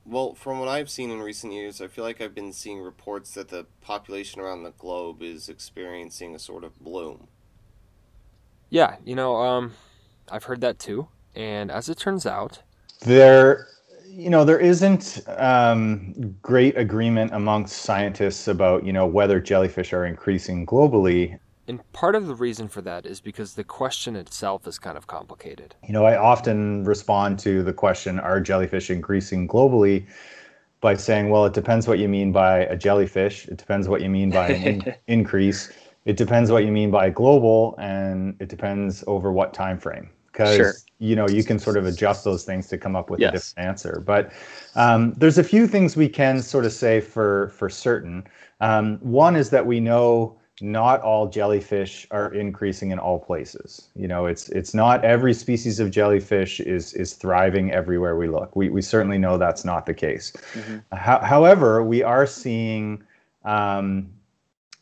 Well, 0.04 0.34
from 0.34 0.60
what 0.60 0.68
I've 0.68 0.88
seen 0.88 1.10
in 1.10 1.20
recent 1.20 1.52
years, 1.52 1.80
I 1.80 1.88
feel 1.88 2.04
like 2.04 2.20
I've 2.20 2.34
been 2.34 2.52
seeing 2.52 2.80
reports 2.80 3.32
that 3.32 3.48
the 3.48 3.66
population 3.80 4.40
around 4.40 4.62
the 4.62 4.70
globe 4.70 5.22
is 5.22 5.48
experiencing 5.48 6.34
a 6.34 6.38
sort 6.38 6.64
of 6.64 6.78
bloom. 6.80 7.28
Yeah, 8.70 8.96
you 9.04 9.14
know, 9.14 9.36
um, 9.36 9.72
I've 10.30 10.44
heard 10.44 10.60
that 10.62 10.78
too. 10.78 11.08
And 11.34 11.70
as 11.70 11.88
it 11.88 11.98
turns 11.98 12.24
out, 12.24 12.62
there, 13.00 13.68
you 14.08 14.30
know, 14.30 14.44
there 14.44 14.58
isn't 14.58 15.22
um, 15.36 16.36
great 16.40 16.76
agreement 16.78 17.32
amongst 17.34 17.82
scientists 17.82 18.48
about, 18.48 18.84
you 18.84 18.92
know, 18.92 19.06
whether 19.06 19.40
jellyfish 19.40 19.92
are 19.92 20.06
increasing 20.06 20.64
globally. 20.64 21.38
And 21.68 21.80
part 21.92 22.14
of 22.14 22.26
the 22.26 22.34
reason 22.34 22.68
for 22.68 22.80
that 22.82 23.06
is 23.06 23.20
because 23.20 23.54
the 23.54 23.64
question 23.64 24.14
itself 24.14 24.66
is 24.66 24.78
kind 24.78 24.96
of 24.96 25.06
complicated. 25.06 25.74
You 25.86 25.92
know, 25.92 26.04
I 26.04 26.16
often 26.16 26.84
respond 26.84 27.38
to 27.40 27.62
the 27.62 27.72
question, 27.72 28.20
are 28.20 28.40
jellyfish 28.40 28.90
increasing 28.90 29.48
globally? 29.48 30.06
By 30.80 30.94
saying, 30.94 31.30
well, 31.30 31.46
it 31.46 31.54
depends 31.54 31.88
what 31.88 31.98
you 31.98 32.08
mean 32.08 32.32
by 32.32 32.58
a 32.58 32.76
jellyfish. 32.76 33.48
It 33.48 33.56
depends 33.56 33.88
what 33.88 34.02
you 34.02 34.10
mean 34.10 34.30
by 34.30 34.48
an 34.50 34.62
in- 34.62 34.94
increase. 35.08 35.72
It 36.04 36.16
depends 36.16 36.52
what 36.52 36.64
you 36.64 36.70
mean 36.70 36.90
by 36.90 37.10
global, 37.10 37.74
and 37.78 38.36
it 38.40 38.48
depends 38.48 39.02
over 39.06 39.32
what 39.32 39.52
time 39.52 39.78
frame. 39.78 40.10
Because 40.30 40.56
Sure. 40.56 40.72
you 40.98 41.16
know 41.16 41.26
you 41.26 41.42
can 41.42 41.58
sort 41.58 41.78
of 41.78 41.86
adjust 41.86 42.24
those 42.24 42.44
things 42.44 42.68
to 42.68 42.78
come 42.78 42.94
up 42.94 43.08
with 43.08 43.20
a 43.20 43.30
different 43.32 43.68
answer. 43.68 44.02
But 44.04 44.32
um, 44.74 45.14
there's 45.16 45.38
a 45.38 45.42
few 45.42 45.66
things 45.66 45.96
we 45.96 46.10
can 46.10 46.42
sort 46.42 46.66
of 46.66 46.72
say 46.72 47.00
for 47.00 47.48
for 47.48 47.70
certain. 47.70 48.24
Um, 48.60 48.98
one 48.98 49.34
is 49.34 49.48
that 49.50 49.66
we 49.66 49.80
know 49.80 50.38
not 50.60 51.02
all 51.02 51.28
jellyfish 51.28 52.06
are 52.10 52.32
increasing 52.32 52.90
in 52.90 52.98
all 52.98 53.18
places. 53.18 53.88
You 53.94 54.08
know, 54.08 54.26
it's 54.26 54.48
it's 54.48 54.72
not 54.72 55.04
every 55.04 55.34
species 55.34 55.80
of 55.80 55.90
jellyfish 55.90 56.60
is 56.60 56.94
is 56.94 57.12
thriving 57.12 57.72
everywhere 57.72 58.16
we 58.16 58.28
look. 58.28 58.56
We 58.56 58.70
we 58.70 58.80
certainly 58.80 59.18
know 59.18 59.36
that's 59.36 59.64
not 59.64 59.84
the 59.84 59.94
case. 59.94 60.32
Mhm. 60.54 60.82
How, 60.92 61.18
however, 61.18 61.82
we 61.82 62.02
are 62.02 62.26
seeing 62.26 63.02
um, 63.44 64.08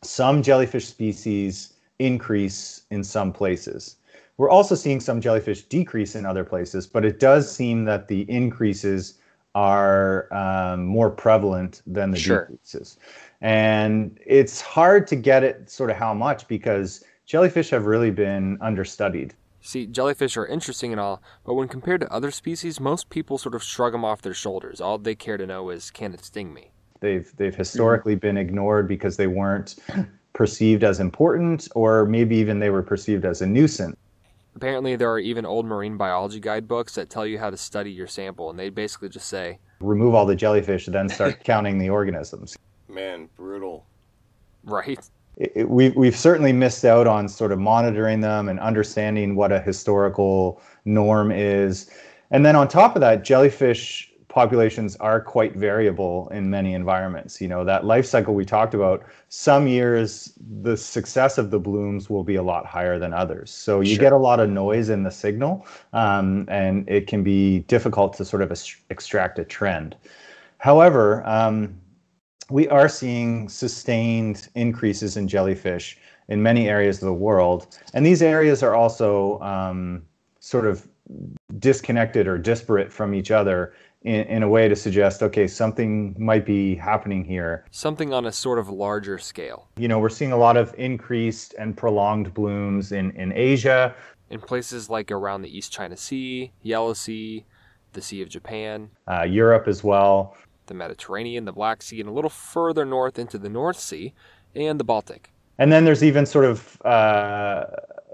some 0.01 0.41
jellyfish 0.41 0.87
species 0.87 1.73
increase 1.99 2.83
in 2.89 3.03
some 3.03 3.33
places. 3.33 3.97
We're 4.37 4.49
also 4.49 4.75
seeing 4.75 4.99
some 4.99 5.21
jellyfish 5.21 5.63
decrease 5.63 6.15
in 6.15 6.25
other 6.25 6.43
places, 6.43 6.87
but 6.87 7.05
it 7.05 7.19
does 7.19 7.49
seem 7.49 7.85
that 7.85 8.07
the 8.07 8.29
increases 8.29 9.15
are 9.55 10.31
um, 10.33 10.85
more 10.85 11.09
prevalent 11.09 11.81
than 11.87 12.11
the 12.11 12.17
Sure. 12.17 12.41
decreases. 12.41 12.97
And 13.41 14.19
it's 14.25 14.61
hard 14.61 15.07
to 15.07 15.15
get 15.15 15.43
it 15.43 15.69
sort 15.69 15.89
of 15.89 15.95
how 15.95 16.13
much 16.13 16.47
because 16.47 17.03
jellyfish 17.25 17.69
have 17.69 17.85
really 17.85 18.11
been 18.11 18.57
understudied. 18.61 19.33
See, 19.61 19.87
jellyfish 19.87 20.37
are 20.37 20.45
interesting 20.45 20.91
and 20.91 21.01
all, 21.01 21.23
but 21.43 21.55
when 21.55 21.67
compared 21.67 22.01
to 22.01 22.13
other 22.13 22.29
species, 22.29 22.79
most 22.79 23.09
people 23.09 23.39
sort 23.39 23.55
of 23.55 23.63
shrug 23.63 23.93
them 23.93 24.05
off 24.05 24.21
their 24.21 24.33
shoulders. 24.33 24.79
All 24.79 24.99
they 24.99 25.15
care 25.15 25.37
to 25.37 25.47
know 25.47 25.69
is, 25.71 25.89
can 25.89 26.13
it 26.13 26.23
sting 26.23 26.53
me? 26.53 26.71
They've 26.99 27.31
they've 27.37 27.55
historically 27.55 28.15
been 28.15 28.37
ignored 28.37 28.87
because 28.87 29.17
they 29.17 29.27
weren't 29.27 29.75
perceived 30.33 30.83
as 30.83 30.99
important, 30.99 31.67
or 31.75 32.05
maybe 32.05 32.35
even 32.35 32.59
they 32.59 32.69
were 32.69 32.83
perceived 32.83 33.25
as 33.25 33.41
a 33.41 33.47
nuisance. 33.47 33.97
Apparently, 34.55 34.95
there 34.95 35.11
are 35.11 35.19
even 35.19 35.45
old 35.45 35.65
marine 35.65 35.97
biology 35.97 36.39
guidebooks 36.39 36.95
that 36.95 37.09
tell 37.09 37.25
you 37.25 37.37
how 37.37 37.49
to 37.49 37.57
study 37.57 37.91
your 37.91 38.07
sample, 38.07 38.49
and 38.49 38.57
they 38.57 38.69
basically 38.69 39.09
just 39.09 39.27
say, 39.27 39.59
Remove 39.81 40.15
all 40.15 40.25
the 40.25 40.35
jellyfish, 40.35 40.87
and 40.87 40.95
then 40.95 41.09
start 41.09 41.39
counting 41.43 41.77
the 41.77 41.89
organisms. 41.89 42.57
Man, 42.87 43.27
brutal. 43.35 43.85
right? 44.63 44.97
It, 45.35 45.51
it- 45.55 45.69
we've 45.69 45.93
we've 45.97 46.15
certainly 46.15 46.53
missed 46.53 46.85
out 46.85 47.05
on 47.07 47.27
sort 47.27 47.51
of 47.51 47.59
monitoring 47.59 48.21
them 48.21 48.47
and 48.47 48.57
understanding 48.61 49.35
what 49.35 49.51
a 49.51 49.59
historical 49.59 50.61
norm 50.85 51.31
is, 51.33 51.89
and 52.31 52.45
then 52.45 52.55
on 52.55 52.69
top 52.69 52.95
of 52.95 53.01
that, 53.01 53.25
jellyfish 53.25 54.13
populations 54.35 54.97
are 54.97 55.21
quite 55.21 55.55
variable 55.55 56.27
in 56.27 56.49
many 56.49 56.73
environments. 56.73 57.39
You 57.39 57.47
know 57.47 57.63
that 57.63 57.85
life 57.85 58.05
cycle 58.05 58.35
we 58.35 58.43
talked 58.43 58.73
about. 58.73 59.05
Some 59.29 59.65
years 59.65 60.33
the 60.61 60.75
success 60.75 61.37
of 61.37 61.51
the 61.51 61.59
blooms 61.59 62.09
will 62.09 62.25
be 62.25 62.35
a 62.35 62.43
lot 62.43 62.65
higher 62.65 62.99
than 62.99 63.13
others, 63.13 63.49
so 63.49 63.79
you 63.79 63.95
Sure. 63.95 64.01
get 64.01 64.11
a 64.11 64.17
lot 64.17 64.41
of 64.41 64.49
noise 64.49 64.89
in 64.89 65.03
the 65.03 65.09
signal, 65.09 65.65
um, 65.93 66.45
and 66.49 66.87
it 66.89 67.07
can 67.07 67.23
be 67.23 67.59
difficult 67.59 68.11
to 68.17 68.25
sort 68.25 68.41
of 68.41 68.51
ex- 68.51 68.75
extract 68.89 69.39
a 69.39 69.45
trend. 69.45 69.95
However, 70.57 71.25
um, 71.25 71.73
we 72.49 72.67
are 72.67 72.89
seeing 72.89 73.47
sustained 73.47 74.49
increases 74.53 75.15
in 75.15 75.29
jellyfish 75.29 75.97
in 76.27 76.43
many 76.43 76.67
areas 76.67 77.01
of 77.01 77.05
the 77.05 77.13
world. 77.13 77.67
And 77.93 78.05
these 78.05 78.21
areas 78.21 78.61
are 78.63 78.75
also 78.75 79.39
um, 79.39 80.03
sort 80.39 80.65
of 80.65 80.87
disconnected 81.59 82.27
or 82.27 82.37
disparate 82.37 82.91
from 82.91 83.13
each 83.13 83.31
other 83.31 83.73
in, 84.05 84.21
in 84.27 84.43
a 84.43 84.47
way 84.47 84.67
to 84.67 84.75
suggest, 84.75 85.21
okay, 85.23 85.47
something 85.47 86.15
might 86.17 86.45
be 86.45 86.75
happening 86.75 87.25
here. 87.25 87.65
Something 87.71 88.13
on 88.13 88.25
a 88.25 88.31
sort 88.31 88.59
of 88.59 88.69
larger 88.69 89.17
scale. 89.17 89.67
You 89.77 89.87
know, 89.87 89.99
we're 89.99 90.09
seeing 90.09 90.31
a 90.31 90.37
lot 90.37 90.55
of 90.57 90.73
increased 90.77 91.55
and 91.57 91.75
prolonged 91.75 92.33
blooms 92.33 92.91
in, 92.91 93.11
in 93.11 93.33
Asia. 93.33 93.93
In 94.29 94.39
places 94.39 94.89
like 94.89 95.11
around 95.11 95.41
the 95.41 95.55
East 95.57 95.71
China 95.71 95.97
Sea, 95.97 96.51
Yellow 96.61 96.93
Sea, 96.93 97.45
the 97.93 98.01
Sea 98.01 98.21
of 98.21 98.29
Japan, 98.29 98.89
Uh, 99.07 99.23
Europe 99.23 99.67
as 99.67 99.83
well. 99.83 100.37
the 100.67 100.73
Mediterranean, 100.73 101.45
the 101.45 101.51
Black 101.51 101.81
Sea, 101.83 101.99
and 101.99 102.09
a 102.09 102.11
little 102.11 102.29
further 102.29 102.85
north 102.85 103.19
into 103.19 103.37
the 103.37 103.49
North 103.49 103.79
Sea, 103.79 104.13
and 104.55 104.79
the 104.79 104.83
Baltic. 104.83 105.31
And 105.59 105.71
then 105.71 105.85
there's 105.85 106.03
even 106.03 106.25
sort 106.25 106.45
of 106.45 106.81
uh, 106.83 107.65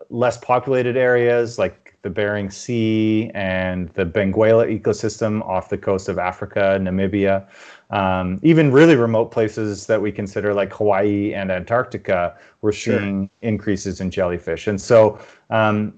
less 0.10 0.38
populated 0.38 0.96
areas 0.98 1.58
like 1.58 1.91
the 2.02 2.10
Bering 2.10 2.50
Sea 2.50 3.30
and 3.36 3.90
the 3.90 4.06
Benguela 4.06 4.66
ecosystem 4.80 5.42
off 5.48 5.70
the 5.70 5.78
coast 5.78 6.10
of 6.10 6.18
Africa, 6.18 6.80
Namibia, 6.82 7.48
um, 7.92 8.40
even 8.42 8.72
really 8.72 8.96
remote 8.96 9.32
places 9.32 9.86
that 9.86 10.02
we 10.02 10.12
consider 10.12 10.54
like 10.54 10.74
Hawaii 10.74 11.34
and 11.34 11.52
Antarctica, 11.52 12.38
we're 12.62 12.72
Sure. 12.72 13.00
seeing 13.00 13.30
increases 13.42 14.02
in 14.02 14.10
jellyfish. 14.10 14.68
And 14.68 14.82
so, 14.82 15.20
um, 15.50 15.94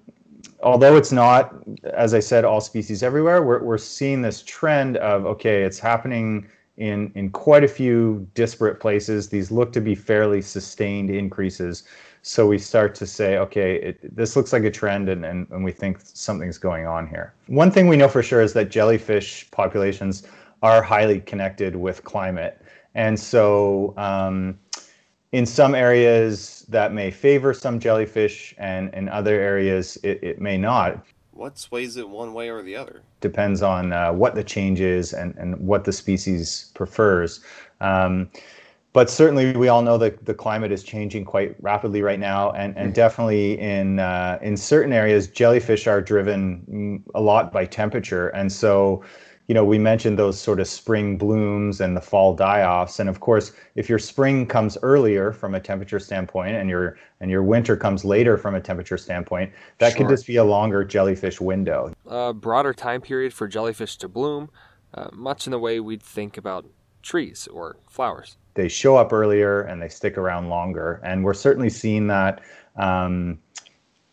although 0.62 0.98
it's 0.98 1.12
not, 1.12 1.56
as 1.94 2.14
I 2.14 2.20
said, 2.20 2.44
all 2.44 2.62
species 2.62 3.04
everywhere, 3.04 3.44
we're, 3.44 3.64
we're 3.64 3.78
seeing 3.78 4.22
this 4.22 4.44
trend 4.44 4.98
of, 4.98 5.26
okay, 5.26 5.64
it's 5.64 5.80
happening 5.80 6.48
in, 6.78 7.12
in 7.16 7.30
quite 7.30 7.64
a 7.64 7.68
few 7.68 8.28
disparate 8.34 8.80
places. 8.80 9.30
These 9.30 9.52
look 9.52 9.72
to 9.74 9.82
be 9.82 9.96
fairly 9.96 10.42
sustained 10.42 11.10
increases. 11.12 11.84
So 12.26 12.48
we 12.48 12.58
start 12.58 12.96
to 12.96 13.06
say, 13.06 13.38
okay, 13.38 13.76
it, 13.76 14.16
this 14.16 14.38
looks 14.38 14.54
like 14.54 14.64
a 14.64 14.72
trend 14.72 15.10
and, 15.10 15.26
and, 15.26 15.46
and 15.52 15.62
we 15.62 15.74
think 15.74 16.00
something's 16.02 16.58
going 16.58 16.88
on 16.88 17.06
here. 17.06 17.34
One 17.48 17.70
thing 17.70 17.90
we 17.90 17.98
know 17.98 18.08
for 18.08 18.24
sure 18.24 18.42
is 18.42 18.54
that 18.54 18.72
jellyfish 18.72 19.52
populations 19.52 20.24
are 20.62 20.82
highly 20.82 21.20
connected 21.20 21.76
with 21.76 22.06
climate. 22.06 22.62
And 22.96 23.20
so 23.20 23.94
um, 23.98 24.58
in 25.34 25.46
some 25.46 25.76
areas 25.76 26.66
that 26.70 26.94
may 26.94 27.12
favor 27.12 27.54
some 27.54 27.78
jellyfish 27.78 28.56
and 28.58 28.94
in 28.94 29.10
other 29.10 29.38
areas 29.38 29.98
it, 30.04 30.24
it 30.24 30.40
may 30.40 30.58
not 30.58 31.06
What 31.32 31.58
sways 31.60 31.98
it 31.98 32.08
one 32.08 32.34
way 32.34 32.50
or 32.50 32.62
the 32.62 32.78
other? 32.78 33.02
depends 33.20 33.62
on 33.62 33.92
uh, 33.92 34.14
what 34.14 34.34
the 34.36 34.44
change 34.46 34.80
is 34.80 35.12
and, 35.12 35.36
and 35.38 35.58
what 35.60 35.84
the 35.84 35.92
species 35.92 36.72
prefers 36.74 37.42
um, 37.82 38.30
but 38.94 39.10
certainly 39.10 39.52
we 39.54 39.68
all 39.68 39.82
know 39.82 39.98
that 39.98 40.26
the 40.26 40.34
climate 40.34 40.72
is 40.72 40.84
changing 40.84 41.26
quite 41.26 41.56
rapidly 41.62 42.04
right 42.04 42.20
now 42.20 42.52
and, 42.52 42.78
and 42.78 42.94
definitely 42.94 43.60
in 43.60 44.00
uh, 44.00 44.38
in 44.42 44.56
certain 44.56 44.94
areas 44.94 45.28
jellyfish 45.28 45.88
are 45.88 46.00
driven 46.00 47.04
a 47.16 47.22
lot 47.22 47.52
by 47.52 47.66
temperature. 47.66 48.30
And 48.30 48.52
so 48.52 49.04
you 49.48 49.56
know 49.56 49.66
we 49.66 49.80
mentioned 49.80 50.18
those 50.18 50.40
sort 50.40 50.60
of 50.60 50.68
spring 50.68 51.18
blooms 51.18 51.82
and 51.82 51.98
the 51.98 52.02
fall 52.02 52.36
die-offs. 52.36 53.00
And 53.00 53.10
of 53.10 53.20
course 53.20 53.52
if 53.76 53.90
your 53.90 54.00
spring 54.00 54.46
comes 54.46 54.78
earlier 54.84 55.32
from 55.32 55.56
a 55.56 55.60
temperature 55.60 56.00
standpoint 56.00 56.56
and 56.56 56.70
your 56.70 56.98
and 57.20 57.32
your 57.32 57.42
winter 57.42 57.76
comes 57.76 58.06
later 58.06 58.38
from 58.38 58.54
a 58.54 58.62
temperature 58.62 58.98
standpoint 58.98 59.52
that 59.80 59.96
could 59.96 60.08
just 60.08 60.28
be 60.28 60.36
a 60.36 60.44
longer 60.44 60.84
jellyfish 60.84 61.42
window. 61.42 61.92
A 62.06 62.32
broader 62.32 62.74
time 62.74 63.02
period 63.02 63.34
for 63.34 63.48
jellyfish 63.48 63.98
to 63.98 64.08
bloom, 64.08 64.52
uh, 64.94 65.08
much 65.12 65.48
in 65.48 65.52
the 65.52 65.60
way 65.60 65.80
we'd 65.80 66.04
think 66.04 66.38
about 66.38 66.68
trees 67.02 67.48
or 67.48 67.78
flowers. 67.90 68.38
They 68.56 68.68
show 68.68 68.96
up 68.96 69.12
earlier 69.12 69.62
and 69.62 69.82
they 69.82 69.90
stick 69.90 70.18
around 70.18 70.50
longer. 70.50 71.02
And 71.04 71.24
we're 71.24 71.34
certainly 71.34 71.70
seeing 71.70 72.08
that 72.08 72.42
um, 72.76 73.40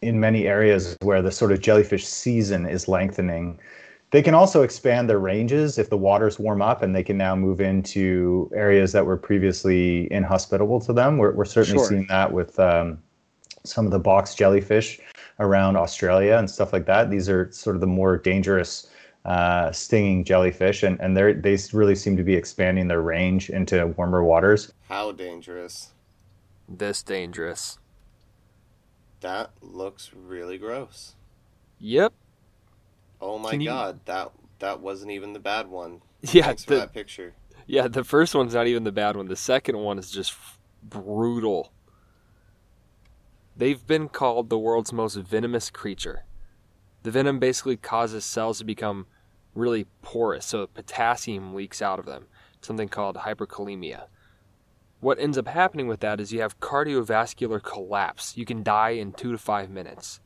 in 0.03 0.19
many 0.19 0.47
areas 0.47 0.97
where 1.03 1.23
the 1.23 1.31
sort 1.31 1.53
of 1.53 1.61
jellyfish 1.61 2.07
season 2.07 2.67
is 2.67 2.89
lengthening. 2.89 3.59
they 4.13 4.23
can 4.23 4.35
also 4.35 4.63
expand 4.63 5.09
their 5.09 5.21
ranges 5.21 5.79
if 5.79 5.89
the 5.89 5.97
waters 5.97 6.39
warm 6.39 6.61
up 6.61 6.83
and 6.83 6.97
they 6.97 7.03
can 7.03 7.17
now 7.17 7.37
move 7.37 7.61
into 7.61 8.51
areas 8.55 8.91
that 8.93 9.07
were 9.07 9.17
previously 9.17 10.11
inhospitable 10.13 10.81
to 10.81 10.93
them. 10.93 11.17
We're, 11.17 11.33
we're 11.33 11.45
certainly 11.45 11.79
sure. 11.79 11.89
seeing 11.89 12.07
that 12.09 12.33
with 12.33 12.59
um, 12.59 12.99
some 13.65 13.85
of 13.85 13.93
the 13.93 14.01
box 14.01 14.35
jellyfish 14.35 14.99
around 15.39 15.77
Australia 15.77 16.37
and 16.37 16.51
stuff 16.51 16.73
like 16.73 16.87
that. 16.87 17.11
These 17.11 17.29
are 17.29 17.51
sort 17.53 17.77
of 17.77 17.81
the 17.81 17.87
more 17.87 18.17
dangerous 18.17 18.91
uh, 19.25 19.71
stinging 19.73 20.25
jellyfish, 20.25 20.83
and, 20.83 20.99
and 21.01 21.17
they 21.17 21.33
they 21.33 21.59
really 21.73 21.95
seem 21.95 22.17
to 22.17 22.23
be 22.23 22.35
expanding 22.35 22.89
their 22.89 23.03
range 23.03 23.51
into 23.51 23.87
warmer 23.97 24.25
waters. 24.25 24.73
How 24.89 25.13
dangerous? 25.13 25.93
This 26.69 27.03
dangerous. 27.03 27.79
That 29.21 29.51
looks 29.61 30.11
really 30.15 30.57
gross. 30.57 31.15
Yep. 31.79 32.15
Oh 33.21 33.39
my 33.39 33.53
you... 33.53 33.67
god, 33.67 34.01
that 34.07 34.31
that 34.61 34.81
wasn't 34.81 35.11
even 35.11 35.33
the 35.33 35.41
bad 35.41 35.69
one. 35.69 36.03
Yeah, 36.33 36.43
Thanks 36.45 36.65
for 36.65 36.75
the, 36.75 36.81
that 36.81 36.93
picture. 36.93 37.33
Yeah, 37.67 37.89
the 37.89 38.05
first 38.05 38.35
one's 38.35 38.53
not 38.53 38.67
even 38.67 38.85
the 38.85 38.93
bad 38.93 39.17
one. 39.17 39.29
The 39.29 39.37
second 39.37 39.79
one 39.79 39.99
is 39.99 40.11
just 40.11 40.35
brutal. 40.83 41.73
They've 43.57 43.87
been 43.87 44.09
called 44.09 44.51
the 44.51 44.59
world's 44.59 44.93
most 44.93 45.17
venomous 45.17 45.71
creature. 45.71 46.25
The 47.03 47.11
venom 47.11 47.39
basically 47.39 47.77
causes 47.77 48.25
cells 48.25 48.59
to 48.59 48.65
become 48.65 49.07
really 49.55 49.87
porous, 50.03 50.47
so 50.47 50.67
potassium 50.67 51.55
leaks 51.55 51.81
out 51.83 51.99
of 51.99 52.07
them, 52.07 52.27
something 52.61 52.89
called 52.89 53.17
hyperkalemia. 53.17 54.07
What 55.01 55.19
ends 55.19 55.39
up 55.39 55.49
happening 55.49 55.89
with 55.89 56.01
that 56.01 56.21
is 56.21 56.33
you 56.33 56.43
have 56.43 56.61
cardiovascular 56.61 57.63
collapse. 57.63 58.37
You 58.37 58.45
can 58.45 58.63
die 58.63 58.91
in 58.91 59.13
two 59.13 59.33
to 59.33 59.39
five 59.39 59.71
minutes. 59.71 60.21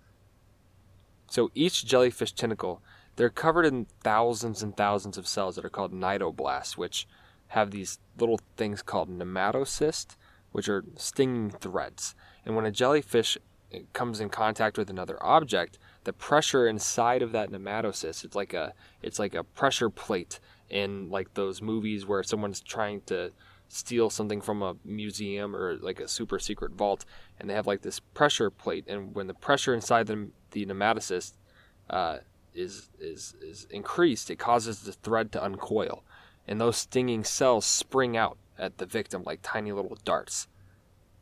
So 1.30 1.50
each 1.54 1.86
jellyfish 1.86 2.32
tentacle, 2.32 2.82
they're 3.16 3.30
covered 3.30 3.66
in 3.66 3.86
thousands 4.02 4.62
and 4.62 4.76
thousands 4.76 5.16
of 5.16 5.28
cells 5.28 5.54
that 5.54 5.64
are 5.64 5.70
called 5.70 5.92
cnidoblasts, 5.92 6.76
which 6.76 7.06
have 7.48 7.70
these 7.70 8.00
little 8.18 8.40
things 8.56 8.82
called 8.82 9.08
nematocysts, 9.08 10.16
which 10.50 10.68
are 10.68 10.84
stinging 10.96 11.50
threads. 11.50 12.16
And 12.44 12.56
when 12.56 12.66
a 12.66 12.72
jellyfish 12.72 13.38
eh, 13.72 13.80
comes 13.92 14.20
in 14.20 14.28
contact 14.28 14.76
with 14.76 14.90
another 14.90 15.22
object, 15.22 15.78
the 16.04 16.12
pressure 16.12 16.66
inside 16.66 17.22
of 17.22 17.32
that 17.32 17.50
nematocyst, 17.50 18.24
it's 18.24 18.36
like 18.36 18.54
a 18.54 18.74
it's 19.02 19.18
like 19.18 19.34
a 19.34 19.44
pressure 19.44 19.90
plate 19.90 20.40
in 20.70 21.10
like 21.10 21.34
those 21.34 21.60
movies 21.60 22.06
where 22.06 22.22
someone's 22.22 22.60
trying 22.60 23.00
to 23.02 23.32
steal 23.68 24.10
something 24.10 24.40
from 24.40 24.62
a 24.62 24.76
museum 24.84 25.54
or 25.56 25.76
like 25.76 25.98
a 25.98 26.06
super 26.06 26.38
secret 26.38 26.72
vault 26.72 27.04
and 27.40 27.48
they 27.48 27.54
have 27.54 27.66
like 27.66 27.82
this 27.82 27.98
pressure 27.98 28.50
plate 28.50 28.84
and 28.86 29.14
when 29.14 29.26
the 29.26 29.34
pressure 29.34 29.74
inside 29.74 30.06
the, 30.06 30.28
the 30.52 30.64
nematocyst 30.66 31.32
uh, 31.90 32.18
is 32.54 32.90
is 33.00 33.34
is 33.40 33.66
increased 33.70 34.30
it 34.30 34.38
causes 34.38 34.80
the 34.82 34.92
thread 34.92 35.32
to 35.32 35.42
uncoil 35.42 36.04
and 36.46 36.60
those 36.60 36.76
stinging 36.76 37.24
cells 37.24 37.64
spring 37.64 38.16
out 38.16 38.36
at 38.58 38.78
the 38.78 38.86
victim 38.86 39.22
like 39.24 39.40
tiny 39.42 39.72
little 39.72 39.98
darts. 40.04 40.48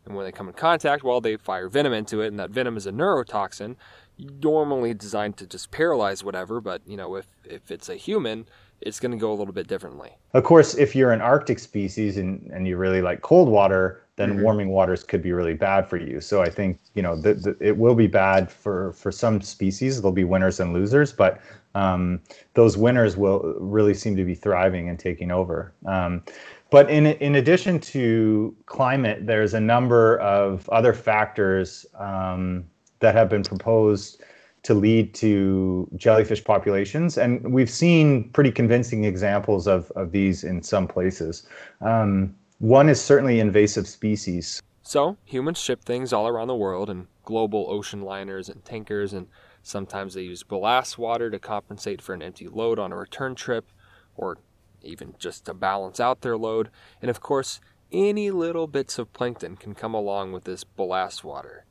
And 0.05 0.17
when 0.17 0.25
they 0.25 0.33
come 0.33 0.49
in 0.49 0.55
contact, 0.55 1.05
well, 1.05 1.21
they 1.21 1.37
fire 1.37 1.69
venom 1.69 1.93
into 1.93 2.21
it, 2.23 2.29
and 2.29 2.39
that 2.41 2.51
venom 2.51 2.77
is 2.77 2.87
a 2.87 2.93
neurotoxin, 2.93 3.77
normally 4.19 4.95
designed 4.95 5.37
to 5.39 5.47
just 5.47 5.71
paralyze 5.71 6.23
whatever. 6.25 6.61
But 6.61 6.83
you 6.87 6.97
know, 6.97 7.17
if 7.17 7.27
if 7.45 7.71
it's 7.71 7.89
a 7.89 7.97
human, 7.97 8.47
it's 8.81 9.01
going 9.01 9.13
to 9.13 9.19
go 9.19 9.33
a 9.33 9.37
little 9.37 9.55
bit 9.55 9.69
differently. 9.69 10.11
Of 10.35 10.45
course, 10.45 10.75
if 10.75 10.95
you're 10.95 11.13
an 11.13 11.21
Arctic 11.21 11.59
species 11.59 12.17
and, 12.17 12.51
and 12.53 12.67
you 12.67 12.77
really 12.77 13.03
like 13.03 13.23
cold 13.23 13.49
water, 13.49 14.03
then 14.17 14.31
mm-hmm. 14.31 14.43
warming 14.43 14.69
waters 14.69 15.03
could 15.05 15.23
be 15.23 15.33
really 15.33 15.55
bad 15.55 15.89
for 15.89 15.97
you. 15.97 16.21
So 16.21 16.43
I 16.43 16.51
think 16.51 16.79
you 16.95 17.03
know 17.03 17.17
the, 17.17 17.35
the, 17.35 17.57
it 17.61 17.77
will 17.77 17.95
be 17.95 18.07
bad 18.07 18.51
for 18.51 18.93
for 18.93 19.11
some 19.11 19.41
species. 19.41 20.01
There'll 20.01 20.13
be 20.13 20.25
winners 20.25 20.61
and 20.61 20.73
losers, 20.73 21.13
but 21.13 21.41
um, 21.75 22.21
those 22.55 22.77
winners 22.77 23.17
will 23.17 23.55
really 23.59 23.95
seem 23.95 24.17
to 24.17 24.25
be 24.25 24.35
thriving 24.35 24.89
and 24.89 24.99
taking 24.99 25.31
over. 25.31 25.73
Um, 25.87 26.23
but 26.71 26.91
in 26.91 27.07
in 27.07 27.37
addition 27.37 27.79
to 27.81 28.55
climate, 28.67 29.27
there's 29.27 29.55
a 29.55 29.61
number 29.61 30.19
of 30.19 30.69
other 30.71 30.93
factors 30.93 31.87
um, 31.99 32.65
that 33.03 33.15
have 33.15 33.29
been 33.29 33.43
proposed 33.43 34.23
to 34.63 34.75
lead 34.75 35.13
to 35.15 35.89
jellyfish 35.97 36.43
populations, 36.45 37.19
and 37.19 37.53
we've 37.53 37.71
seen 37.71 38.31
pretty 38.31 38.51
convincing 38.53 39.05
examples 39.05 39.67
of 39.67 39.91
of 39.93 40.13
these 40.13 40.45
in 40.45 40.63
some 40.63 40.89
places. 40.89 41.47
Um, 41.81 42.35
one 42.59 42.89
is 42.89 43.01
certainly 43.01 43.41
invasive 43.41 43.89
species. 43.89 44.63
So 44.85 45.17
humans 45.25 45.59
ship 45.59 45.85
things 45.85 46.13
all 46.13 46.29
around 46.29 46.49
the 46.49 46.57
world 46.57 46.89
in 46.91 47.09
global 47.25 47.67
ocean 47.69 48.03
liners 48.03 48.49
and 48.49 48.65
tankers, 48.65 49.13
and 49.13 49.27
sometimes 49.63 50.15
they 50.15 50.23
use 50.23 50.43
ballast 50.43 50.97
water 50.99 51.31
to 51.31 51.39
compensate 51.39 52.01
for 52.01 52.15
an 52.15 52.23
empty 52.23 52.49
load 52.49 52.79
on 52.79 52.93
a 52.93 52.97
return 52.97 53.35
trip, 53.35 53.71
or 54.17 54.39
even 54.83 55.15
just 55.19 55.45
to 55.47 55.55
balance 55.55 56.01
out 56.01 56.21
their 56.21 56.37
load. 56.37 56.71
And 57.01 57.11
of 57.11 57.21
course, 57.21 57.61
any 57.93 58.31
little 58.31 58.67
bits 58.67 58.99
of 58.99 59.13
plankton 59.13 59.57
can 59.57 59.75
come 59.75 59.95
along 59.95 60.33
with 60.33 60.45
this 60.45 60.65
ballast 60.65 61.25
water, 61.25 61.65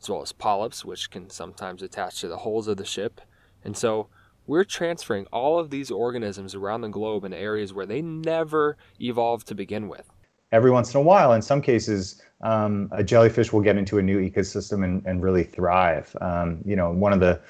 as 0.00 0.08
well 0.08 0.22
as 0.22 0.32
polyps, 0.32 0.84
which 0.84 1.10
can 1.10 1.30
sometimes 1.30 1.82
attach 1.82 2.20
to 2.20 2.28
the 2.28 2.38
hulls 2.38 2.68
of 2.68 2.76
the 2.76 2.84
ship. 2.84 3.20
And 3.64 3.76
so 3.76 4.08
we're 4.46 4.64
transferring 4.64 5.26
all 5.26 5.58
of 5.58 5.70
these 5.70 5.90
organisms 5.90 6.54
around 6.54 6.80
the 6.80 6.88
globe 6.88 7.24
in 7.24 7.32
areas 7.32 7.72
where 7.72 7.86
they 7.86 8.02
never 8.02 8.76
evolved 9.00 9.46
to 9.48 9.54
begin 9.54 9.88
with. 9.88 10.10
Every 10.52 10.70
once 10.70 10.92
in 10.92 10.98
a 10.98 11.02
while, 11.02 11.32
in 11.32 11.42
some 11.42 11.62
cases, 11.62 12.20
um, 12.40 12.88
a 12.90 13.04
jellyfish 13.04 13.52
will 13.52 13.60
get 13.60 13.76
into 13.76 13.98
a 13.98 14.02
new 14.02 14.18
ecosystem 14.18 14.82
and, 14.82 15.04
and 15.06 15.22
really 15.22 15.44
thrive. 15.44 16.16
Um, 16.20 16.60
you 16.64 16.74
know, 16.74 16.90
one 16.90 17.12
of 17.12 17.20
the 17.20 17.40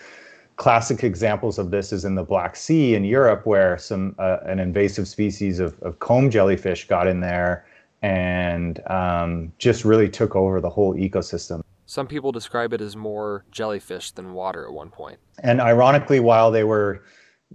classic 0.56 1.02
examples 1.02 1.58
of 1.58 1.70
this 1.70 1.90
is 1.92 2.04
in 2.04 2.16
the 2.16 2.22
Black 2.22 2.54
Sea 2.56 2.94
in 2.94 3.04
Europe, 3.04 3.46
where 3.46 3.78
some 3.78 4.14
uh, 4.18 4.38
an 4.44 4.58
invasive 4.58 5.08
species 5.08 5.58
of, 5.58 5.80
of 5.80 5.98
comb 6.00 6.28
jellyfish 6.28 6.86
got 6.86 7.06
in 7.06 7.20
there 7.20 7.64
and 8.02 8.86
um, 8.88 9.52
just 9.58 9.86
really 9.86 10.08
took 10.08 10.36
over 10.36 10.60
the 10.60 10.68
whole 10.68 10.94
ecosystem. 10.94 11.62
Some 11.90 12.06
people 12.06 12.30
describe 12.30 12.72
it 12.72 12.80
as 12.80 12.94
more 12.94 13.44
jellyfish 13.50 14.12
than 14.12 14.32
water 14.32 14.64
at 14.64 14.72
one 14.72 14.90
point. 14.90 15.18
And 15.42 15.60
ironically, 15.60 16.20
while 16.20 16.52
they 16.52 16.62
were 16.62 17.02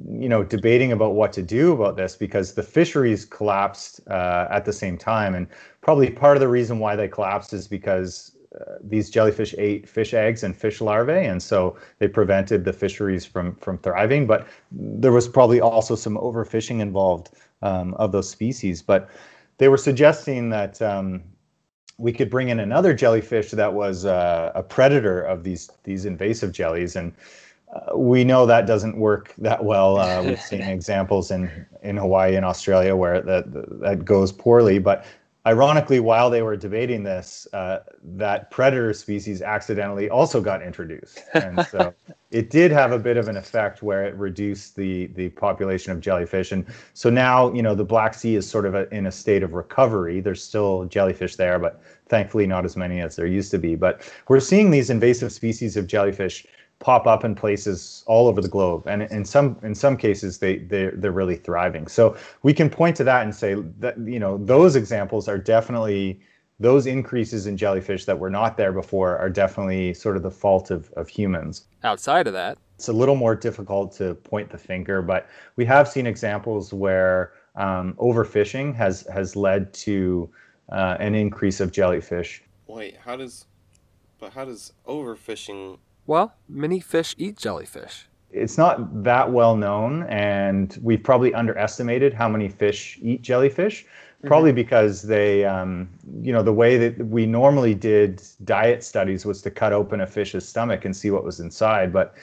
you 0.10 0.28
know 0.28 0.44
debating 0.44 0.92
about 0.92 1.16
what 1.16 1.32
to 1.32 1.42
do 1.42 1.72
about 1.72 1.96
this 1.96 2.18
because 2.18 2.54
the 2.54 2.62
fisheries 2.62 3.24
collapsed 3.24 4.02
uh, 4.10 4.46
at 4.52 4.66
the 4.66 4.74
same 4.74 4.98
time 4.98 5.36
and 5.36 5.48
probably 5.80 6.10
part 6.10 6.36
of 6.36 6.42
the 6.42 6.50
reason 6.50 6.80
why 6.80 6.98
they 6.98 7.08
collapsed 7.08 7.54
is 7.54 7.66
because 7.66 8.36
uh, 8.60 8.74
these 8.84 9.10
jellyfish 9.10 9.56
ate 9.58 9.88
fish 9.88 10.14
eggs 10.14 10.44
and 10.44 10.54
fish 10.58 10.82
larvae, 10.82 11.26
and 11.26 11.42
so 11.42 11.78
they 12.00 12.10
prevented 12.10 12.66
the 12.66 12.74
fisheries 12.74 13.26
from 13.26 13.56
from 13.56 13.78
thriving. 13.78 14.28
But 14.28 14.46
there 14.70 15.14
was 15.14 15.30
probably 15.30 15.62
also 15.62 15.96
some 15.96 16.18
overfishing 16.18 16.82
involved 16.82 17.30
um, 17.62 17.94
of 17.94 18.12
those 18.12 18.30
species. 18.30 18.82
But 18.82 19.10
they 19.60 19.70
were 19.70 19.78
suggesting 19.78 20.50
that 20.50 20.82
um, 20.82 21.24
we 21.98 22.12
could 22.12 22.30
bring 22.30 22.50
in 22.50 22.60
another 22.60 22.94
jellyfish 22.94 23.52
that 23.52 23.74
was 23.74 24.06
uh, 24.06 24.52
a 24.56 24.64
predator 24.64 25.22
of 25.22 25.44
these 25.44 25.70
these 25.84 26.06
invasive 26.06 26.52
jellies, 26.52 26.96
and 26.96 27.14
uh, 27.74 27.98
we 27.98 28.24
know 28.24 28.46
that 28.46 28.66
doesn't 28.66 28.98
work 28.98 29.34
that 29.38 29.64
well. 29.64 29.98
Uh, 29.98 30.24
we've 30.24 30.42
seen 30.42 30.62
examples 30.78 31.32
in 31.32 31.66
in 31.84 31.98
Hawaii 31.98 32.36
and 32.36 32.46
Australia 32.46 32.96
where 32.96 33.22
that 33.22 33.46
that 33.82 34.06
goes 34.06 34.32
poorly, 34.32 34.80
but 34.80 35.06
ironically, 35.46 36.00
while 36.00 36.30
they 36.30 36.42
were 36.42 36.58
debating 36.58 37.04
this, 37.04 37.48
uh, 37.54 37.80
that 38.04 38.50
predator 38.52 38.94
species 38.94 39.42
accidentally 39.42 40.10
also 40.10 40.42
got 40.42 40.62
introduced, 40.62 41.22
and 41.34 41.66
so 41.68 41.94
it 42.32 42.50
did 42.50 42.72
have 42.72 42.92
a 42.92 43.00
bit 43.00 43.18
of 43.18 43.28
an 43.28 43.38
effect 43.38 43.84
where 43.84 44.06
it 44.06 44.16
reduced 44.16 44.76
the 44.76 45.08
the 45.16 45.30
population 45.30 45.92
of 45.92 46.00
jellyfish. 46.00 46.52
And 46.52 46.66
so 46.94 47.10
now, 47.10 47.54
you 47.54 47.62
know, 47.62 47.76
the 47.76 47.86
Black 47.86 48.14
Sea 48.14 48.36
is 48.36 48.50
sort 48.50 48.66
of 48.66 48.76
a, 48.76 48.94
in 48.94 49.06
a 49.06 49.12
state 49.12 49.44
of 49.44 49.54
recovery. 49.54 50.20
There's 50.22 50.44
still 50.44 50.86
jellyfish 50.86 51.36
there, 51.36 51.60
but 51.60 51.82
thankfully 52.08 52.48
not 52.48 52.66
as 52.66 52.76
many 52.76 53.02
as 53.02 53.16
there 53.16 53.28
used 53.28 53.52
to 53.52 53.58
be. 53.58 53.76
But 53.76 54.02
we're 54.28 54.40
seeing 54.40 54.72
these 54.72 54.90
invasive 54.90 55.32
species 55.32 55.78
of 55.78 55.88
jellyfish 55.88 56.46
pop 56.80 57.08
up 57.08 57.24
in 57.24 57.36
places 57.36 58.04
all 58.06 58.28
over 58.28 58.42
the 58.42 58.50
globe. 58.50 58.86
And 58.88 59.04
in 59.04 59.26
some 59.26 59.58
in 59.64 59.76
some 59.76 59.98
cases 59.98 60.40
they 60.40 60.58
they 60.58 60.92
they're 60.94 61.12
really 61.12 61.38
thriving. 61.38 61.88
So 61.88 62.18
we 62.44 62.54
can 62.54 62.70
point 62.70 62.96
to 62.98 63.04
that 63.06 63.24
and 63.24 63.34
say 63.34 63.56
that 63.80 63.98
you 64.00 64.20
know 64.20 64.38
those 64.38 64.76
examples 64.76 65.28
are 65.28 65.38
definitely 65.38 66.20
those 66.60 66.86
increases 66.86 67.48
in 67.48 67.58
jellyfish 67.58 68.06
that 68.06 68.18
were 68.18 68.30
not 68.30 68.56
there 68.56 68.72
before 68.72 69.18
are 69.18 69.30
definitely 69.30 69.94
sort 69.94 70.16
of 70.16 70.24
the 70.24 70.32
fault 70.32 70.72
of, 70.72 70.90
of 70.92 71.10
humans. 71.10 71.66
Outside 71.84 72.28
of 72.28 72.34
that 72.34 72.58
it's 72.76 72.90
a 72.90 72.94
little 72.94 73.16
more 73.16 73.36
difficult 73.36 73.96
to 73.96 74.16
point 74.16 74.50
the 74.50 74.58
finger 74.58 75.02
but 75.02 75.28
we 75.56 75.66
have 75.66 75.88
seen 75.88 76.06
examples 76.06 76.74
where 76.74 77.32
um, 77.56 77.94
overfishing 77.94 78.76
has 78.76 79.08
has 79.08 79.36
led 79.36 79.74
to 79.74 80.30
uh, 80.70 80.98
an 81.00 81.16
increase 81.16 81.62
of 81.62 81.72
jellyfish. 81.72 82.44
Wait 82.68 82.98
how 82.98 83.16
does 83.16 83.46
but 84.20 84.34
how 84.34 84.44
does 84.44 84.74
overfishing 84.86 85.78
well, 86.08 86.34
many 86.48 86.80
fish 86.80 87.16
eat 87.18 87.38
jellyfish. 87.38 88.08
It's 88.32 88.58
not 88.58 89.04
that 89.04 89.32
well 89.32 89.56
known, 89.56 90.04
and 90.04 90.78
we've 90.82 91.02
probably 91.02 91.34
underestimated 91.34 92.14
how 92.14 92.28
many 92.28 92.50
fish 92.50 93.00
eat 93.02 93.22
jellyfish. 93.22 93.84
Mm-hmm. 93.86 94.28
Probably 94.28 94.52
because 94.52 95.04
they, 95.04 95.46
um, 95.46 95.90
you 96.22 96.34
know, 96.34 96.44
the 96.44 96.54
way 96.54 96.78
that 96.78 97.08
we 97.08 97.26
normally 97.26 97.74
did 97.74 98.22
diet 98.44 98.84
studies 98.84 99.26
was 99.26 99.42
to 99.44 99.52
cut 99.52 99.72
open 99.72 100.02
a 100.02 100.08
fish's 100.08 100.48
stomach 100.48 100.84
and 100.86 100.96
see 100.96 101.12
what 101.12 101.24
was 101.24 101.40
inside. 101.40 101.94
But 101.94 102.16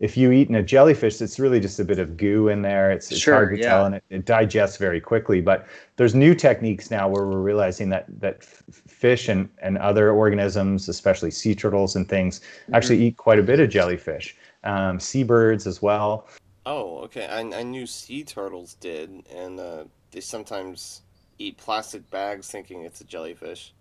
if 0.00 0.16
you 0.16 0.32
eat 0.32 0.48
in 0.48 0.54
a 0.54 0.62
jellyfish, 0.62 1.20
it's 1.20 1.38
really 1.38 1.60
just 1.60 1.78
a 1.78 1.84
bit 1.84 1.98
of 1.98 2.16
goo 2.16 2.48
in 2.48 2.62
there. 2.62 2.90
It's, 2.90 3.12
it's 3.12 3.20
Sure, 3.20 3.34
hard 3.34 3.50
to 3.54 3.60
yeah. 3.60 3.68
tell, 3.68 3.84
and 3.84 3.94
it, 3.96 4.04
it 4.08 4.24
digests 4.24 4.78
very 4.78 5.00
quickly. 5.00 5.42
But 5.42 5.66
there's 5.96 6.14
new 6.14 6.34
techniques 6.34 6.90
now 6.90 7.06
where 7.06 7.26
we're 7.26 7.42
realizing 7.42 7.90
that 7.90 8.06
that 8.20 8.38
f- 8.40 8.62
fish 8.88 9.28
and, 9.28 9.50
and 9.60 9.76
other 9.76 10.10
organisms, 10.10 10.88
especially 10.88 11.30
sea 11.30 11.54
turtles 11.54 11.96
and 11.96 12.08
things, 12.08 12.40
actually 12.72 13.02
eat 13.04 13.18
quite 13.18 13.38
a 13.38 13.42
bit 13.42 13.60
of 13.60 13.68
jellyfish. 13.68 14.36
Um, 14.64 14.98
seabirds 14.98 15.66
as 15.66 15.82
well. 15.82 16.26
Oh, 16.64 16.98
okay. 17.00 17.26
I, 17.26 17.40
I 17.40 17.62
knew 17.62 17.86
sea 17.86 18.24
turtles 18.24 18.74
did, 18.74 19.26
and 19.34 19.60
uh, 19.60 19.84
they 20.12 20.20
sometimes 20.20 21.02
eat 21.38 21.58
plastic 21.58 22.08
bags 22.10 22.48
thinking 22.48 22.84
it's 22.84 23.02
a 23.02 23.04
jellyfish. 23.04 23.74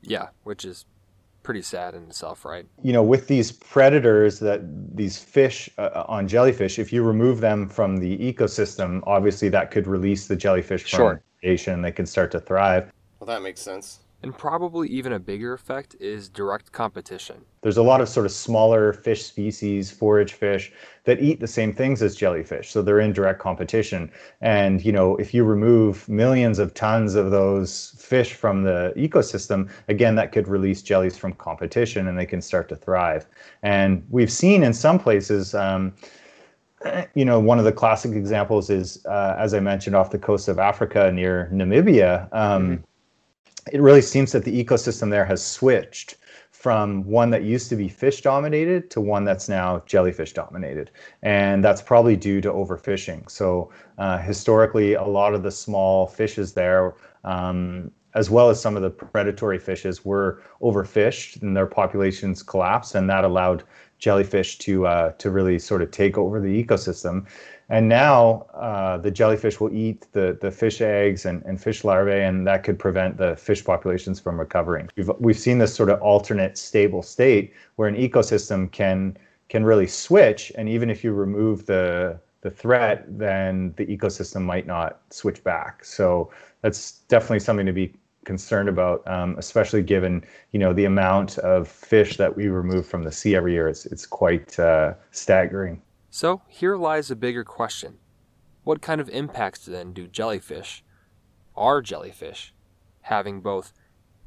Yeah, 0.00 0.28
which 0.44 0.64
is 0.64 0.86
pretty 1.48 1.62
sad 1.62 1.94
in 1.94 2.02
itself, 2.02 2.44
right? 2.44 2.66
you 2.82 2.92
know, 2.92 3.02
with 3.02 3.26
these 3.26 3.50
predators 3.50 4.38
that 4.38 4.60
these 4.94 5.16
fish 5.16 5.70
uh, 5.78 6.04
on 6.06 6.28
jellyfish, 6.28 6.78
if 6.78 6.92
you 6.92 7.02
remove 7.02 7.40
them 7.40 7.66
from 7.66 7.96
the 7.96 8.18
ecosystem, 8.18 9.02
obviously 9.06 9.48
that 9.48 9.70
could 9.70 9.86
release 9.86 10.26
the 10.26 10.36
jellyfish 10.36 10.82
from 10.82 10.98
Sure. 10.98 11.22
predation. 11.42 11.80
They 11.82 11.90
can 11.90 12.04
start 12.04 12.30
to 12.32 12.40
thrive. 12.40 12.92
Well, 13.18 13.26
that 13.28 13.40
makes 13.40 13.62
sense. 13.62 14.00
And 14.20 14.36
probably 14.36 14.88
even 14.88 15.12
a 15.12 15.20
bigger 15.20 15.52
effect 15.52 15.94
is 16.00 16.28
direct 16.28 16.72
competition. 16.72 17.36
There's 17.62 17.76
a 17.76 17.84
lot 17.84 18.00
of 18.00 18.08
sort 18.08 18.26
of 18.26 18.32
smaller 18.32 18.92
fish 18.92 19.24
species, 19.24 19.92
forage 19.92 20.32
fish, 20.32 20.72
that 21.04 21.22
eat 21.22 21.38
the 21.38 21.46
same 21.46 21.72
things 21.72 22.02
as 22.02 22.16
jellyfish. 22.16 22.70
So 22.70 22.82
they're 22.82 22.98
in 22.98 23.12
direct 23.12 23.38
competition. 23.38 24.10
And, 24.40 24.84
you 24.84 24.90
know, 24.90 25.14
if 25.16 25.32
you 25.32 25.44
remove 25.44 26.08
millions 26.08 26.58
of 26.58 26.74
tons 26.74 27.14
of 27.14 27.30
those 27.30 27.94
fish 28.00 28.34
from 28.34 28.64
the 28.64 28.92
ecosystem, 28.96 29.70
again, 29.86 30.16
that 30.16 30.32
could 30.32 30.48
release 30.48 30.82
jellies 30.82 31.16
from 31.16 31.32
competition 31.34 32.08
and 32.08 32.18
they 32.18 32.26
can 32.26 32.42
start 32.42 32.68
to 32.70 32.76
thrive. 32.76 33.24
And 33.62 34.04
we've 34.10 34.32
seen 34.32 34.64
in 34.64 34.72
some 34.72 34.98
places, 34.98 35.54
um, 35.54 35.94
you 37.14 37.24
know, 37.24 37.38
one 37.38 37.60
of 37.60 37.64
the 37.64 37.72
classic 37.72 38.12
examples 38.12 38.68
is, 38.68 39.04
uh, 39.06 39.36
as 39.38 39.54
I 39.54 39.60
mentioned, 39.60 39.94
off 39.94 40.10
the 40.10 40.18
coast 40.18 40.48
of 40.48 40.58
Africa 40.58 41.12
near 41.12 41.48
Namibia. 41.52 42.28
Um, 42.32 42.82
It 43.72 43.80
really 43.80 44.02
seems 44.02 44.32
that 44.32 44.44
the 44.44 44.64
ecosystem 44.64 45.10
there 45.10 45.24
has 45.24 45.44
switched 45.44 46.16
from 46.50 47.04
one 47.04 47.30
that 47.30 47.44
used 47.44 47.68
to 47.68 47.76
be 47.76 47.88
fish 47.88 48.20
dominated 48.20 48.90
to 48.90 49.00
one 49.00 49.24
that's 49.24 49.48
now 49.48 49.80
jellyfish 49.86 50.32
dominated. 50.32 50.90
And 51.22 51.62
that's 51.62 51.80
probably 51.80 52.16
due 52.16 52.40
to 52.40 52.50
overfishing. 52.50 53.30
So, 53.30 53.70
uh, 53.98 54.18
historically, 54.18 54.94
a 54.94 55.04
lot 55.04 55.34
of 55.34 55.44
the 55.44 55.52
small 55.52 56.08
fishes 56.08 56.54
there, 56.54 56.94
um, 57.22 57.92
as 58.14 58.28
well 58.28 58.50
as 58.50 58.60
some 58.60 58.74
of 58.74 58.82
the 58.82 58.90
predatory 58.90 59.58
fishes, 59.58 60.04
were 60.04 60.42
overfished 60.60 61.42
and 61.42 61.56
their 61.56 61.66
populations 61.66 62.42
collapsed. 62.42 62.96
And 62.96 63.08
that 63.08 63.22
allowed 63.22 63.62
jellyfish 63.98 64.58
to, 64.58 64.86
uh, 64.86 65.12
to 65.12 65.30
really 65.30 65.60
sort 65.60 65.82
of 65.82 65.92
take 65.92 66.18
over 66.18 66.40
the 66.40 66.64
ecosystem. 66.64 67.26
And 67.70 67.88
now 67.88 68.46
uh, 68.54 68.96
the 68.96 69.10
jellyfish 69.10 69.60
will 69.60 69.72
eat 69.74 70.06
the, 70.12 70.38
the 70.40 70.50
fish 70.50 70.80
eggs 70.80 71.26
and, 71.26 71.42
and 71.44 71.60
fish 71.60 71.84
larvae, 71.84 72.22
and 72.22 72.46
that 72.46 72.64
could 72.64 72.78
prevent 72.78 73.18
the 73.18 73.36
fish 73.36 73.62
populations 73.62 74.18
from 74.18 74.40
recovering. 74.40 74.88
We've, 74.96 75.10
we've 75.18 75.38
seen 75.38 75.58
this 75.58 75.74
sort 75.74 75.90
of 75.90 76.00
alternate 76.00 76.56
stable 76.56 77.02
state 77.02 77.52
where 77.76 77.88
an 77.88 77.96
ecosystem 77.96 78.70
can 78.72 79.16
can 79.48 79.64
really 79.64 79.86
switch, 79.86 80.52
and 80.56 80.68
even 80.68 80.90
if 80.90 81.02
you 81.02 81.12
remove 81.12 81.66
the 81.66 82.18
the 82.40 82.50
threat, 82.50 83.04
then 83.18 83.74
the 83.76 83.86
ecosystem 83.86 84.42
might 84.42 84.66
not 84.66 85.00
switch 85.10 85.42
back. 85.42 85.84
So 85.84 86.30
that's 86.62 86.92
definitely 87.08 87.40
something 87.40 87.66
to 87.66 87.72
be 87.72 87.92
concerned 88.24 88.68
about, 88.68 89.06
um, 89.08 89.34
especially 89.38 89.82
given 89.82 90.24
you 90.52 90.58
know 90.58 90.72
the 90.72 90.84
amount 90.84 91.38
of 91.38 91.68
fish 91.68 92.16
that 92.16 92.34
we 92.34 92.48
remove 92.48 92.86
from 92.86 93.02
the 93.04 93.12
sea 93.12 93.36
every 93.36 93.52
year. 93.52 93.68
It's 93.68 93.84
it's 93.86 94.06
quite 94.06 94.58
uh, 94.58 94.94
staggering. 95.10 95.82
So 96.18 96.42
here 96.48 96.76
lies 96.76 97.12
a 97.12 97.14
bigger 97.14 97.44
question. 97.44 97.98
What 98.64 98.82
kind 98.82 99.00
of 99.00 99.08
impacts 99.08 99.64
then 99.64 99.92
do 99.92 100.08
jellyfish, 100.08 100.82
our 101.56 101.80
jellyfish, 101.80 102.52
having 103.02 103.40
both 103.40 103.72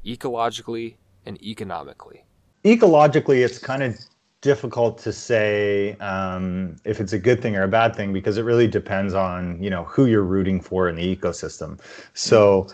ecologically 0.02 0.96
and 1.26 1.36
economically? 1.42 2.24
ecologically 2.64 3.44
it's 3.44 3.58
kind 3.58 3.82
of 3.82 3.94
difficult 4.40 4.96
to 4.98 5.12
say 5.12 5.92
um, 6.00 6.76
if 6.86 6.98
it's 6.98 7.12
a 7.12 7.18
good 7.18 7.42
thing 7.42 7.56
or 7.56 7.64
a 7.64 7.68
bad 7.68 7.94
thing 7.94 8.10
because 8.10 8.38
it 8.38 8.42
really 8.42 8.66
depends 8.66 9.12
on 9.12 9.62
you 9.62 9.68
know 9.68 9.84
who 9.84 10.06
you're 10.06 10.24
rooting 10.24 10.60
for 10.60 10.88
in 10.88 10.96
the 10.96 11.16
ecosystem 11.16 11.78
so 12.14 12.66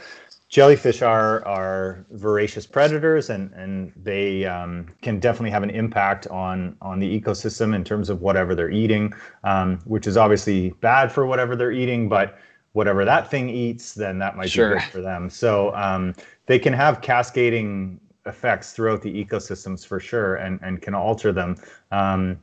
jellyfish 0.48 1.02
are 1.02 1.46
are 1.46 2.06
voracious 2.12 2.66
predators 2.66 3.30
and 3.30 3.52
and 3.52 3.92
they 3.96 4.44
um, 4.46 4.86
can 5.02 5.18
definitely 5.20 5.50
have 5.50 5.62
an 5.62 5.70
impact 5.70 6.26
on 6.28 6.76
on 6.80 6.98
the 6.98 7.20
ecosystem 7.20 7.74
in 7.74 7.84
terms 7.84 8.08
of 8.08 8.20
whatever 8.22 8.54
they're 8.54 8.70
eating 8.70 9.12
um, 9.44 9.78
which 9.84 10.06
is 10.06 10.16
obviously 10.16 10.70
bad 10.80 11.12
for 11.12 11.26
whatever 11.26 11.54
they're 11.54 11.72
eating 11.72 12.08
but 12.08 12.38
whatever 12.72 13.04
that 13.04 13.30
thing 13.30 13.48
eats 13.48 13.94
then 13.94 14.18
that 14.18 14.36
might 14.36 14.50
Sure. 14.50 14.74
be 14.74 14.80
good 14.80 14.90
for 14.90 15.00
them 15.00 15.28
so 15.28 15.74
um, 15.74 16.14
they 16.46 16.58
can 16.58 16.72
have 16.72 17.02
cascading 17.02 18.00
effects 18.28 18.72
throughout 18.72 19.02
the 19.02 19.24
ecosystems 19.24 19.86
for 19.86 19.98
sure 19.98 20.36
and, 20.36 20.60
and 20.62 20.82
can 20.82 20.94
alter 20.94 21.32
them. 21.32 21.56
Um, 21.90 22.38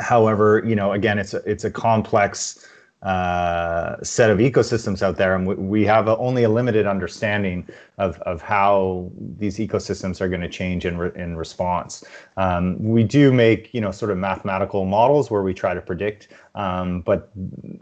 however, 0.00 0.62
you 0.64 0.76
know, 0.76 0.92
again, 0.92 1.18
it's 1.18 1.34
a, 1.34 1.38
it's 1.50 1.64
a 1.64 1.70
complex 1.70 2.68
uh, 3.02 4.00
set 4.02 4.30
of 4.30 4.38
ecosystems 4.38 5.02
out 5.02 5.16
there, 5.16 5.34
and 5.34 5.46
we, 5.46 5.54
we 5.56 5.84
have 5.84 6.06
a, 6.06 6.16
only 6.18 6.44
a 6.44 6.48
limited 6.48 6.86
understanding 6.86 7.66
of, 7.98 8.16
of 8.20 8.40
how 8.40 9.10
these 9.38 9.58
ecosystems 9.58 10.20
are 10.20 10.28
going 10.28 10.40
to 10.40 10.48
change 10.48 10.86
in, 10.86 10.96
re, 10.96 11.10
in 11.16 11.36
response. 11.36 12.04
Um, 12.36 12.80
we 12.80 13.02
do 13.02 13.32
make, 13.32 13.74
you 13.74 13.80
know, 13.80 13.90
sort 13.90 14.12
of 14.12 14.18
mathematical 14.18 14.84
models 14.84 15.30
where 15.30 15.42
we 15.42 15.52
try 15.52 15.74
to 15.74 15.80
predict, 15.80 16.28
um, 16.54 17.00
but 17.00 17.30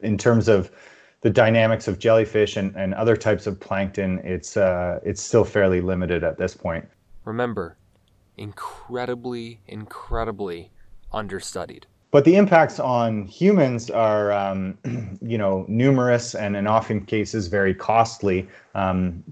in 0.03 0.17
terms 0.17 0.49
of 0.49 0.71
the 1.21 1.31
dynamics 1.31 1.87
of 1.87 1.99
jellyfish 1.99 2.57
and, 2.57 2.75
and 2.75 2.95
other 2.95 3.15
types 3.15 3.47
of 3.47 3.61
plankton, 3.61 4.21
it's 4.25 4.57
uh, 4.57 5.01
it's 5.05 5.21
still 5.21 5.45
fairly 5.45 5.83
limited 5.83 6.25
at 6.25 6.39
this 6.39 6.55
point. 6.55 6.89
Remember, 7.27 7.77
incredibly, 8.39 9.61
incredibly 9.69 10.71
understudied. 11.13 11.87
But 12.11 12.25
the 12.25 12.35
impacts 12.37 12.81
on 12.81 13.27
humans 13.27 13.89
are, 13.89 14.33
um, 14.33 14.77
you 15.23 15.39
know, 15.39 15.65
numerous 15.69 16.35
and 16.35 16.57
in 16.57 16.67
often 16.67 17.05
cases 17.05 17.47
very 17.47 17.75
costly. 17.75 18.49
Um, 18.75 19.23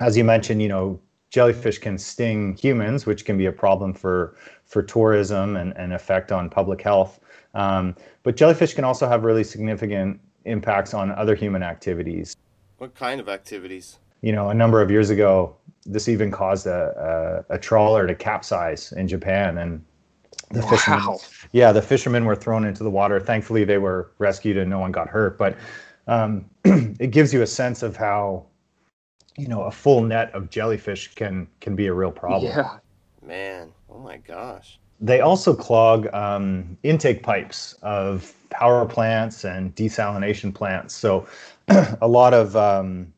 as 0.00 0.16
you 0.16 0.24
mentioned, 0.24 0.62
you 0.62 0.68
know, 0.68 1.00
jellyfish 1.30 1.78
can 1.78 1.98
sting 1.98 2.56
humans, 2.56 3.06
which 3.06 3.24
can 3.24 3.38
be 3.38 3.46
a 3.46 3.52
problem 3.52 3.92
for 3.92 4.36
for 4.66 4.82
tourism 4.82 5.56
and, 5.56 5.76
and 5.76 5.92
effect 5.92 6.32
on 6.32 6.48
public 6.48 6.80
health. 6.80 7.20
Um, 7.54 7.94
but 8.22 8.36
jellyfish 8.36 8.74
can 8.74 8.84
also 8.84 9.06
have 9.06 9.24
really 9.24 9.44
significant 9.44 10.20
impacts 10.44 10.94
on 10.94 11.10
other 11.10 11.34
human 11.34 11.62
activities. 11.62 12.36
What 12.78 12.94
kind 12.94 13.20
of 13.20 13.28
activities? 13.28 13.98
You 14.22 14.32
know, 14.32 14.48
a 14.48 14.54
number 14.54 14.80
of 14.80 14.90
years 14.90 15.10
ago, 15.10 15.54
this 15.84 16.08
even 16.08 16.30
caused 16.30 16.66
a, 16.66 17.44
a, 17.50 17.54
a 17.54 17.58
trawler 17.58 18.06
to 18.06 18.14
capsize 18.14 18.92
in 18.92 19.08
Japan, 19.08 19.58
and 19.58 19.84
the 20.52 20.62
fishermen, 20.62 21.04
Wow. 21.06 21.18
yeah, 21.52 21.72
the 21.72 21.82
fishermen 21.82 22.24
were 22.24 22.36
thrown 22.36 22.64
into 22.64 22.82
the 22.84 22.90
water. 22.90 23.18
Thankfully, 23.20 23.64
they 23.64 23.78
were 23.78 24.10
rescued 24.18 24.56
and 24.56 24.68
no 24.70 24.78
one 24.78 24.92
got 24.92 25.08
hurt. 25.08 25.38
But 25.38 25.56
um, 26.06 26.44
it 26.64 27.10
gives 27.10 27.32
you 27.32 27.42
a 27.42 27.46
sense 27.46 27.82
of 27.82 27.96
how, 27.96 28.46
you 29.36 29.48
know, 29.48 29.62
a 29.62 29.70
full 29.70 30.02
net 30.02 30.30
of 30.34 30.50
jellyfish 30.50 31.14
can 31.14 31.48
can 31.60 31.74
be 31.74 31.86
a 31.86 31.92
real 31.92 32.12
problem. 32.12 32.52
Yeah. 32.52 32.78
Man, 33.24 33.72
oh 33.90 33.98
my 33.98 34.18
gosh. 34.18 34.78
They 35.00 35.20
also 35.20 35.54
clog 35.54 36.12
um, 36.14 36.76
intake 36.82 37.22
pipes 37.22 37.74
of 37.82 38.32
power 38.50 38.86
plants 38.86 39.44
and 39.44 39.74
desalination 39.74 40.54
plants. 40.54 40.94
So 40.94 41.26
a 42.00 42.06
lot 42.06 42.34
of 42.34 42.54
um, 42.56 43.12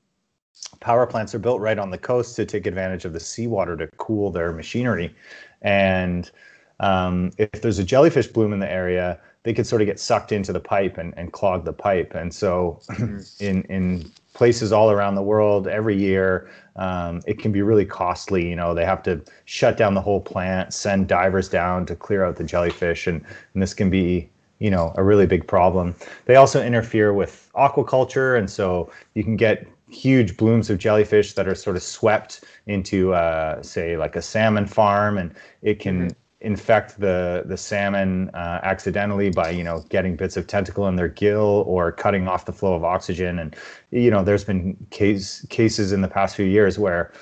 power 0.80 1.06
plants 1.06 1.34
are 1.34 1.38
built 1.38 1.60
right 1.60 1.78
on 1.78 1.90
the 1.90 1.98
coast 1.98 2.36
to 2.36 2.46
take 2.46 2.66
advantage 2.66 3.04
of 3.04 3.12
the 3.12 3.20
seawater 3.20 3.76
to 3.76 3.86
cool 3.96 4.30
their 4.30 4.52
machinery. 4.52 5.14
And 5.62 6.30
um, 6.80 7.30
if 7.38 7.50
there's 7.62 7.78
a 7.78 7.84
jellyfish 7.84 8.26
bloom 8.26 8.52
in 8.52 8.58
the 8.58 8.70
area, 8.70 9.18
they 9.44 9.52
could 9.52 9.66
sort 9.66 9.82
of 9.82 9.86
get 9.86 10.00
sucked 10.00 10.32
into 10.32 10.52
the 10.52 10.60
pipe 10.60 10.98
and, 10.98 11.14
and 11.16 11.32
clog 11.32 11.64
the 11.64 11.72
pipe. 11.72 12.14
And 12.14 12.34
so 12.34 12.80
in 13.40 13.62
in 13.64 14.10
places 14.32 14.72
all 14.72 14.90
around 14.90 15.14
the 15.14 15.22
world 15.22 15.68
every 15.68 15.96
year, 15.96 16.50
um, 16.76 17.20
it 17.26 17.38
can 17.38 17.52
be 17.52 17.62
really 17.62 17.84
costly. 17.84 18.48
You 18.48 18.56
know, 18.56 18.74
they 18.74 18.84
have 18.84 19.02
to 19.04 19.22
shut 19.44 19.76
down 19.76 19.94
the 19.94 20.00
whole 20.00 20.20
plant, 20.20 20.74
send 20.74 21.06
divers 21.06 21.48
down 21.48 21.86
to 21.86 21.94
clear 21.94 22.24
out 22.24 22.36
the 22.36 22.44
jellyfish, 22.44 23.06
and, 23.06 23.24
and 23.52 23.62
this 23.62 23.74
can 23.74 23.90
be 23.90 24.28
you 24.58 24.70
know 24.70 24.92
a 24.96 25.04
really 25.04 25.26
big 25.26 25.46
problem. 25.46 25.94
They 26.24 26.36
also 26.36 26.62
interfere 26.62 27.12
with 27.12 27.50
aquaculture, 27.54 28.38
and 28.38 28.50
so 28.50 28.90
you 29.14 29.22
can 29.22 29.36
get 29.36 29.68
huge 29.90 30.36
blooms 30.36 30.70
of 30.70 30.78
jellyfish 30.78 31.34
that 31.34 31.46
are 31.46 31.54
sort 31.54 31.76
of 31.76 31.82
swept 31.82 32.44
into, 32.66 33.12
uh, 33.14 33.62
say, 33.62 33.96
like 33.96 34.16
a 34.16 34.22
salmon 34.22 34.66
farm, 34.66 35.18
and 35.18 35.34
it 35.62 35.78
can 35.78 36.16
infect 36.44 37.00
the 37.00 37.42
the 37.46 37.56
salmon 37.56 38.30
uh, 38.34 38.60
accidentally 38.62 39.30
by 39.30 39.50
you 39.50 39.64
know 39.64 39.84
getting 39.88 40.14
bits 40.14 40.36
of 40.36 40.46
tentacle 40.46 40.86
in 40.88 40.96
their 40.96 41.08
gill 41.08 41.64
or 41.66 41.90
cutting 41.90 42.28
off 42.28 42.44
the 42.44 42.52
flow 42.52 42.74
of 42.74 42.84
oxygen. 42.84 43.38
And 43.38 43.56
you 43.90 44.10
know, 44.10 44.22
there's 44.22 44.44
been 44.44 44.76
case 44.90 45.44
cases 45.48 45.92
in 45.92 46.00
the 46.00 46.08
past 46.08 46.36
few 46.36 46.46
years 46.46 46.78
where 46.78 47.12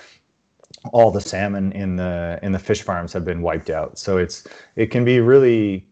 all 0.93 1.11
the 1.11 1.20
salmon 1.20 1.73
in 1.73 1.97
the 1.97 2.39
in 2.43 2.53
the 2.53 2.59
fish 2.59 2.83
farms 2.83 3.12
have 3.12 3.25
been 3.25 3.43
wiped 3.43 3.70
out. 3.70 3.99
So 3.99 4.18
it's 4.18 4.47
it 4.77 4.87
can 4.87 5.05
be 5.05 5.20
really 5.20 5.87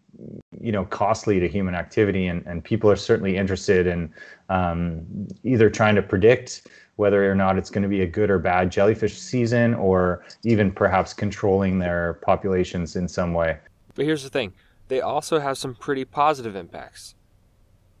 you 0.59 0.71
know 0.71 0.85
costly 0.85 1.39
to 1.39 1.47
human 1.47 1.73
activity 1.73 2.27
and, 2.27 2.45
and 2.45 2.63
people 2.63 2.91
are 2.91 2.95
certainly 2.95 3.37
interested 3.37 3.87
in 3.87 4.13
um, 4.51 5.27
either 5.43 5.69
trying 5.69 5.95
to 5.95 6.01
predict 6.01 6.67
whether 6.97 7.29
or 7.29 7.35
not 7.35 7.57
it's 7.57 7.69
going 7.69 7.83
to 7.83 7.89
be 7.89 8.01
a 8.01 8.07
good 8.07 8.29
or 8.29 8.37
bad 8.37 8.71
jellyfish 8.71 9.17
season 9.17 9.73
or 9.75 10.23
even 10.43 10.71
perhaps 10.71 11.13
controlling 11.13 11.79
their 11.79 12.19
populations 12.25 12.95
in 12.95 13.07
some 13.07 13.33
way 13.33 13.57
but 13.95 14.05
here's 14.05 14.23
the 14.23 14.29
thing 14.29 14.53
they 14.87 15.01
also 15.01 15.39
have 15.39 15.57
some 15.57 15.73
pretty 15.75 16.05
positive 16.05 16.55
impacts 16.55 17.15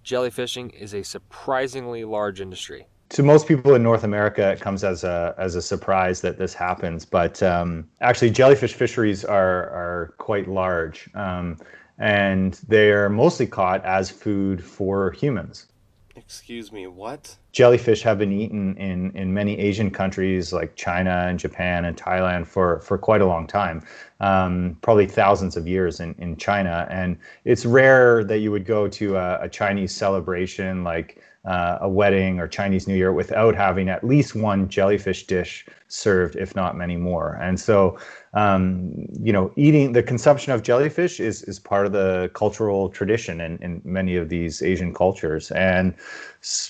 jellyfishing 0.05 0.73
is 0.73 0.93
a 0.93 1.03
surprisingly 1.03 2.03
large 2.03 2.41
industry 2.41 2.87
to 3.11 3.23
most 3.23 3.45
people 3.45 3.75
in 3.75 3.83
North 3.83 4.05
America, 4.05 4.51
it 4.51 4.61
comes 4.61 4.85
as 4.85 5.03
a 5.03 5.35
as 5.37 5.55
a 5.55 5.61
surprise 5.61 6.21
that 6.21 6.37
this 6.37 6.53
happens. 6.53 7.05
But 7.05 7.43
um, 7.43 7.85
actually, 7.99 8.29
jellyfish 8.29 8.73
fisheries 8.73 9.25
are 9.25 9.69
are 9.69 10.13
quite 10.17 10.47
large, 10.47 11.09
um, 11.13 11.57
and 11.97 12.53
they 12.69 12.91
are 12.91 13.09
mostly 13.09 13.47
caught 13.47 13.83
as 13.83 14.09
food 14.09 14.63
for 14.63 15.11
humans. 15.11 15.67
Excuse 16.15 16.71
me, 16.71 16.87
what? 16.87 17.35
Jellyfish 17.53 18.01
have 18.03 18.17
been 18.17 18.31
eaten 18.31 18.75
in, 18.77 19.11
in 19.11 19.33
many 19.33 19.57
Asian 19.57 19.89
countries 19.89 20.51
like 20.51 20.75
China 20.75 21.25
and 21.27 21.39
Japan 21.39 21.85
and 21.85 21.95
Thailand 21.95 22.47
for, 22.47 22.79
for 22.81 22.97
quite 22.97 23.21
a 23.21 23.25
long 23.25 23.47
time, 23.47 23.81
um, 24.19 24.77
probably 24.81 25.07
thousands 25.07 25.55
of 25.55 25.67
years 25.67 25.99
in, 25.99 26.13
in 26.17 26.35
China. 26.35 26.87
And 26.89 27.17
it's 27.45 27.65
rare 27.65 28.23
that 28.25 28.39
you 28.39 28.51
would 28.51 28.65
go 28.65 28.87
to 28.89 29.15
a, 29.15 29.43
a 29.43 29.49
Chinese 29.49 29.93
celebration 29.93 30.83
like 30.83 31.21
uh, 31.45 31.79
a 31.81 31.89
wedding 31.89 32.39
or 32.39 32.47
Chinese 32.47 32.87
New 32.87 32.95
Year 32.95 33.11
without 33.11 33.55
having 33.55 33.89
at 33.89 34.03
least 34.03 34.35
one 34.35 34.69
jellyfish 34.69 35.25
dish 35.25 35.65
served, 35.87 36.35
if 36.35 36.55
not 36.55 36.77
many 36.77 36.97
more. 36.97 37.39
And 37.41 37.59
so, 37.59 37.97
um, 38.33 39.07
you 39.19 39.33
know, 39.33 39.51
eating 39.55 39.93
the 39.93 40.03
consumption 40.03 40.53
of 40.53 40.61
jellyfish 40.61 41.19
is 41.19 41.41
is 41.43 41.59
part 41.59 41.85
of 41.87 41.93
the 41.93 42.29
cultural 42.33 42.89
tradition 42.89 43.41
in, 43.41 43.57
in 43.57 43.81
many 43.83 44.15
of 44.15 44.29
these 44.29 44.61
Asian 44.61 44.93
cultures. 44.93 45.51
And 45.51 45.95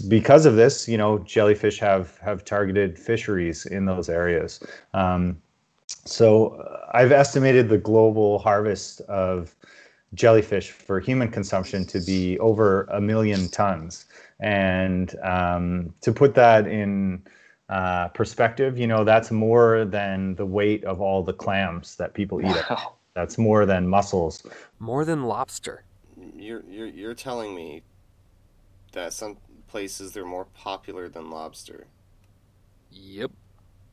because 0.07 0.45
of 0.45 0.55
this, 0.55 0.88
you 0.88 0.97
know, 0.97 1.19
jellyfish 1.19 1.80
have 1.80 2.17
have 2.19 2.45
targeted 2.45 2.97
fisheries 2.97 3.65
in 3.65 3.86
those 3.86 4.07
areas. 4.09 4.65
Um, 4.93 5.41
so 6.05 6.51
uh, 6.55 6.88
I've 6.93 7.11
estimated 7.11 7.67
the 7.67 7.78
global 7.78 8.39
harvest 8.39 9.01
of 9.01 9.53
jellyfish 10.13 10.72
for 10.72 10.99
human 10.99 11.30
consumption 11.30 11.86
to 11.86 11.99
be 11.99 12.38
over 12.39 12.84
a 12.84 12.99
million 12.99 13.47
tons. 13.49 14.05
And 14.41 15.15
um, 15.23 15.93
to 16.01 16.11
put 16.11 16.33
that 16.35 16.67
in 16.67 17.23
uh, 17.69 18.09
perspective, 18.09 18.77
you 18.77 18.87
know, 18.87 19.03
that's 19.03 19.31
more 19.31 19.85
than 19.85 20.35
the 20.35 20.45
weight 20.45 20.83
of 20.83 20.99
all 20.99 21.23
the 21.23 21.33
clams 21.33 21.95
that 21.95 22.13
people 22.13 22.41
eat. 22.41 22.47
Wow. 22.69 22.95
That's 23.13 23.37
more 23.37 23.65
than 23.65 23.87
mussels. 23.87 24.43
More 24.79 25.05
than 25.05 25.23
lobster. 25.23 25.83
You're, 26.35 26.63
you're, 26.69 26.87
you're 26.87 27.13
telling 27.13 27.53
me 27.53 27.83
that 28.93 29.13
some 29.13 29.37
places 29.67 30.11
they're 30.11 30.25
more 30.25 30.45
popular 30.53 31.07
than 31.07 31.29
lobster. 31.29 31.87
Yep. 32.91 33.31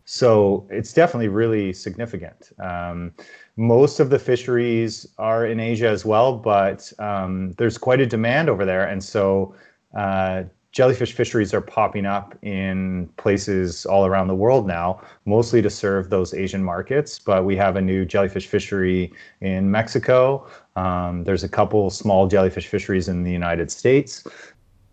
So 0.05 0.67
it's 0.71 0.93
definitely 0.93 1.29
really 1.29 1.73
significant. 1.73 2.53
Um, 2.59 3.13
most 3.57 4.01
of 4.01 4.09
the 4.09 4.19
fisheries 4.19 5.07
are 5.19 5.45
in 5.45 5.61
Asia 5.61 5.89
as 5.89 6.05
well, 6.05 6.39
but 6.39 6.91
um, 6.99 7.53
there's 7.59 7.77
quite 7.77 8.01
a 8.01 8.07
demand 8.07 8.49
over 8.49 8.65
there. 8.65 8.85
And 8.89 9.05
so 9.05 9.55
uh, 9.95 10.45
jellyfish 10.73 11.13
fisheries 11.13 11.55
are 11.55 11.61
popping 11.61 12.07
up 12.07 12.37
in 12.43 13.09
places 13.17 13.87
all 13.87 14.07
around 14.07 14.29
the 14.29 14.35
world 14.35 14.67
now, 14.67 15.01
mostly 15.25 15.63
to 15.63 15.71
serve 15.71 16.11
those 16.11 16.35
Asian 16.35 16.63
markets. 16.63 17.19
But 17.19 17.45
we 17.45 17.57
have 17.57 17.77
a 17.77 17.81
new 17.81 18.05
jellyfish 18.05 18.47
fishery 18.47 19.13
in 19.41 19.71
Mexico. 19.71 20.47
Um, 20.77 21.25
there's 21.25 21.45
a 21.45 21.49
couple 21.49 21.91
small 21.91 22.27
jellyfish 22.29 22.67
fisheries 22.67 23.09
in 23.09 23.25
the 23.25 23.33
United 23.33 23.71
States. 23.71 24.25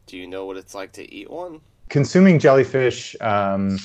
Do 0.08 0.18
you 0.18 0.28
know 0.28 0.46
what 0.46 0.58
it's 0.58 0.74
like 0.74 0.92
to 0.94 1.14
eat 1.14 1.30
one? 1.30 1.62
Consuming 1.90 2.40
jellyfish 2.40 3.16
um, 3.22 3.78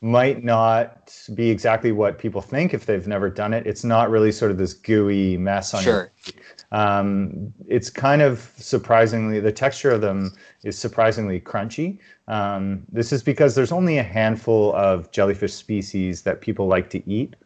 might 0.00 0.44
not 0.44 1.16
be 1.34 1.50
exactly 1.50 1.92
what 1.92 2.18
people 2.18 2.40
think 2.40 2.74
if 2.74 2.86
they've 2.86 3.06
never 3.06 3.30
done 3.30 3.54
it. 3.54 3.66
It's 3.66 3.84
not 3.84 4.10
really 4.10 4.32
sort 4.32 4.50
of 4.50 4.58
this 4.58 4.72
gooey 4.74 5.36
mess 5.36 5.72
on 5.72 5.82
sure. 5.82 6.12
your 6.26 6.34
um, 6.74 7.54
it's 7.68 7.88
kind 7.88 8.20
of 8.20 8.50
surprisingly 8.56 9.38
the 9.38 9.52
texture 9.52 9.92
of 9.92 10.00
them 10.00 10.32
is 10.64 10.76
surprisingly 10.76 11.40
crunchy. 11.40 12.00
Um, 12.26 12.82
this 12.90 13.12
is 13.12 13.22
because 13.22 13.54
there's 13.54 13.70
only 13.70 13.98
a 13.98 14.02
handful 14.02 14.74
of 14.74 15.08
jellyfish 15.12 15.54
species 15.54 16.22
that 16.22 16.40
people 16.40 16.66
like 16.66 16.90
to 16.90 17.08
eat. 17.08 17.36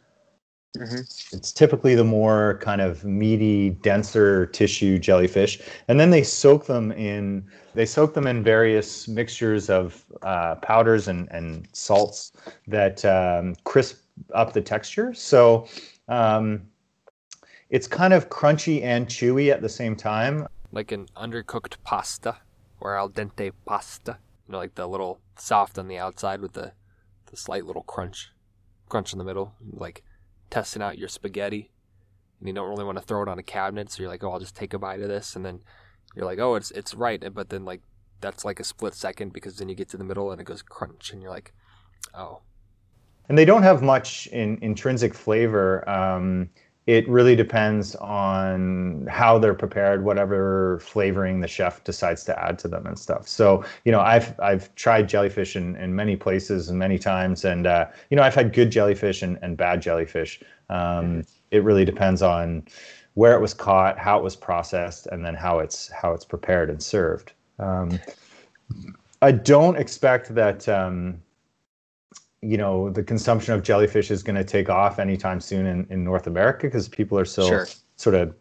Mm-hmm. 0.78 1.00
It's 1.36 1.52
typically 1.52 1.94
the 1.94 2.04
more 2.04 2.58
kind 2.62 2.80
of 2.80 3.04
meaty, 3.04 3.70
denser 3.70 4.46
tissue 4.46 4.98
jellyfish, 4.98 5.60
and 5.88 6.00
then 6.00 6.08
they 6.08 6.22
soak 6.22 6.64
them 6.64 6.90
in. 6.92 7.44
They 7.74 7.84
soak 7.84 8.14
them 8.14 8.26
in 8.26 8.42
various 8.42 9.08
mixtures 9.08 9.68
of 9.68 10.06
uh, 10.22 10.54
powders 10.56 11.06
and, 11.06 11.28
and 11.30 11.68
salts 11.72 12.32
that 12.66 13.04
um, 13.04 13.56
crisp 13.64 13.98
up 14.32 14.54
the 14.54 14.62
texture. 14.62 15.12
So 15.12 15.68
um, 16.08 16.62
it's 17.70 17.86
kind 17.86 18.12
of 18.12 18.28
crunchy 18.28 18.82
and 18.82 19.06
chewy 19.06 19.52
at 19.52 19.60
the 19.60 19.68
same 19.68 19.94
time. 19.94 20.46
Like 20.72 20.92
an 20.92 21.06
undercooked 21.16 21.76
pasta 21.84 22.38
or 22.80 22.96
al 22.96 23.10
dente 23.10 23.52
pasta. 23.66 24.18
You 24.46 24.52
know, 24.52 24.58
like 24.58 24.74
the 24.74 24.86
little 24.86 25.20
soft 25.36 25.78
on 25.78 25.88
the 25.88 25.98
outside 25.98 26.40
with 26.40 26.54
the 26.54 26.72
the 27.30 27.36
slight 27.36 27.66
little 27.66 27.82
crunch, 27.82 28.30
crunch 28.88 29.12
in 29.12 29.18
the 29.18 29.24
middle. 29.24 29.54
Like 29.70 30.02
testing 30.50 30.82
out 30.82 30.98
your 30.98 31.08
spaghetti, 31.08 31.70
and 32.38 32.48
you 32.48 32.54
don't 32.54 32.68
really 32.68 32.84
want 32.84 32.96
to 32.98 33.04
throw 33.04 33.22
it 33.22 33.28
on 33.28 33.38
a 33.38 33.42
cabinet, 33.42 33.90
so 33.90 34.02
you're 34.02 34.10
like, 34.10 34.24
oh, 34.24 34.32
I'll 34.32 34.40
just 34.40 34.56
take 34.56 34.72
a 34.72 34.78
bite 34.78 35.00
of 35.00 35.08
this, 35.08 35.36
and 35.36 35.44
then 35.44 35.60
you're 36.16 36.24
like, 36.24 36.38
oh, 36.38 36.54
it's 36.54 36.70
it's 36.70 36.94
right, 36.94 37.22
but 37.34 37.50
then 37.50 37.64
like 37.64 37.82
that's 38.20 38.44
like 38.44 38.60
a 38.60 38.64
split 38.64 38.94
second 38.94 39.32
because 39.32 39.56
then 39.56 39.68
you 39.68 39.74
get 39.74 39.88
to 39.90 39.96
the 39.96 40.04
middle 40.04 40.32
and 40.32 40.40
it 40.40 40.44
goes 40.44 40.62
crunch, 40.62 41.12
and 41.12 41.22
you're 41.22 41.30
like, 41.30 41.52
oh. 42.14 42.40
And 43.28 43.36
they 43.36 43.44
don't 43.44 43.62
have 43.62 43.82
much 43.82 44.26
in, 44.28 44.58
intrinsic 44.62 45.12
flavor. 45.12 45.86
Um, 45.86 46.48
it 46.88 47.06
really 47.06 47.36
depends 47.36 47.94
on 47.96 49.06
how 49.10 49.38
they're 49.38 49.52
prepared, 49.52 50.04
whatever 50.04 50.78
flavoring 50.78 51.40
the 51.40 51.46
chef 51.46 51.84
decides 51.84 52.24
to 52.24 52.42
add 52.42 52.58
to 52.60 52.66
them 52.66 52.86
and 52.86 52.98
stuff. 52.98 53.28
So, 53.28 53.62
you 53.84 53.92
know, 53.92 54.00
I've 54.00 54.34
I've 54.40 54.74
tried 54.74 55.06
jellyfish 55.06 55.54
in, 55.54 55.76
in 55.76 55.94
many 55.94 56.16
places 56.16 56.70
and 56.70 56.78
many 56.78 56.98
times, 56.98 57.44
and 57.44 57.66
uh, 57.66 57.88
you 58.08 58.16
know, 58.16 58.22
I've 58.22 58.34
had 58.34 58.54
good 58.54 58.70
jellyfish 58.70 59.20
and, 59.20 59.38
and 59.42 59.54
bad 59.54 59.82
jellyfish. 59.82 60.42
Um, 60.70 60.78
mm-hmm. 60.78 61.20
It 61.50 61.62
really 61.62 61.84
depends 61.84 62.22
on 62.22 62.66
where 63.12 63.34
it 63.34 63.40
was 63.42 63.52
caught, 63.52 63.98
how 63.98 64.18
it 64.18 64.24
was 64.24 64.34
processed, 64.34 65.08
and 65.08 65.22
then 65.22 65.34
how 65.34 65.58
it's 65.58 65.88
how 65.88 66.14
it's 66.14 66.24
prepared 66.24 66.70
and 66.70 66.82
served. 66.82 67.34
Um, 67.58 68.00
I 69.20 69.32
don't 69.32 69.76
expect 69.76 70.34
that. 70.36 70.66
Um, 70.70 71.20
you 72.42 72.56
know 72.56 72.90
the 72.90 73.02
consumption 73.02 73.54
of 73.54 73.62
jellyfish 73.62 74.10
is 74.10 74.22
going 74.22 74.36
to 74.36 74.44
take 74.44 74.68
off 74.68 74.98
anytime 74.98 75.40
soon 75.40 75.66
in, 75.66 75.86
in 75.90 76.04
North 76.04 76.26
America 76.26 76.66
because 76.66 76.88
people 76.88 77.18
are 77.18 77.24
still 77.24 77.48
sure. 77.48 77.66
sort 77.96 78.14
of 78.14 78.34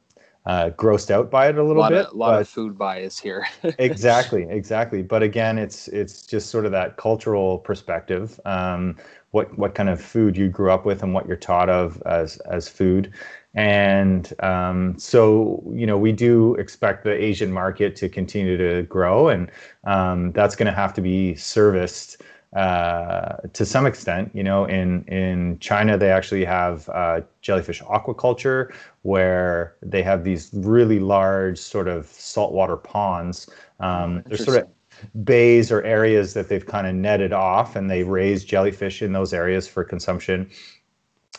uh, 0.47 0.69
grossed 0.71 1.11
out 1.11 1.29
by 1.29 1.49
it 1.49 1.57
a 1.57 1.63
little 1.63 1.83
a 1.83 1.89
bit. 1.89 2.07
A 2.07 2.15
lot 2.15 2.31
but, 2.31 2.41
of 2.41 2.47
food 2.47 2.77
bias 2.77 3.19
here. 3.19 3.45
exactly, 3.79 4.47
exactly. 4.49 5.01
But 5.01 5.21
again, 5.21 5.57
it's 5.57 5.89
it's 5.89 6.25
just 6.25 6.49
sort 6.49 6.65
of 6.65 6.71
that 6.71 6.95
cultural 6.95 7.57
perspective. 7.57 8.39
Um, 8.45 8.95
what 9.31 9.57
what 9.57 9.75
kind 9.75 9.89
of 9.89 10.01
food 10.01 10.37
you 10.37 10.47
grew 10.47 10.71
up 10.71 10.85
with 10.85 11.03
and 11.03 11.13
what 11.13 11.27
you're 11.27 11.35
taught 11.35 11.69
of 11.69 12.01
as 12.05 12.37
as 12.39 12.69
food. 12.69 13.13
And 13.55 14.31
um, 14.43 14.97
so, 14.99 15.63
you 15.73 15.87
know, 15.87 15.97
we 15.97 16.11
do 16.11 16.53
expect 16.55 17.03
the 17.03 17.11
Asian 17.11 17.51
market 17.51 17.95
to 17.97 18.07
continue 18.07 18.55
to 18.55 18.83
grow, 18.83 19.29
and 19.29 19.51
um, 19.83 20.31
that's 20.31 20.55
going 20.55 20.67
to 20.67 20.71
have 20.71 20.93
to 20.93 21.01
be 21.01 21.33
serviced 21.35 22.21
uh, 22.55 23.37
to 23.53 23.65
some 23.65 23.85
extent. 23.85 24.31
You 24.33 24.43
know, 24.43 24.65
in 24.65 25.03
in 25.05 25.59
China, 25.59 25.97
they 25.97 26.11
actually 26.11 26.45
have 26.45 26.89
uh, 26.89 27.21
jellyfish 27.41 27.81
aquaculture, 27.81 28.73
where 29.01 29.75
they 29.81 30.01
have 30.03 30.23
these 30.23 30.49
really 30.53 30.99
large 30.99 31.59
sort 31.59 31.87
of 31.87 32.05
saltwater 32.07 32.77
ponds. 32.77 33.49
Um, 33.79 34.23
they're 34.27 34.37
sort 34.37 34.63
of 34.63 35.25
bays 35.25 35.71
or 35.71 35.83
areas 35.83 36.33
that 36.33 36.49
they've 36.49 36.65
kind 36.65 36.87
of 36.87 36.95
netted 36.95 37.33
off, 37.33 37.75
and 37.75 37.89
they 37.89 38.03
raise 38.03 38.43
jellyfish 38.43 39.01
in 39.01 39.13
those 39.13 39.33
areas 39.33 39.67
for 39.67 39.83
consumption. 39.83 40.49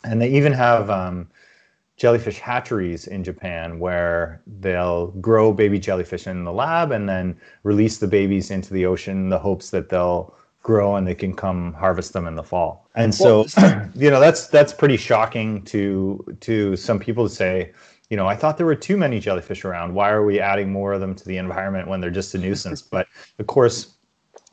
And 0.05 0.23
they 0.23 0.29
even 0.29 0.53
have 0.53 0.91
um, 0.91 1.29
jellyfish 1.99 2.39
hatcheries 2.39 3.09
in 3.09 3.25
Japan 3.25 3.81
where 3.81 4.41
they'll 4.61 5.09
grow 5.21 5.53
baby 5.53 5.81
jellyfish 5.81 6.29
in 6.29 6.45
the 6.45 6.53
lab 6.53 6.93
and 6.93 7.09
then 7.09 7.37
release 7.65 7.99
the 7.99 8.07
babies 8.07 8.53
into 8.53 8.73
the 8.73 8.87
ocean 8.87 9.17
in 9.17 9.29
the 9.29 9.39
hopes 9.39 9.71
that 9.71 9.89
they'll 9.89 10.33
grow 10.63 10.97
and 10.97 11.07
they 11.07 11.15
can 11.15 11.35
come 11.35 11.73
harvest 11.75 12.13
them 12.13 12.27
in 12.27 12.35
the 12.35 12.43
fall. 12.43 12.89
And 12.95 13.15
so, 13.15 13.47
you 13.95 14.11
know, 14.11 14.21
that's 14.21 14.49
that's 14.49 14.73
pretty 14.73 14.97
shocking 14.97 15.63
to 15.65 16.25
to 16.41 16.77
some 16.77 16.99
people 16.99 17.29
to 17.29 17.35
say, 17.35 17.73
you 18.11 18.17
know, 18.17 18.27
I 18.27 18.37
thought 18.37 18.57
there 18.57 18.67
were 18.67 18.75
too 18.75 18.97
many 18.97 19.21
jellyfish 19.21 19.65
around. 19.65 19.95
Why 19.95 20.11
are 20.11 20.25
we 20.25 20.41
adding 20.41 20.73
more 20.73 20.93
of 20.93 21.01
them 21.01 21.15
to 21.15 21.25
the 21.25 21.37
environment 21.37 21.89
when 21.89 22.01
they're 22.01 22.11
just 22.11 22.35
a 22.35 22.39
nuisance? 22.39 22.83
but 22.91 23.07
of 23.39 23.47
course, 23.47 23.99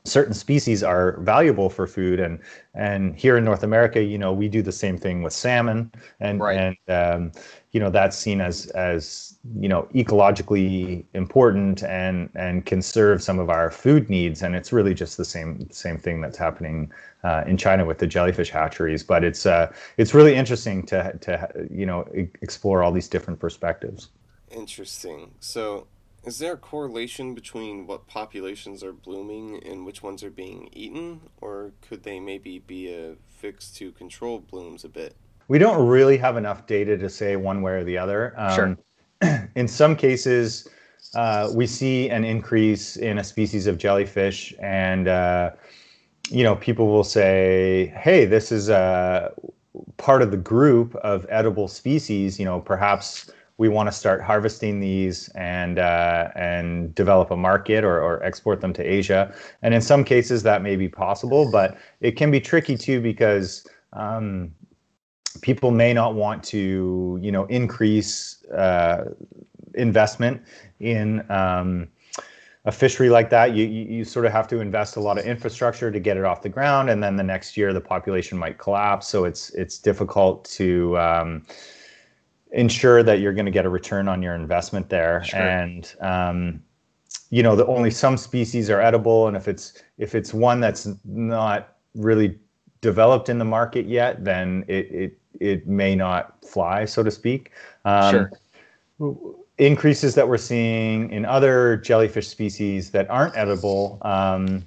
certain 0.05 0.33
species 0.33 0.83
are 0.83 1.19
valuable 1.21 1.69
for 1.69 1.87
food 1.87 2.19
and 2.19 2.39
and 2.75 3.15
here 3.15 3.37
in 3.37 3.43
north 3.43 3.63
america 3.63 4.01
you 4.03 4.17
know 4.17 4.31
we 4.31 4.47
do 4.47 4.61
the 4.61 4.71
same 4.71 4.97
thing 4.97 5.23
with 5.23 5.33
salmon 5.33 5.91
and 6.19 6.39
Right. 6.39 6.57
and 6.57 6.77
um, 6.87 7.31
you 7.71 7.79
know 7.79 7.89
that's 7.89 8.15
seen 8.15 8.39
as 8.39 8.67
as 8.67 9.34
you 9.59 9.69
know 9.69 9.87
ecologically 9.93 11.03
important 11.13 11.83
and 11.83 12.29
and 12.35 12.65
can 12.65 12.81
serve 12.81 13.21
some 13.21 13.37
of 13.37 13.49
our 13.49 13.69
food 13.69 14.09
needs 14.09 14.41
and 14.41 14.55
it's 14.55 14.73
really 14.73 14.93
just 14.93 15.17
the 15.17 15.25
same 15.25 15.69
same 15.71 15.97
thing 15.97 16.21
that's 16.21 16.37
happening 16.37 16.91
uh, 17.23 17.43
in 17.45 17.57
China 17.57 17.85
with 17.85 17.99
the 17.99 18.07
jellyfish 18.07 18.49
hatcheries 18.49 19.03
but 19.03 19.23
it's 19.23 19.45
uh 19.45 19.71
it's 19.97 20.13
really 20.13 20.35
interesting 20.35 20.83
to 20.83 21.15
to 21.21 21.67
you 21.69 21.85
know 21.85 22.07
e- 22.15 22.27
explore 22.41 22.81
all 22.81 22.91
these 22.91 23.07
different 23.07 23.39
perspectives 23.39 24.09
Interesting. 24.51 25.31
So, 25.39 25.87
is 26.23 26.39
there 26.39 26.53
a 26.53 26.57
correlation 26.57 27.33
between 27.35 27.87
what 27.87 28.07
populations 28.07 28.83
are 28.83 28.93
blooming 28.93 29.61
and 29.63 29.85
which 29.85 30.01
ones 30.01 30.23
are 30.23 30.31
being 30.31 30.69
eaten, 30.71 31.21
or 31.41 31.73
could 31.81 32.03
they 32.03 32.19
maybe 32.19 32.59
be 32.59 32.93
a 32.93 33.15
fix 33.27 33.69
to 33.71 33.91
control 33.91 34.39
blooms 34.39 34.83
a 34.83 34.89
bit? 34.89 35.15
we 35.47 35.59
don't 35.59 35.85
really 35.85 36.17
have 36.17 36.37
enough 36.37 36.65
data 36.65 36.97
to 36.97 37.09
say 37.09 37.35
one 37.35 37.61
way 37.61 37.73
or 37.73 37.83
the 37.83 37.97
other. 37.97 38.33
Um, 38.37 38.77
in 39.55 39.67
some 39.67 39.95
cases, 39.95 40.67
uh, 41.15 41.49
we 41.53 41.65
see 41.65 42.09
an 42.09 42.23
increase 42.23 42.97
in 42.97 43.17
a 43.17 43.23
species 43.23 43.67
of 43.67 43.77
jellyfish, 43.77 44.53
and 44.59 45.07
uh, 45.07 45.51
you 46.29 46.43
know, 46.43 46.55
people 46.55 46.87
will 46.87 47.03
say, 47.03 47.93
"Hey, 47.97 48.25
this 48.25 48.51
is 48.51 48.69
a 48.69 49.31
part 49.97 50.21
of 50.21 50.31
the 50.31 50.37
group 50.37 50.95
of 50.95 51.25
edible 51.29 51.67
species." 51.67 52.39
You 52.39 52.45
know, 52.45 52.59
perhaps 52.59 53.31
we 53.57 53.69
want 53.69 53.87
to 53.87 53.91
start 53.91 54.21
harvesting 54.21 54.79
these 54.79 55.29
and 55.29 55.79
uh, 55.79 56.29
and 56.35 56.93
develop 56.95 57.31
a 57.31 57.37
market 57.37 57.83
or, 57.83 58.01
or 58.01 58.21
export 58.23 58.59
them 58.59 58.73
to 58.73 58.83
Asia. 58.83 59.33
And 59.61 59.73
in 59.73 59.81
some 59.81 60.03
cases, 60.03 60.43
that 60.43 60.61
may 60.61 60.75
be 60.75 60.89
possible, 60.89 61.49
but 61.49 61.77
it 62.01 62.17
can 62.17 62.31
be 62.31 62.41
tricky 62.41 62.77
too 62.77 62.99
because 62.99 63.65
um, 63.93 64.51
people 65.41 65.71
may 65.71 65.93
not 65.93 66.15
want 66.15 66.43
to, 66.45 67.19
you 67.21 67.31
know, 67.31 67.45
increase 67.45 68.43
uh, 68.51 69.13
investment 69.73 70.41
in 70.79 71.29
um, 71.31 71.87
a 72.65 72.71
fishery 72.71 73.09
like 73.09 73.29
that. 73.29 73.53
You, 73.53 73.65
you 73.65 74.03
sort 74.03 74.25
of 74.25 74.31
have 74.31 74.47
to 74.49 74.59
invest 74.59 74.95
a 74.95 74.99
lot 74.99 75.17
of 75.17 75.25
infrastructure 75.25 75.91
to 75.91 75.99
get 75.99 76.17
it 76.17 76.23
off 76.23 76.41
the 76.41 76.49
ground, 76.49 76.89
and 76.89 77.01
then 77.01 77.15
the 77.15 77.23
next 77.23 77.55
year 77.55 77.73
the 77.73 77.81
population 77.81 78.37
might 78.37 78.57
collapse. 78.57 79.07
So 79.07 79.25
it's 79.25 79.51
it's 79.51 79.77
difficult 79.77 80.45
to 80.51 80.97
um, 80.97 81.45
ensure 82.51 83.03
that 83.03 83.19
you're 83.19 83.33
going 83.33 83.45
to 83.45 83.51
get 83.51 83.65
a 83.65 83.69
return 83.69 84.07
on 84.07 84.21
your 84.21 84.33
investment 84.33 84.89
there. 84.89 85.23
Sure. 85.23 85.39
And 85.39 85.93
um, 86.01 86.63
you 87.29 87.43
know, 87.43 87.55
the 87.55 87.65
only 87.67 87.91
some 87.91 88.17
species 88.17 88.69
are 88.69 88.81
edible, 88.81 89.27
and 89.27 89.37
if 89.37 89.47
it's 89.47 89.81
if 89.97 90.15
it's 90.15 90.33
one 90.33 90.59
that's 90.59 90.87
not 91.03 91.75
really 91.93 92.39
developed 92.81 93.29
in 93.29 93.37
the 93.39 93.45
market 93.45 93.85
yet, 93.85 94.23
then 94.23 94.65
it 94.67 94.91
it 94.91 95.19
it 95.39 95.67
may 95.67 95.95
not 95.95 96.43
fly, 96.45 96.85
so 96.85 97.03
to 97.03 97.11
speak. 97.11 97.51
Um, 97.85 98.29
Sure. 98.99 99.35
Increases 99.57 100.15
that 100.15 100.27
we're 100.27 100.37
seeing 100.37 101.09
in 101.11 101.25
other 101.25 101.77
jellyfish 101.77 102.27
species 102.27 102.91
that 102.91 103.09
aren't 103.09 103.35
edible, 103.37 103.99
um, 104.01 104.65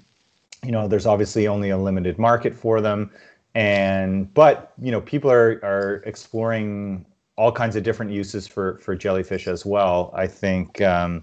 you 0.65 0.71
know, 0.71 0.89
there's 0.89 1.07
obviously 1.07 1.47
only 1.47 1.71
a 1.71 1.79
limited 1.79 2.19
market 2.19 2.55
for 2.55 2.81
them, 2.81 3.11
and 3.55 4.33
but 4.35 4.73
you 4.81 4.91
know, 4.91 5.01
people 5.01 5.31
are 5.31 5.61
are 5.63 6.03
exploring 6.07 7.05
all 7.37 7.53
kinds 7.53 7.77
of 7.77 7.83
different 7.83 8.11
uses 8.13 8.47
for 8.47 8.79
for 8.79 8.95
jellyfish 8.97 9.47
as 9.47 9.67
well. 9.67 10.11
I 10.15 10.27
think. 10.27 10.81
Um, 10.81 11.23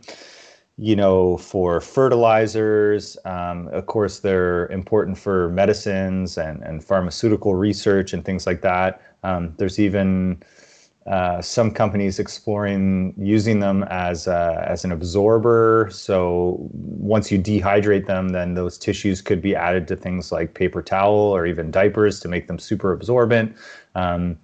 you 0.77 0.95
know, 0.95 1.37
for 1.37 1.79
fertilizers. 1.79 3.17
Um, 3.25 3.69
of 3.69 3.85
course, 3.85 4.19
they're 4.19 4.67
important 4.67 5.17
for 5.17 5.49
medicines 5.49 6.37
and, 6.37 6.61
and 6.63 6.83
pharmaceutical 6.83 7.55
research 7.55 8.11
and 8.13 8.25
things 8.25 8.45
like 8.45 8.61
that. 8.61 9.01
Um, 9.23 9.53
there's 9.57 9.79
even 9.79 10.43
uh, 11.05 11.39
some 11.41 11.71
companies 11.71 12.19
exploring 12.19 13.13
using 13.17 13.59
them 13.59 13.83
as 13.83 14.27
a, 14.27 14.65
as 14.67 14.83
an 14.83 14.91
absorber. 14.91 15.87
So 15.91 16.57
once 16.73 17.31
you 17.31 17.39
dehydrate 17.39 18.07
them, 18.07 18.29
then 18.29 18.55
those 18.55 18.77
tissues 18.77 19.21
could 19.21 19.41
be 19.41 19.55
added 19.55 19.87
to 19.89 19.95
things 19.95 20.31
like 20.31 20.55
paper 20.55 20.81
towel 20.81 21.13
or 21.13 21.45
even 21.45 21.71
diapers 21.71 22.19
to 22.21 22.27
make 22.27 22.47
them 22.47 22.59
super 22.59 22.91
absorbent. 22.91 23.55
Um, 23.93 24.37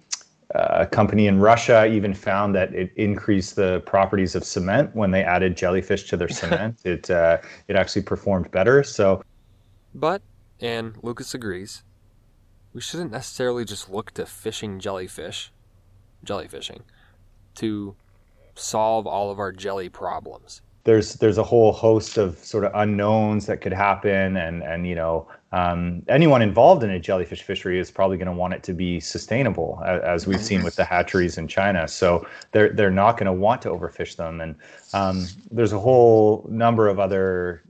a 0.55 0.85
company 0.85 1.27
in 1.27 1.39
Russia 1.39 1.85
even 1.85 2.13
found 2.13 2.55
that 2.55 2.73
it 2.73 2.91
increased 2.95 3.55
the 3.55 3.81
properties 3.81 4.35
of 4.35 4.43
cement 4.43 4.93
when 4.95 5.11
they 5.11 5.23
added 5.23 5.55
jellyfish 5.55 6.07
to 6.09 6.17
their 6.17 6.29
cement. 6.41 6.79
it 6.83 7.09
uh, 7.09 7.37
it 7.67 7.75
actually 7.75 8.01
performed 8.01 8.51
better. 8.51 8.83
So 8.83 9.23
But, 9.93 10.21
and 10.59 10.95
Lucas 11.01 11.33
agrees, 11.33 11.83
we 12.73 12.81
shouldn't 12.81 13.11
necessarily 13.11 13.65
just 13.65 13.89
look 13.89 14.11
to 14.11 14.25
fishing 14.25 14.79
jellyfish, 14.79 15.51
jellyfishing, 16.25 16.81
to 17.55 17.95
solve 18.55 19.07
all 19.07 19.31
of 19.31 19.39
our 19.39 19.51
jelly 19.51 19.89
problems. 19.89 20.61
There's 20.83 21.15
there's 21.15 21.37
a 21.37 21.43
whole 21.43 21.71
host 21.71 22.17
of 22.17 22.37
sort 22.39 22.65
of 22.65 22.71
unknowns 22.73 23.45
that 23.45 23.61
could 23.61 23.73
happen, 23.73 24.37
and 24.37 24.63
and 24.63 24.87
you 24.87 24.95
know 24.95 25.27
um, 25.51 26.03
anyone 26.07 26.41
involved 26.41 26.83
in 26.83 26.89
a 26.89 26.99
jellyfish 26.99 27.43
fishery 27.43 27.79
is 27.79 27.91
probably 27.91 28.17
going 28.17 28.27
to 28.27 28.33
want 28.33 28.53
it 28.53 28.63
to 28.63 28.73
be 28.73 28.99
sustainable, 28.99 29.81
as 29.85 30.25
we've 30.25 30.41
seen 30.41 30.63
with 30.63 30.75
the 30.75 30.85
hatcheries 30.85 31.37
in 31.37 31.47
China. 31.47 31.87
So 31.87 32.25
they're 32.51 32.69
they're 32.69 32.89
not 32.89 33.17
going 33.17 33.27
to 33.27 33.33
want 33.33 33.61
to 33.63 33.69
overfish 33.69 34.15
them, 34.15 34.41
and 34.41 34.55
um, 34.93 35.27
there's 35.51 35.73
a 35.73 35.79
whole 35.79 36.45
number 36.49 36.87
of 36.87 36.99
other 36.99 37.63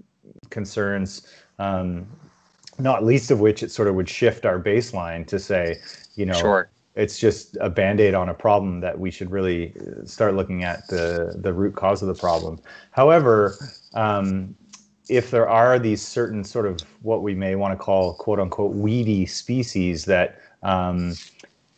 concerns. 0.49 1.28
Um, 1.59 2.07
not 2.80 3.03
least 3.03 3.30
of 3.30 3.39
which 3.39 3.62
it 3.62 3.70
sort 3.70 3.88
of 3.88 3.95
would 3.95 4.09
shift 4.09 4.45
our 4.45 4.59
baseline 4.59 5.28
to 5.28 5.38
say, 5.38 5.78
you 6.16 6.26
know, 6.26 6.34
Sure. 6.34 6.70
It's 7.01 7.17
just 7.17 7.57
a 7.59 7.69
band-aid 7.69 8.13
on 8.13 8.29
a 8.29 8.33
problem 8.33 8.79
that 8.81 8.99
we 8.99 9.09
should 9.09 9.31
really 9.31 9.73
uh, 9.75 10.05
start 10.05 10.35
looking 10.35 10.63
at 10.63 10.87
the 10.87 11.33
the 11.37 11.51
root 11.51 11.75
cause 11.75 12.01
of 12.01 12.07
the 12.07 12.13
problem. 12.13 12.59
However 12.91 13.55
um, 13.93 14.55
if 15.09 15.31
there 15.31 15.49
are 15.49 15.79
these 15.79 16.01
certain 16.01 16.43
sort 16.43 16.65
of 16.65 16.79
what 17.01 17.21
we 17.23 17.33
may 17.35 17.55
want 17.55 17.77
to 17.77 17.83
call 17.83 18.13
quote 18.13 18.39
unquote 18.39 18.73
weedy 18.73 19.25
species 19.25 20.05
that 20.05 20.39
um, 20.63 21.15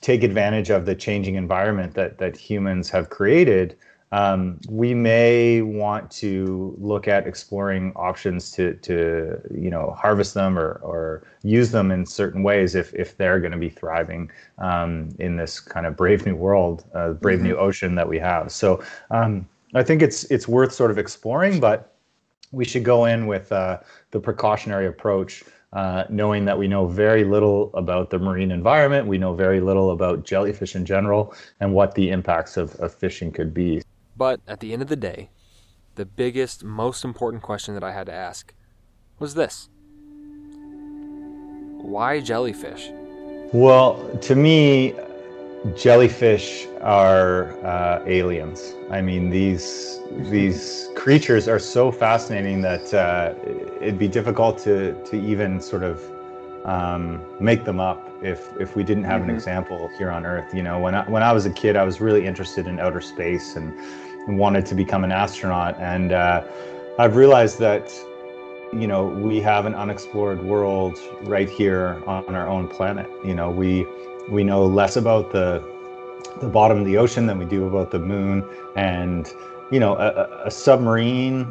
take 0.01 0.23
advantage 0.23 0.69
of 0.69 0.85
the 0.85 0.93
changing 0.93 1.35
environment 1.35 1.93
that 1.93 2.17
that 2.17 2.35
humans 2.35 2.89
have 2.89 3.09
created 3.09 3.77
um, 4.13 4.59
we 4.69 4.93
may 4.93 5.63
want 5.63 6.11
to 6.11 6.75
look 6.77 7.07
at 7.07 7.25
exploring 7.25 7.91
options 7.95 8.51
to, 8.51 8.75
to 8.75 9.41
you 9.51 9.71
know 9.71 9.95
harvest 9.97 10.35
them 10.35 10.57
or, 10.57 10.73
or 10.83 11.23
use 11.41 11.71
them 11.71 11.89
in 11.89 12.05
certain 12.05 12.43
ways 12.43 12.75
if, 12.75 12.93
if 12.93 13.17
they're 13.17 13.39
going 13.39 13.51
to 13.51 13.57
be 13.57 13.69
thriving 13.69 14.29
um, 14.59 15.09
in 15.17 15.35
this 15.35 15.59
kind 15.59 15.87
of 15.87 15.97
brave 15.97 16.27
new 16.27 16.35
world, 16.35 16.85
uh, 16.93 17.13
brave 17.13 17.41
new 17.41 17.57
ocean 17.57 17.95
that 17.95 18.07
we 18.07 18.19
have. 18.19 18.51
So 18.51 18.83
um, 19.09 19.47
I 19.73 19.81
think 19.81 20.03
it's 20.03 20.25
it's 20.25 20.47
worth 20.47 20.73
sort 20.73 20.91
of 20.91 20.99
exploring, 20.99 21.59
but 21.59 21.95
we 22.51 22.65
should 22.65 22.83
go 22.83 23.05
in 23.05 23.25
with 23.25 23.51
uh, 23.51 23.79
the 24.11 24.19
precautionary 24.19 24.85
approach. 24.85 25.43
Uh, 25.73 26.03
knowing 26.07 26.45
that 26.45 26.55
we 26.55 26.67
know 26.67 26.85
very 26.85 27.23
little 27.23 27.71
about 27.73 28.11
the 28.11 28.19
marine 28.19 28.51
environment, 28.51 29.07
we 29.07 29.17
know 29.17 29.33
very 29.33 29.59
little 29.59 29.89
about 29.89 30.23
jellyfish 30.23 30.75
in 30.75 30.85
general, 30.85 31.33
and 31.61 31.73
what 31.73 31.95
the 31.95 32.11
impacts 32.11 32.57
of, 32.57 32.75
of 32.75 32.93
fishing 32.93 33.31
could 33.31 33.55
be. 33.55 33.81
But 34.15 34.41
at 34.47 34.59
the 34.59 34.73
end 34.73 34.81
of 34.81 34.87
the 34.87 34.95
day, 34.95 35.29
the 35.95 36.05
biggest, 36.05 36.63
most 36.63 37.03
important 37.03 37.43
question 37.43 37.73
that 37.73 37.83
I 37.83 37.91
had 37.91 38.07
to 38.07 38.13
ask 38.13 38.53
was 39.19 39.35
this 39.35 39.69
Why 41.81 42.19
jellyfish? 42.19 42.89
Well, 43.51 44.17
to 44.21 44.35
me, 44.35 44.95
jellyfish 45.75 46.67
are 46.81 47.53
uh, 47.65 48.03
aliens. 48.05 48.73
I 48.89 49.01
mean, 49.01 49.29
these 49.29 49.99
these 50.11 50.89
creatures 50.95 51.47
are 51.47 51.59
so 51.59 51.91
fascinating 51.91 52.61
that 52.61 52.93
uh, 52.93 53.33
it'd 53.79 53.99
be 53.99 54.07
difficult 54.07 54.57
to 54.59 54.93
to 55.05 55.15
even 55.15 55.61
sort 55.61 55.83
of 55.83 56.01
um, 56.65 57.21
make 57.39 57.65
them 57.65 57.79
up 57.79 58.09
if 58.23 58.49
if 58.59 58.75
we 58.75 58.83
didn't 58.83 59.03
have 59.03 59.21
an 59.21 59.29
example 59.29 59.89
here 59.97 60.09
on 60.09 60.25
Earth. 60.25 60.53
You 60.53 60.63
know, 60.63 60.79
when 60.79 60.95
I, 60.95 61.09
when 61.09 61.23
I 61.23 61.31
was 61.31 61.45
a 61.45 61.49
kid, 61.51 61.75
I 61.75 61.83
was 61.83 62.01
really 62.01 62.25
interested 62.25 62.67
in 62.67 62.79
outer 62.79 63.01
space 63.01 63.55
and, 63.55 63.73
and 64.27 64.37
wanted 64.39 64.65
to 64.67 64.75
become 64.75 65.03
an 65.03 65.11
astronaut. 65.11 65.79
And 65.79 66.11
uh, 66.13 66.43
I've 66.97 67.15
realized 67.15 67.59
that 67.59 67.93
you 68.71 68.87
know 68.87 69.05
we 69.05 69.39
have 69.41 69.65
an 69.65 69.75
unexplored 69.75 70.41
world 70.43 70.97
right 71.23 71.49
here 71.49 72.01
on 72.07 72.33
our 72.33 72.47
own 72.47 72.67
planet. 72.67 73.09
You 73.23 73.35
know, 73.35 73.51
we 73.51 73.85
we 74.29 74.43
know 74.43 74.65
less 74.65 74.95
about 74.95 75.31
the 75.31 75.63
the 76.41 76.47
bottom 76.49 76.79
of 76.79 76.85
the 76.85 76.97
ocean 76.97 77.27
than 77.27 77.37
we 77.37 77.45
do 77.45 77.67
about 77.67 77.91
the 77.91 77.99
moon, 77.99 78.43
and 78.75 79.31
you 79.71 79.79
know, 79.79 79.95
a- 79.95 80.45
a 80.45 80.51
submarine 80.51 81.47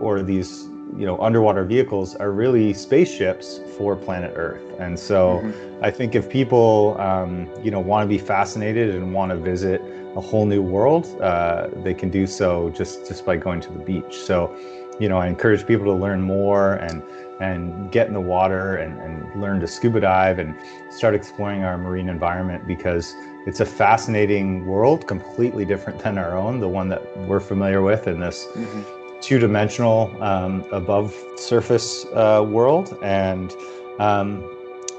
or 0.00 0.22
these 0.22 0.68
you 0.96 1.06
know 1.06 1.18
underwater 1.20 1.64
vehicles 1.64 2.14
are 2.16 2.30
really 2.32 2.72
spaceships 2.72 3.60
for 3.76 3.96
planet 3.96 4.32
Earth. 4.36 4.62
And 4.78 4.98
so, 4.98 5.52
I 5.82 5.90
think 5.90 6.14
if 6.14 6.28
people 6.28 6.96
um, 6.98 7.48
you 7.62 7.70
know 7.70 7.80
want 7.80 8.04
to 8.04 8.08
be 8.08 8.18
fascinated 8.18 8.94
and 8.94 9.12
want 9.12 9.30
to 9.30 9.36
visit 9.36 9.80
a 10.16 10.20
whole 10.20 10.46
new 10.46 10.62
world, 10.62 11.06
uh, 11.20 11.68
they 11.82 11.94
can 11.94 12.10
do 12.10 12.26
so 12.26 12.70
just 12.70 13.06
just 13.08 13.26
by 13.26 13.36
going 13.36 13.60
to 13.62 13.72
the 13.72 13.80
beach. 13.80 14.16
So. 14.16 14.54
you 15.00 15.08
know, 15.08 15.18
I 15.18 15.26
encourage 15.26 15.66
people 15.66 15.86
to 15.86 15.92
learn 15.92 16.22
more 16.22 16.74
and 16.74 17.02
and 17.40 17.90
get 17.90 18.06
in 18.06 18.14
the 18.14 18.20
water 18.20 18.76
and, 18.76 19.00
and 19.00 19.42
learn 19.42 19.58
to 19.60 19.66
scuba 19.66 20.00
dive 20.00 20.38
and 20.38 20.54
start 20.90 21.16
exploring 21.16 21.64
our 21.64 21.76
marine 21.76 22.08
environment 22.08 22.64
because 22.64 23.12
it's 23.44 23.58
a 23.58 23.66
fascinating 23.66 24.66
world, 24.66 25.08
completely 25.08 25.64
different 25.64 25.98
than 25.98 26.16
our 26.16 26.36
own, 26.36 26.60
the 26.60 26.68
one 26.68 26.88
that 26.90 27.02
we're 27.26 27.40
familiar 27.40 27.82
with 27.82 28.06
in 28.06 28.20
this 28.20 28.46
mm-hmm. 28.54 29.03
Two-dimensional 29.24 30.22
um, 30.22 30.64
above 30.70 31.14
surface 31.36 32.04
uh, 32.14 32.44
world. 32.46 32.96
And 33.02 33.54
um, 33.98 34.42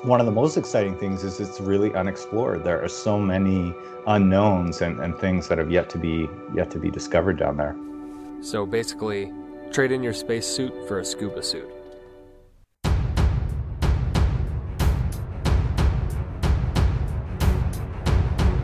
one 0.03 0.19
of 0.19 0.26
the 0.26 0.32
most 0.32 0.57
exciting 0.57 0.97
things 0.97 1.23
is 1.23 1.39
it's 1.39 1.61
really 1.61 1.93
unexplored. 1.93 2.63
There 2.63 2.84
are 2.84 2.89
so 2.89 3.19
many 3.19 3.73
unknowns 4.07 4.82
and, 4.82 4.99
and 4.99 5.17
things 5.17 5.47
that 5.47 5.57
have 5.57 5.71
yet 5.71 5.89
to 5.91 5.97
be 5.97 6.28
yet 6.53 6.69
to 6.71 6.80
be 6.80 6.91
discovered 6.91 7.38
down 7.38 7.57
there. 7.57 7.76
So 8.41 8.65
basically, 8.65 9.32
Trade 9.71 9.91
in 9.91 10.03
your 10.03 10.13
spacesuit 10.13 10.88
for 10.88 10.99
a 10.99 11.05
scuba 11.05 11.43
suit. 11.43 11.69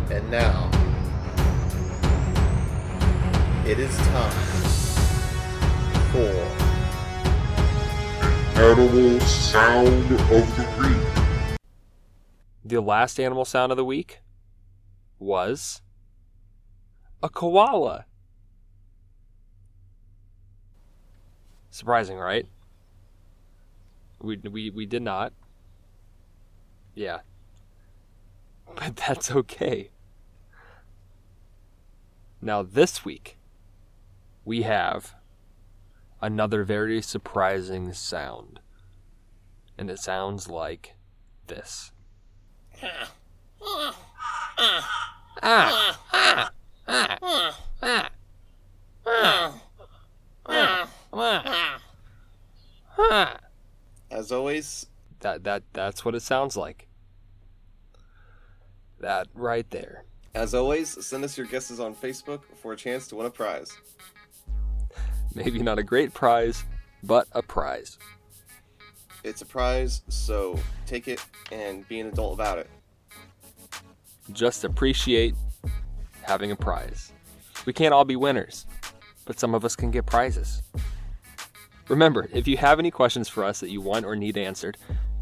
And 0.09 0.31
now, 0.31 0.69
it 3.65 3.77
is 3.77 3.95
time 3.97 4.50
Animal 8.55 9.19
Sound 9.21 10.11
of 10.11 10.55
the 10.55 10.67
Week. 10.79 11.57
The 12.63 12.79
last 12.79 13.19
animal 13.19 13.45
sound 13.45 13.71
of 13.71 13.77
the 13.77 13.85
week 13.85 14.19
was 15.19 15.81
a 17.23 17.29
koala. 17.29 18.05
Surprising, 21.69 22.17
right? 22.17 22.47
We 24.21 24.37
we 24.37 24.69
we 24.69 24.85
did 24.85 25.01
not. 25.01 25.33
Yeah. 26.93 27.19
But 28.75 28.95
that's 28.95 29.31
okay. 29.31 29.89
Now 32.41 32.63
this 32.63 33.03
week 33.03 33.37
we 34.45 34.61
have 34.61 35.15
another 36.21 36.63
very 36.63 37.01
surprising 37.01 37.93
sound. 37.93 38.59
And 39.77 39.89
it 39.89 39.99
sounds 39.99 40.47
like 40.47 40.95
this. 41.47 41.91
As 54.11 54.31
always, 54.31 54.87
that 55.21 55.43
that 55.43 55.63
that's 55.73 56.05
what 56.05 56.15
it 56.15 56.21
sounds 56.21 56.55
like. 56.55 56.87
That 58.99 59.27
right 59.33 59.69
there. 59.71 60.03
As 60.33 60.53
always, 60.53 61.05
send 61.05 61.23
us 61.25 61.37
your 61.37 61.47
guesses 61.47 61.79
on 61.79 61.95
Facebook 61.95 62.41
for 62.61 62.73
a 62.73 62.77
chance 62.77 63.07
to 63.07 63.15
win 63.15 63.25
a 63.25 63.29
prize. 63.29 63.75
Maybe 65.33 65.59
not 65.59 65.79
a 65.79 65.83
great 65.83 66.13
prize, 66.13 66.63
but 67.03 67.27
a 67.31 67.41
prize. 67.41 67.97
It's 69.23 69.41
a 69.41 69.45
prize, 69.45 70.01
so 70.09 70.59
take 70.85 71.07
it 71.07 71.23
and 71.51 71.87
be 71.87 71.99
an 71.99 72.07
adult 72.07 72.33
about 72.33 72.57
it. 72.57 72.69
Just 74.31 74.63
appreciate 74.63 75.35
having 76.23 76.51
a 76.51 76.55
prize. 76.55 77.11
We 77.65 77.73
can't 77.73 77.93
all 77.93 78.05
be 78.05 78.15
winners, 78.15 78.65
but 79.25 79.39
some 79.39 79.53
of 79.53 79.63
us 79.63 79.75
can 79.75 79.91
get 79.91 80.05
prizes. 80.05 80.63
Remember, 81.87 82.29
if 82.33 82.47
you 82.47 82.57
have 82.57 82.79
any 82.79 82.89
questions 82.89 83.27
for 83.29 83.43
us 83.43 83.59
that 83.59 83.69
you 83.69 83.81
want 83.81 84.05
or 84.05 84.15
need 84.15 84.37
answered, 84.37 84.77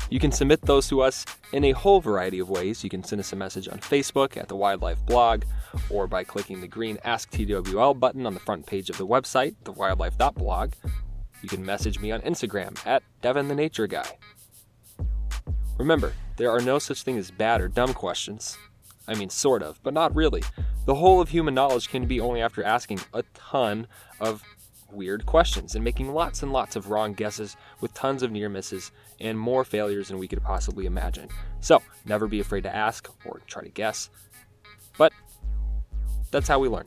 you 0.10 0.20
can 0.20 0.32
submit 0.32 0.62
those 0.64 0.88
to 0.90 1.02
us 1.02 1.26
in 1.54 1.64
a 1.64 1.72
whole 1.72 2.02
variety 2.02 2.40
of 2.40 2.50
ways. 2.50 2.84
You 2.84 2.90
can 2.90 3.04
send 3.04 3.20
us 3.20 3.34
a 3.34 3.36
message 3.36 3.68
on 3.68 3.80
Facebook 3.80 4.38
at 4.38 4.48
the 4.48 4.56
Wildlife 4.56 5.06
Blog 5.06 5.44
or 5.90 6.08
by 6.08 6.24
clicking 6.24 6.62
the 6.62 6.68
green 6.68 6.98
Ask 7.04 7.30
TWL 7.32 7.94
button 8.00 8.26
on 8.26 8.34
the 8.34 8.40
front 8.40 8.66
page 8.66 8.90
of 8.90 8.98
the 8.98 9.08
website, 9.08 9.56
thewildlife.blog. 9.64 10.74
You 11.42 11.50
can 11.50 11.66
message 11.66 12.00
me 12.00 12.12
on 12.12 12.22
Instagram 12.22 12.78
at 12.86 13.04
Devon 13.22 13.48
the 13.48 13.56
Nature 13.56 13.88
Guy. 13.88 14.18
Remember, 15.78 16.14
there 16.38 16.52
are 16.52 16.62
no 16.62 16.80
such 16.80 17.04
thing 17.04 17.18
as 17.18 17.32
bad 17.32 17.62
or 17.62 17.68
dumb 17.68 17.94
questions. 17.94 18.58
I 19.08 19.16
mean, 19.16 19.30
sort 19.30 19.64
of, 19.64 19.82
but 19.82 19.94
not 19.94 20.14
really. 20.16 20.44
The 20.86 20.96
whole 20.96 21.22
of 21.22 21.30
human 21.30 21.54
knowledge 21.54 21.90
can 21.90 22.06
be 22.06 22.20
only 22.20 22.42
after 22.42 22.64
asking 22.64 23.00
a 23.14 23.24
ton 23.34 23.88
of 24.20 24.44
weird 24.92 25.26
questions 25.26 25.76
and 25.76 25.84
making 25.84 26.14
lots 26.14 26.44
and 26.44 26.52
lots 26.52 26.76
of 26.76 26.90
wrong 26.90 27.14
guesses 27.14 27.56
with 27.82 27.94
tons 27.94 28.24
of 28.24 28.32
near 28.32 28.50
misses 28.50 28.92
and 29.20 29.38
more 29.38 29.64
failures 29.64 30.08
than 30.08 30.18
we 30.18 30.28
could 30.28 30.44
possibly 30.44 30.86
imagine. 30.86 31.30
So, 31.60 31.82
never 32.06 32.28
be 32.28 32.40
afraid 32.40 32.64
to 32.64 32.76
ask 32.76 33.10
or 33.26 33.42
try 33.48 33.64
to 33.64 33.70
guess. 33.70 34.10
But 34.98 35.14
that's 36.32 36.48
how 36.48 36.60
we 36.60 36.70
learn. 36.70 36.86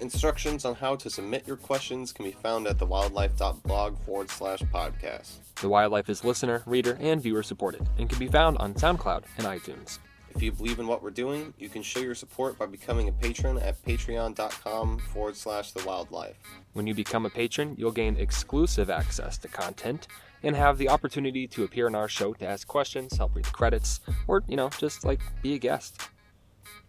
Instructions 0.00 0.66
on 0.66 0.74
how 0.74 0.94
to 0.96 1.08
submit 1.08 1.46
your 1.46 1.56
questions 1.56 2.12
can 2.12 2.26
be 2.26 2.32
found 2.32 2.66
at 2.66 2.76
thewildlife.blog 2.76 3.98
forward 4.00 4.30
slash 4.30 4.60
podcast. 4.60 5.38
The 5.60 5.70
Wildlife 5.70 6.10
is 6.10 6.22
listener, 6.22 6.62
reader, 6.66 6.98
and 7.00 7.22
viewer 7.22 7.42
supported 7.42 7.88
and 7.96 8.08
can 8.08 8.18
be 8.18 8.28
found 8.28 8.58
on 8.58 8.74
SoundCloud 8.74 9.24
and 9.38 9.46
iTunes. 9.46 9.98
If 10.36 10.42
you 10.42 10.52
believe 10.52 10.78
in 10.78 10.86
what 10.86 11.02
we're 11.02 11.12
doing, 11.12 11.54
you 11.56 11.70
can 11.70 11.80
show 11.80 12.00
your 12.00 12.14
support 12.14 12.58
by 12.58 12.66
becoming 12.66 13.08
a 13.08 13.12
patron 13.12 13.56
at 13.56 13.82
patreon.com 13.86 14.98
forward 14.98 15.34
slash 15.34 15.72
the 15.72 15.82
wildlife. 15.86 16.36
When 16.74 16.86
you 16.86 16.92
become 16.92 17.24
a 17.24 17.30
patron, 17.30 17.74
you'll 17.78 17.90
gain 17.90 18.18
exclusive 18.18 18.90
access 18.90 19.38
to 19.38 19.48
content 19.48 20.08
and 20.42 20.54
have 20.54 20.76
the 20.76 20.90
opportunity 20.90 21.46
to 21.46 21.64
appear 21.64 21.86
on 21.86 21.94
our 21.94 22.06
show 22.06 22.34
to 22.34 22.46
ask 22.46 22.68
questions, 22.68 23.16
help 23.16 23.34
read 23.34 23.46
the 23.46 23.50
credits, 23.50 24.00
or, 24.28 24.42
you 24.46 24.56
know, 24.56 24.68
just 24.78 25.06
like 25.06 25.22
be 25.40 25.54
a 25.54 25.58
guest. 25.58 26.02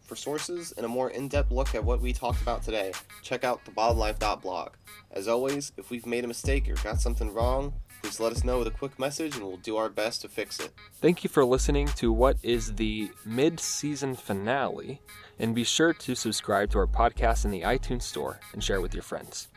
For 0.01 0.17
sources 0.17 0.73
and 0.75 0.85
a 0.85 0.89
more 0.89 1.11
in 1.11 1.29
depth 1.29 1.49
look 1.49 1.73
at 1.73 1.81
what 1.81 2.01
we 2.01 2.11
talked 2.11 2.41
about 2.41 2.63
today, 2.63 2.91
check 3.23 3.45
out 3.45 3.63
the 3.63 3.71
thewildlife.blog. 3.71 4.71
As 5.11 5.29
always, 5.29 5.71
if 5.77 5.89
we've 5.89 6.05
made 6.05 6.25
a 6.25 6.27
mistake 6.27 6.69
or 6.69 6.75
got 6.83 6.99
something 6.99 7.33
wrong, 7.33 7.73
Please 8.07 8.21
let 8.21 8.31
us 8.31 8.45
know 8.45 8.59
with 8.59 8.67
a 8.69 8.71
quick 8.71 8.97
message 8.97 9.35
and 9.35 9.43
we'll 9.43 9.57
do 9.57 9.75
our 9.75 9.89
best 9.89 10.21
to 10.21 10.29
fix 10.29 10.61
it. 10.61 10.71
Thank 11.01 11.25
you 11.25 11.29
for 11.29 11.43
listening 11.43 11.87
to 11.97 12.09
what 12.09 12.37
is 12.41 12.75
the 12.75 13.11
mid 13.25 13.59
season 13.59 14.15
finale, 14.15 15.01
and 15.37 15.53
be 15.53 15.65
sure 15.65 15.91
to 15.91 16.15
subscribe 16.15 16.71
to 16.71 16.77
our 16.77 16.87
podcast 16.87 17.43
in 17.43 17.51
the 17.51 17.63
iTunes 17.63 18.03
Store 18.03 18.39
and 18.53 18.63
share 18.63 18.77
it 18.77 18.81
with 18.81 18.93
your 18.93 19.03
friends. 19.03 19.49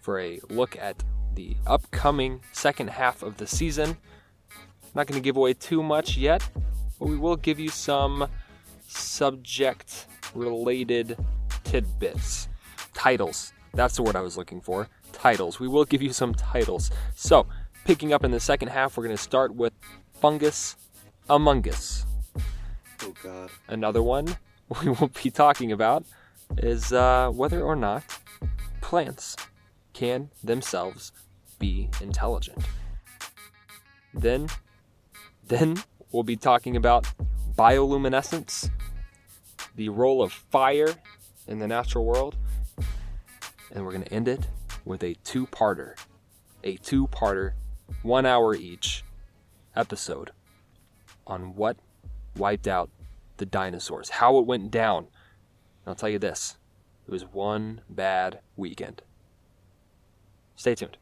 For 0.00 0.18
a 0.18 0.40
look 0.48 0.78
at 0.78 1.04
the 1.34 1.54
upcoming 1.66 2.40
second 2.52 2.88
half 2.88 3.22
of 3.22 3.36
the 3.36 3.46
season, 3.46 3.98
I'm 4.50 4.94
not 4.94 5.06
going 5.06 5.20
to 5.20 5.24
give 5.24 5.36
away 5.36 5.52
too 5.52 5.82
much 5.82 6.16
yet, 6.16 6.48
but 6.98 7.08
we 7.08 7.18
will 7.18 7.36
give 7.36 7.60
you 7.60 7.68
some 7.68 8.26
subject 8.86 10.06
related 10.34 11.18
tidbits. 11.64 12.48
Titles. 12.94 13.52
That's 13.74 13.96
the 13.96 14.02
word 14.02 14.16
I 14.16 14.22
was 14.22 14.38
looking 14.38 14.62
for 14.62 14.88
titles. 15.18 15.58
We 15.58 15.68
will 15.68 15.84
give 15.84 16.02
you 16.02 16.12
some 16.12 16.34
titles. 16.34 16.90
So, 17.14 17.46
picking 17.84 18.12
up 18.12 18.24
in 18.24 18.30
the 18.30 18.40
second 18.40 18.68
half, 18.68 18.96
we're 18.96 19.04
going 19.04 19.16
to 19.16 19.22
start 19.22 19.54
with 19.54 19.72
Fungus 20.20 20.76
Among 21.28 21.68
Us. 21.68 22.06
Oh, 23.02 23.14
God. 23.22 23.50
Another 23.68 24.02
one 24.02 24.36
we 24.82 24.90
will 24.90 25.10
be 25.22 25.30
talking 25.30 25.72
about 25.72 26.04
is 26.56 26.92
uh, 26.92 27.30
whether 27.30 27.62
or 27.62 27.76
not 27.76 28.04
plants 28.80 29.36
can 29.92 30.30
themselves 30.42 31.12
be 31.58 31.90
intelligent. 32.00 32.64
Then, 34.14 34.48
then 35.46 35.82
we'll 36.12 36.22
be 36.22 36.36
talking 36.36 36.76
about 36.76 37.06
bioluminescence, 37.56 38.70
the 39.74 39.88
role 39.88 40.22
of 40.22 40.32
fire 40.32 40.94
in 41.46 41.58
the 41.58 41.66
natural 41.66 42.04
world, 42.04 42.36
and 43.72 43.84
we're 43.84 43.92
going 43.92 44.04
to 44.04 44.14
end 44.14 44.28
it 44.28 44.46
with 44.88 45.04
a 45.04 45.14
two 45.22 45.46
parter, 45.46 45.94
a 46.64 46.76
two 46.78 47.06
parter, 47.08 47.52
one 48.02 48.24
hour 48.24 48.54
each 48.54 49.04
episode 49.76 50.30
on 51.26 51.54
what 51.54 51.76
wiped 52.36 52.66
out 52.66 52.90
the 53.36 53.46
dinosaurs, 53.46 54.08
how 54.08 54.38
it 54.38 54.46
went 54.46 54.70
down. 54.70 55.04
And 55.04 55.88
I'll 55.88 55.94
tell 55.94 56.08
you 56.08 56.18
this 56.18 56.56
it 57.06 57.12
was 57.12 57.24
one 57.24 57.82
bad 57.88 58.40
weekend. 58.56 59.02
Stay 60.56 60.74
tuned. 60.74 60.96